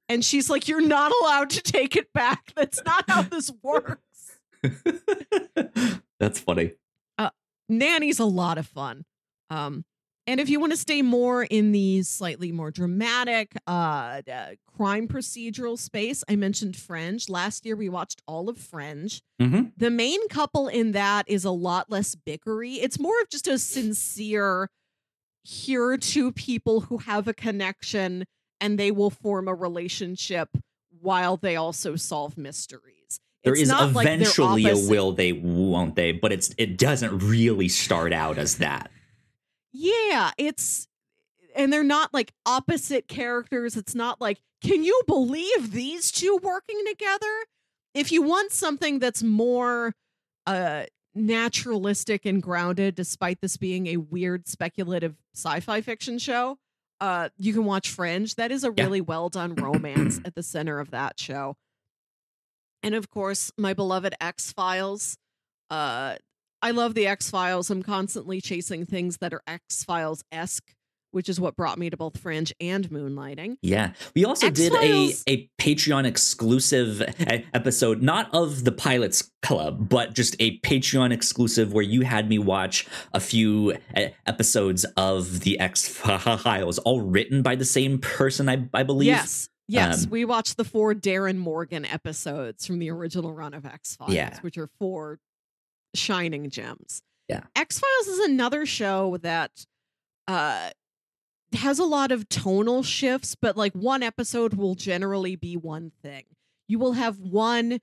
[0.08, 2.54] And she's like, You're not allowed to take it back.
[2.56, 4.40] That's not how this works.
[6.20, 6.74] that's funny.
[7.70, 9.06] Nanny's a lot of fun.
[9.50, 9.86] Um,
[10.28, 15.08] and if you want to stay more in the slightly more dramatic uh, uh, crime
[15.08, 17.30] procedural space, I mentioned Fringe.
[17.30, 19.22] Last year we watched all of Fringe.
[19.40, 22.78] hmm The main couple in that is a lot less bickery.
[22.82, 24.70] It's more of just a sincere,
[25.44, 28.26] here are two people who have a connection
[28.62, 30.50] and they will form a relationship
[31.02, 32.99] while they also solve mysteries.
[33.44, 37.20] There It's is not like eventually a will they won't they, but it's it doesn't
[37.20, 38.92] really start out as that.
[39.72, 40.88] Yeah, it's
[41.56, 43.76] and they're not like opposite characters.
[43.78, 47.46] It's not like, can you believe these two working together?
[47.94, 49.94] If you want something that's more
[50.46, 50.84] uh
[51.16, 56.58] naturalistic and grounded despite this being a weird speculative sci-fi fiction show,
[57.00, 58.36] uh you can watch Fringe.
[58.36, 58.84] That is a Yeah.
[58.84, 61.56] really well done romance at the center of that show.
[62.84, 65.18] And of course, my beloved X-Files.
[65.70, 66.16] Uh
[66.62, 67.70] I love the X Files.
[67.70, 70.74] I'm constantly chasing things that are X Files esque,
[71.12, 73.56] which is what brought me to both Fringe and Moonlighting.
[73.62, 73.94] Yeah.
[74.14, 77.02] We also did a, X-Files- a Patreon exclusive
[77.54, 82.38] episode, not of the Pilots Club, but just a Patreon exclusive where you had me
[82.38, 83.78] watch a few
[84.26, 89.08] episodes of the X Files, all written by the same person, I, I believe.
[89.08, 89.48] Yes.
[89.70, 90.06] Yes.
[90.06, 94.14] Um, we watched the four Darin Morgan episodes from the original run of X Files,
[94.14, 94.38] Yeah.
[94.42, 95.20] which are four
[95.96, 97.02] shining gems.
[97.28, 97.44] Yeah.
[97.56, 99.66] X Files is another show that
[100.28, 100.72] uh
[101.54, 106.24] has a lot of tonal shifts, but like one episode will generally be one thing.
[106.68, 107.80] You will have one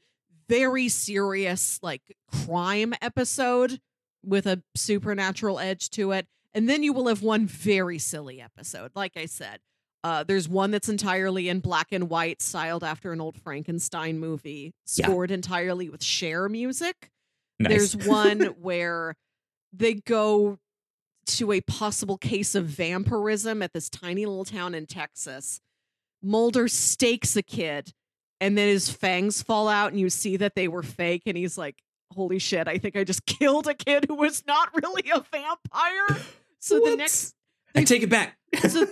[0.48, 2.02] very serious like
[2.44, 3.80] crime episode
[4.24, 8.90] with a supernatural edge to it, and then you will have one very silly episode.
[8.94, 9.58] Like I said,
[10.04, 14.72] uh, there's one that's entirely in black and white, styled after an old Frankenstein movie,
[14.94, 15.06] Yeah.
[15.06, 17.10] scored entirely with Cher music.
[17.58, 17.70] Nice.
[17.92, 19.16] There's one where
[19.72, 20.58] they go
[21.26, 25.60] to a possible case of vampirism at this tiny little town in Texas.
[26.22, 27.92] Mulder stakes a kid,
[28.40, 31.22] and then his fangs fall out, and you see that they were fake.
[31.26, 31.76] And he's like,
[32.14, 36.24] Holy shit, I think I just killed a kid who was not really a vampire.
[36.60, 36.98] So the What?
[36.98, 37.34] next
[37.74, 38.36] I take it back.
[38.60, 38.86] So-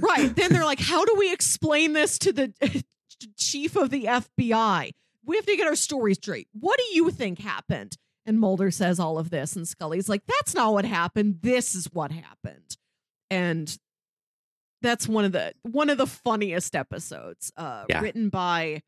[0.00, 2.52] right then they're like how do we explain this to the
[3.36, 4.90] chief of the fbi
[5.24, 7.96] we have to get our story straight what do you think happened
[8.26, 11.86] and mulder says all of this and scully's like that's not what happened this is
[11.92, 12.76] what happened
[13.30, 13.78] and
[14.80, 18.00] that's one of the one of the funniest episodes uh Yeah.
[18.00, 18.82] written by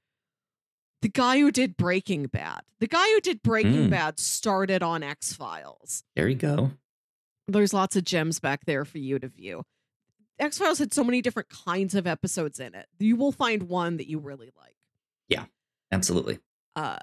[1.03, 3.91] the guy who did breaking bad the guy who did breaking Mm.
[3.91, 6.71] bad started on x-files there you go.
[7.47, 9.63] there's lots of gems back there for you to view.
[10.39, 12.87] X Files had so many different kinds of episodes in it.
[12.99, 14.77] You will find one that you really like.
[15.29, 15.45] Yeah,
[15.93, 16.39] absolutely.
[16.75, 16.99] Uh,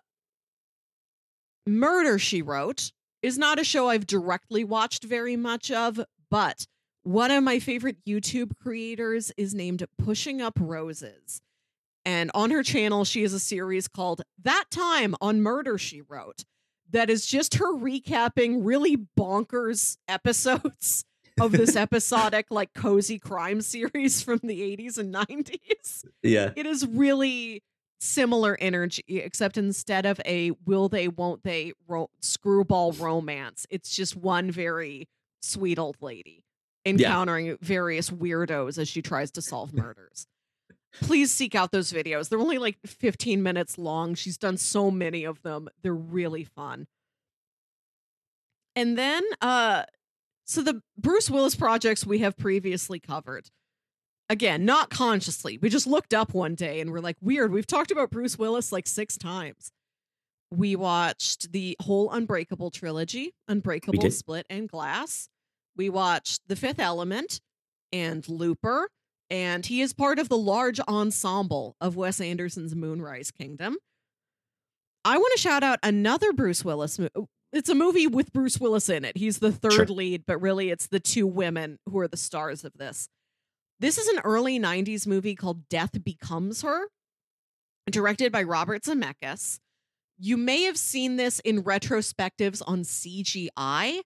[1.65, 2.91] Murder She Wrote
[3.21, 6.65] is not a show I've directly watched very much of, but
[7.03, 11.41] one of my favorite YouTube creators is named Pushing Up Roses.
[12.03, 16.43] And on her channel, she has a series called That Time on Murder She Wrote.
[16.89, 21.05] that is just her recapping really bonkers episodes
[21.45, 26.05] of this episodic, like cozy crime series from the 80s and 90s.
[26.23, 26.51] Yeah.
[26.55, 27.63] It is really
[27.99, 34.15] similar energy, except instead of a will they, won't they ro- screwball romance, it's just
[34.15, 35.07] one very
[35.41, 36.43] sweet old lady
[36.85, 40.27] encountering various weirdos as she tries to solve murders.
[40.99, 42.29] Please seek out those videos.
[42.29, 44.13] They're only like 15 minutes long.
[44.15, 45.69] She's done so many of them.
[45.81, 46.87] They're really fun.
[48.75, 49.83] And then uh
[50.51, 53.47] so the Bruce Willis projects we have previously covered.
[54.29, 55.57] Again, not consciously.
[55.61, 57.51] We just looked up one day and we're like, weird.
[57.51, 59.71] We've talked about Bruce Willis like six times.
[60.51, 64.11] We watched the whole Unbreakable trilogy, Unbreakable.
[64.11, 65.29] Split, and Glass.
[65.77, 67.39] We watched The Fifth Element
[67.93, 68.89] and Looper,
[69.29, 73.77] and he is part of the large ensemble of Wes Anderson's Moonrise Kingdom.
[75.05, 76.99] I want to shout out another Bruce Willis.
[76.99, 79.17] mo- It's a movie with Bruce Willis in it.
[79.17, 79.85] He's the third Sure.
[79.85, 83.09] lead, but really it's the two women who are the stars of this.
[83.79, 86.87] This is an early 90s movie called Death Becomes Her,
[87.89, 89.59] directed by Robert Zemeckis.
[90.17, 94.01] You may have seen this in retrospectives on CGI.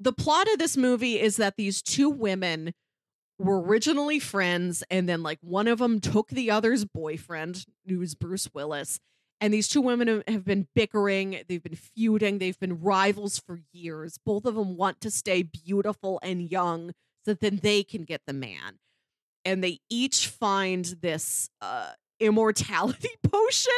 [0.00, 2.72] The plot of this movie is that these two women
[3.38, 8.48] were originally friends, and then like one of them took the other's boyfriend, who's Bruce
[8.54, 8.98] Willis.
[9.40, 14.18] And these two women have- been bickering, they've been feuding, they've been rivals for years.
[14.18, 16.92] Both of them want to stay beautiful and young
[17.24, 18.78] so that then they can get the man.
[19.44, 23.72] And they each find this uh, immortality potion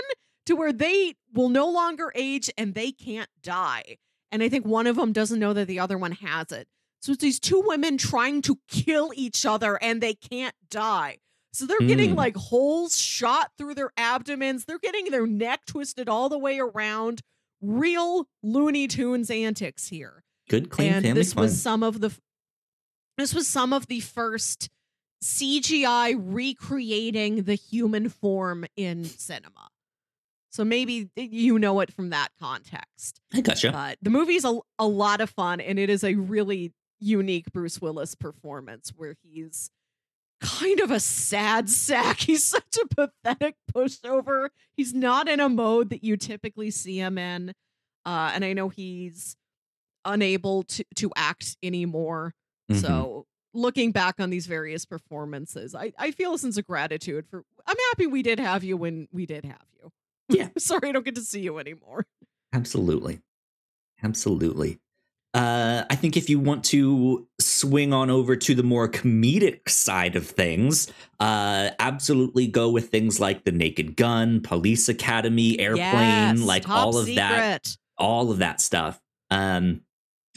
[0.47, 3.98] to where they will no longer age and they can't die.
[4.30, 6.68] And I think one of them doesn't know that the other one has it.
[7.01, 11.18] So it's these two women trying to kill each other and they can't die.
[11.59, 12.16] So they're getting Mm.
[12.16, 14.64] like holes shot through their abdomens.
[14.64, 17.20] They're getting their neck twisted all the way around.
[17.60, 20.22] Real Looney Tunes antics here.
[20.48, 21.43] Good, clean and family this fun.
[21.43, 22.10] was some of the
[23.16, 24.68] this was some of the first
[25.22, 29.68] CGI recreating the human form in cinema.
[30.51, 33.20] So maybe you know it from that context.
[33.35, 33.72] I gotcha.
[33.72, 37.80] But the movie's a, a lot of fun and it is a really unique Bruce
[37.80, 39.70] Willis performance where he's
[40.40, 42.19] kind of a sad sack.
[42.20, 44.48] He's such a pathetic pushover.
[44.77, 47.52] He's not in a mode that you typically see him in.
[48.06, 49.36] Uh, and I know he's
[50.05, 52.32] unable to, to act anymore.
[52.70, 52.81] Mhm.
[52.81, 57.44] So looking back on these various performances, I, I feel a sense of gratitude for
[57.66, 59.90] I'm happy we did have you when we did have you.
[60.28, 60.48] Yeah.
[60.59, 62.06] Sorry I don't get to see you anymore.
[62.52, 63.20] Absolutely.
[64.02, 64.78] Absolutely.
[65.34, 70.16] Uh, I think if you want to swing on over to the more comedic side
[70.16, 70.90] of things,
[71.20, 76.96] uh, absolutely go with things like The Naked Gun, Police Academy, Airplane, Yes, like all
[76.96, 79.00] of that, all of that stuff.
[79.30, 79.82] Um,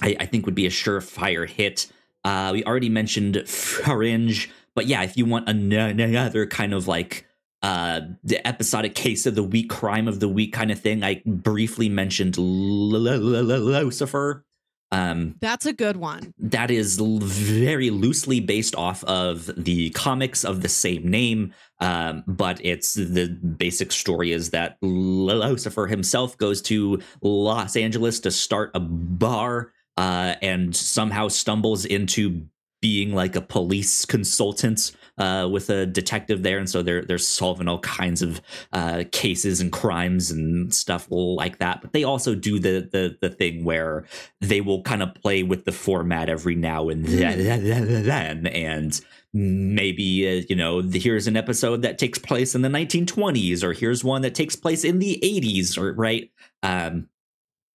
[0.01, 1.87] I, I think would be a surefire hit.
[2.25, 7.25] Uh, we already mentioned Fringe, but yeah, if you want another kind of like
[7.63, 11.21] uh the episodic case of the week crime of the week kind of thing i
[11.27, 14.43] briefly mentioned lucifer
[14.91, 16.33] um That's a good one.
[16.39, 22.23] that is l- very loosely based off of the comics of the same name um,
[22.27, 23.27] but it's the
[23.57, 30.35] basic story is that lucifer himself goes to los angeles to start a bar uh,
[30.41, 32.45] and somehow stumbles into
[32.81, 37.67] being like a police consultant uh, with a detective there, and so they're they're solving
[37.67, 38.41] all kinds of
[38.73, 41.81] uh, cases and crimes and stuff like that.
[41.81, 44.05] But they also do the the the thing where
[44.39, 48.99] they will kind of play with the format every now and then, and
[49.33, 54.03] maybe uh, you know here's an episode that takes place in the 1920s, or here's
[54.03, 56.31] one that takes place in the 80s, or right.
[56.63, 57.09] Um,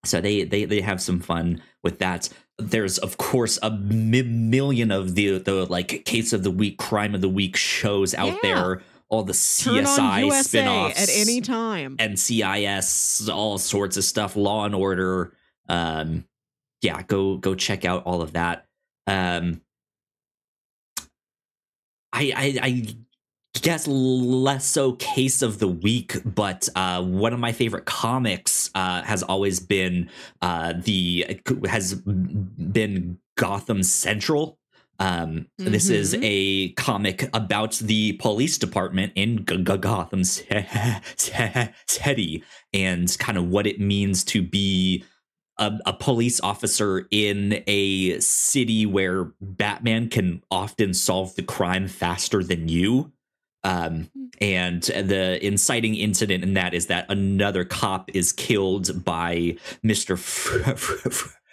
[0.05, 2.29] so they they they have some fun with that
[2.59, 7.15] there's of course a mi- million of the the like case of the week crime
[7.15, 8.39] of the week shows out Yeah.
[8.43, 11.97] there all the csi spin-offs at any time.
[11.99, 15.33] ncis all sorts of stuff law and order
[15.69, 16.25] um
[16.83, 18.67] yeah go go check out all of that
[19.07, 19.61] um
[22.13, 22.87] i i, I
[23.63, 29.03] guess less so case of the week but uh one of my favorite comics uh
[29.03, 30.09] has always been
[30.43, 34.59] uh the has been gotham central
[34.99, 36.21] um this is Mhm.
[36.23, 40.25] a comic about the police department in G- G- gotham
[41.87, 42.43] city
[42.73, 45.05] and kind of what it means to be
[45.59, 52.43] a, a police officer in a city where batman can often solve the crime faster
[52.43, 53.13] than you
[53.67, 54.09] Um,
[54.41, 60.17] and the inciting incident in that is that another cop is killed by Mr.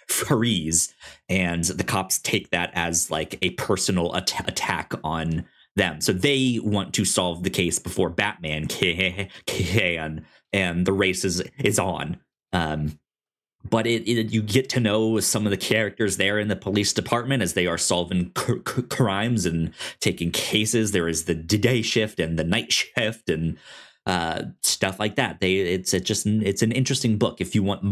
[0.06, 0.94] Freeze,
[1.28, 6.00] and the cops take that as like a personal at- attack on them.
[6.00, 8.66] So they want to solve the case before Batman
[9.46, 12.18] can, and the race is is on.
[12.52, 12.96] Um,
[13.68, 16.92] but it, it, you get to know some of the characters there in the police
[16.92, 20.92] department as they are solving c- c- crimes and taking cases.
[20.92, 23.56] There is the day shift and the night shift and
[24.06, 25.40] uh, stuff like that.
[25.40, 27.90] They it's it just it's an interesting book if you want m-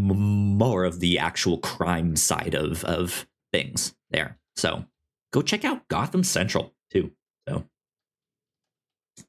[0.58, 4.38] more of the actual crime side of of things there.
[4.56, 4.84] So
[5.32, 7.12] go check out Gotham Central too.
[7.48, 7.64] So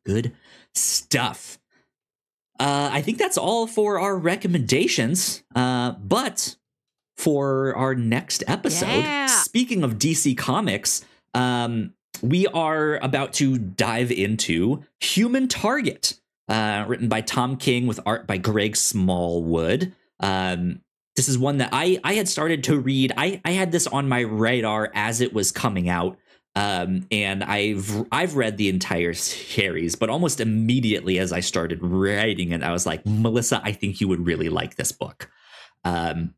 [0.06, 0.34] good
[0.74, 1.58] stuff.
[2.64, 5.44] Uh, I think that's all for our recommendations.
[5.54, 6.56] Uh, but
[7.18, 9.28] for our next episode, Yeah.
[9.28, 11.04] speaking of DC Comics,
[11.34, 18.00] um, we are about to dive into Human Target, uh, written by Tom King with
[18.06, 19.94] art by Greg Smallwood.
[20.22, 20.80] Um,
[21.18, 23.12] this is one that I I had started to read.
[23.18, 26.18] I I had this on my radar as it was coming out
[26.56, 32.52] um, and I've I've read the entire series, but almost immediately as I started writing
[32.52, 35.30] it, I was like, Melissa, I think you would really like this book.
[35.84, 36.36] Um,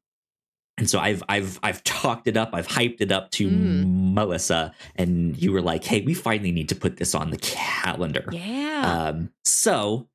[0.77, 4.13] and so I've I've I've talked it up, I've hyped it up to Mm.
[4.13, 8.25] Melissa, and you were like, hey, we finally need to put this on the calendar.
[8.31, 9.09] Yeah.
[9.09, 10.07] Um, so,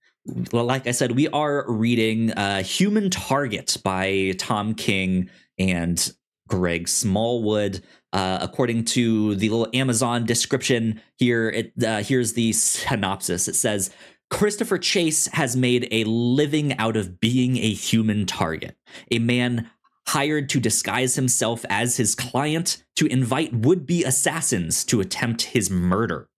[0.52, 6.12] well, like I said, we are reading uh, Human Target by Tom King and
[6.48, 7.82] Greg Smallwood.
[8.12, 13.48] Uh, according to the little Amazon description here, it uh, here's the synopsis.
[13.48, 13.90] It says.
[14.32, 18.76] Christopher Chase has made a living out of being a human target,
[19.10, 19.68] a man
[20.10, 25.70] hired to disguise himself as his client to invite would be assassins to attempt his
[25.70, 26.28] murder.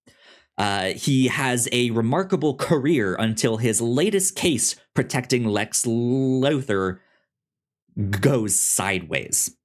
[0.59, 6.99] Uh, he has a remarkable career until his latest case protecting Lex Luthor
[8.21, 9.57] goes sideways.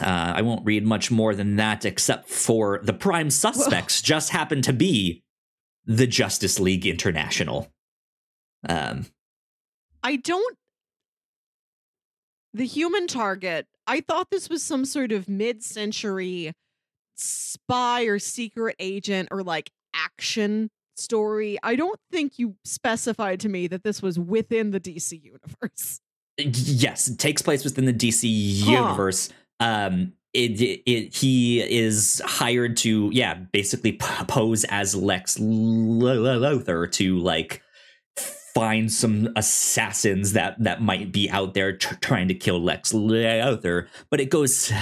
[0.00, 4.62] Uh, I won't read much more than that, except for the prime suspects just happen
[4.62, 5.22] to be
[5.84, 7.68] the Justice League International.
[8.68, 9.06] Um,
[10.02, 10.56] I don't.
[12.54, 16.52] The human target, I thought this was some sort of mid century
[17.16, 21.58] spy or secret agent or like action story.
[21.62, 26.00] I don't think you specified to me that this was within the DC universe.
[26.38, 28.70] yes, it takes place within the DC Huh.
[28.72, 29.30] universe.
[29.60, 37.62] Um, it, it, he is hired to yeah basically pose as Lex Luthor to like
[38.54, 43.86] find some assassins that that might be out there tr- trying to kill Lex Luthor,
[44.10, 44.72] but it goes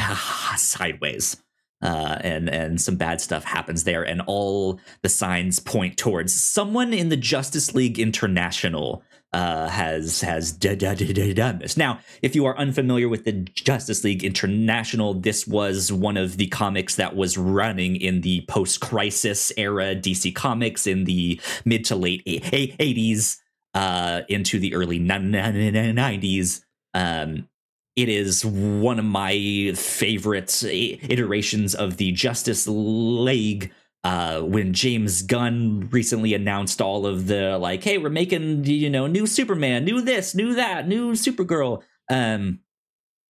[0.56, 1.42] sideways.
[1.82, 6.94] Uh, and and some bad stuff happens there, and all the signs point towards someone
[6.94, 9.02] in the Justice League International
[9.36, 11.76] uh, has has done this.
[11.76, 16.46] Now, if you are unfamiliar with the Justice League International, this was one of the
[16.46, 22.22] comics that was running in the post-crisis era DC Comics in the mid to late
[22.24, 23.42] eighties
[23.74, 26.64] uh, into the early nineties.
[26.94, 27.46] Um,
[27.94, 33.70] it is one of my favorite iterations of the Justice League
[34.06, 39.08] uh, when James Gunn recently announced all of the like, hey, we're making you know
[39.08, 41.82] new Superman, new this, new that, new Supergirl.
[42.08, 42.60] Um,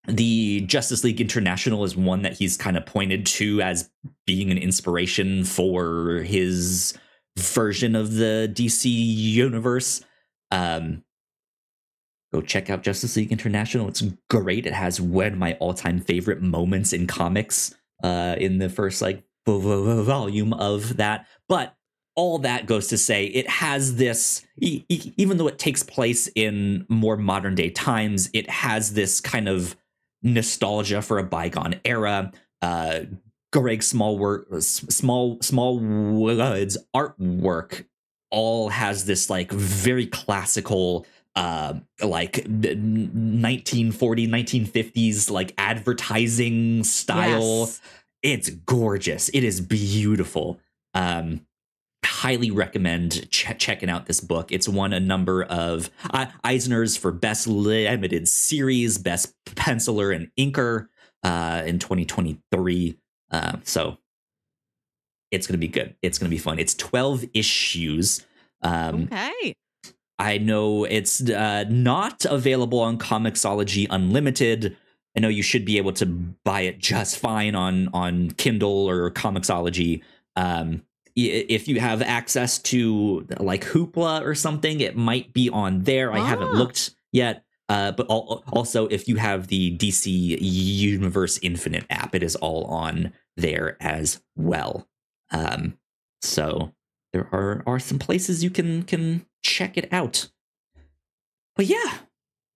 [0.07, 3.89] the Justice League International is one that he's kind of pointed to as
[4.27, 6.93] being an inspiration for his
[7.39, 10.05] version of the DC universe.
[10.51, 11.05] Um,
[12.35, 13.89] go check out Justice League International.
[13.89, 14.66] It's great.
[14.66, 17.74] It has one of my all-time favorite moments in comics
[18.05, 21.27] uh, in the first like volume of that.
[21.48, 21.77] But
[22.16, 27.16] all that goes to say it has this even though it takes place in more
[27.16, 29.77] modern day times it has this kind of
[30.23, 32.32] nostalgia for a bygone era
[32.62, 33.01] uh
[33.52, 37.85] greg small work small Smallwood's artwork
[38.31, 41.06] all has this like very classical
[41.36, 47.81] uh like 1940 1950s like advertising style Yes.
[48.22, 49.28] It's gorgeous.
[49.30, 50.60] It is beautiful.
[50.94, 51.47] Um
[52.05, 54.52] highly recommend ch- checking out this book.
[54.52, 60.86] It's won a number of uh, eisners for best limited series best penciler and inker
[61.24, 62.97] uh in 2023
[63.32, 63.98] uh so
[65.30, 65.97] it's gonna be good.
[66.02, 66.59] It's gonna be fun.
[66.59, 68.24] It's 12 issues.
[68.62, 69.55] Um Okay.
[70.18, 74.76] I know it's uh, not available on Comixology Unlimited.
[75.16, 79.10] I know you should be able to buy it just fine on on Kindle or
[79.10, 80.02] Comixology.
[80.36, 80.82] Um,
[81.14, 86.12] if you have access to like Hoopla or something, it might be on there.
[86.12, 86.59] I haven't Ah.
[86.59, 87.43] looked yet.
[87.68, 92.64] Uh, but al- also, if you have the DC Universe Infinite app, it is all
[92.66, 94.86] on there as well.
[95.32, 95.76] Um,
[96.20, 96.74] so
[97.12, 100.28] there are are some places you can can check it out.
[101.56, 102.01] But yeah,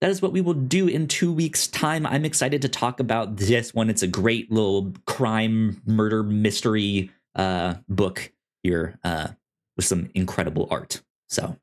[0.01, 2.07] that is what we will do in two weeks' time.
[2.07, 3.91] I'm excited to talk about this one.
[3.91, 8.33] It's a great little crime murder mystery uh, book
[8.63, 9.29] here uh,
[9.77, 11.03] with some incredible art.
[11.29, 11.57] So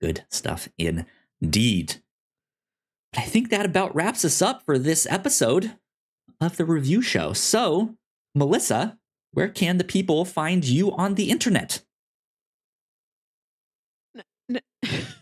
[0.00, 2.02] good stuff indeed.
[3.12, 5.76] But I think that about wraps us up for this episode
[6.40, 7.34] of the review show.
[7.34, 7.94] So,
[8.34, 8.98] Melissa,
[9.32, 11.82] where can the people find you on the internet?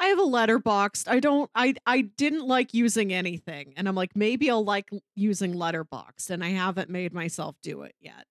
[0.00, 1.08] I have a Letterboxd.
[1.08, 3.74] I don't I I didn't like using anything.
[3.76, 6.30] And I'm like, maybe I'll like using Letterboxd.
[6.30, 8.26] And I haven't made myself do it yet.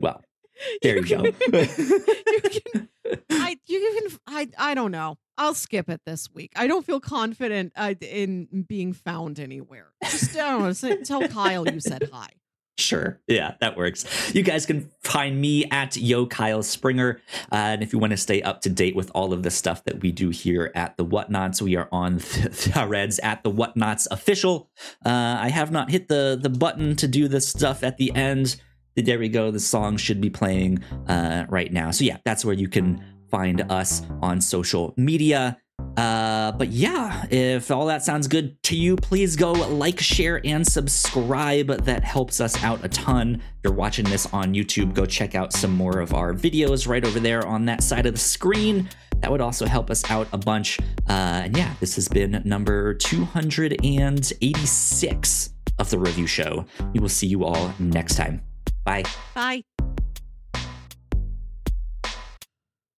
[0.00, 0.22] Well,
[0.82, 1.32] there you, can, go.
[1.58, 2.88] you can
[3.30, 5.18] I you can I I don't know.
[5.38, 6.52] I'll skip it this week.
[6.56, 9.92] I don't feel confident uh, in being found anywhere.
[10.04, 10.72] Just I don't know.
[10.72, 12.28] Say, tell Kyle you said hi.
[12.76, 13.20] Sure.
[13.28, 14.34] Yeah, that works.
[14.34, 17.20] You guys can find me at Yo Kyle Springer.
[17.52, 19.84] Uh, and if you want to stay up to date with all of the stuff
[19.84, 24.70] that we do here at the Whatnots, we are on threads at the Whatnots official.
[25.06, 28.56] Uh, I have not hit the, the button to do the stuff at the end.
[28.96, 29.52] There we go.
[29.52, 31.92] The song should be playing uh, right now.
[31.92, 35.58] So, yeah, that's where you can find us on social media.
[35.96, 40.66] Uh, but yeah, if all that sounds good to you, please go like, share, and
[40.66, 41.68] subscribe.
[41.84, 43.36] That helps us out a ton.
[43.36, 47.04] If you're watching this on YouTube, go check out some more of our videos right
[47.04, 48.88] over there on that side of the screen.
[49.20, 50.80] That would also help us out a bunch.
[51.08, 56.66] Uh, and yeah, this has been number 286 of the review show.
[56.92, 58.42] We will see you all next time.
[58.84, 59.04] Bye.
[59.34, 59.62] Bye.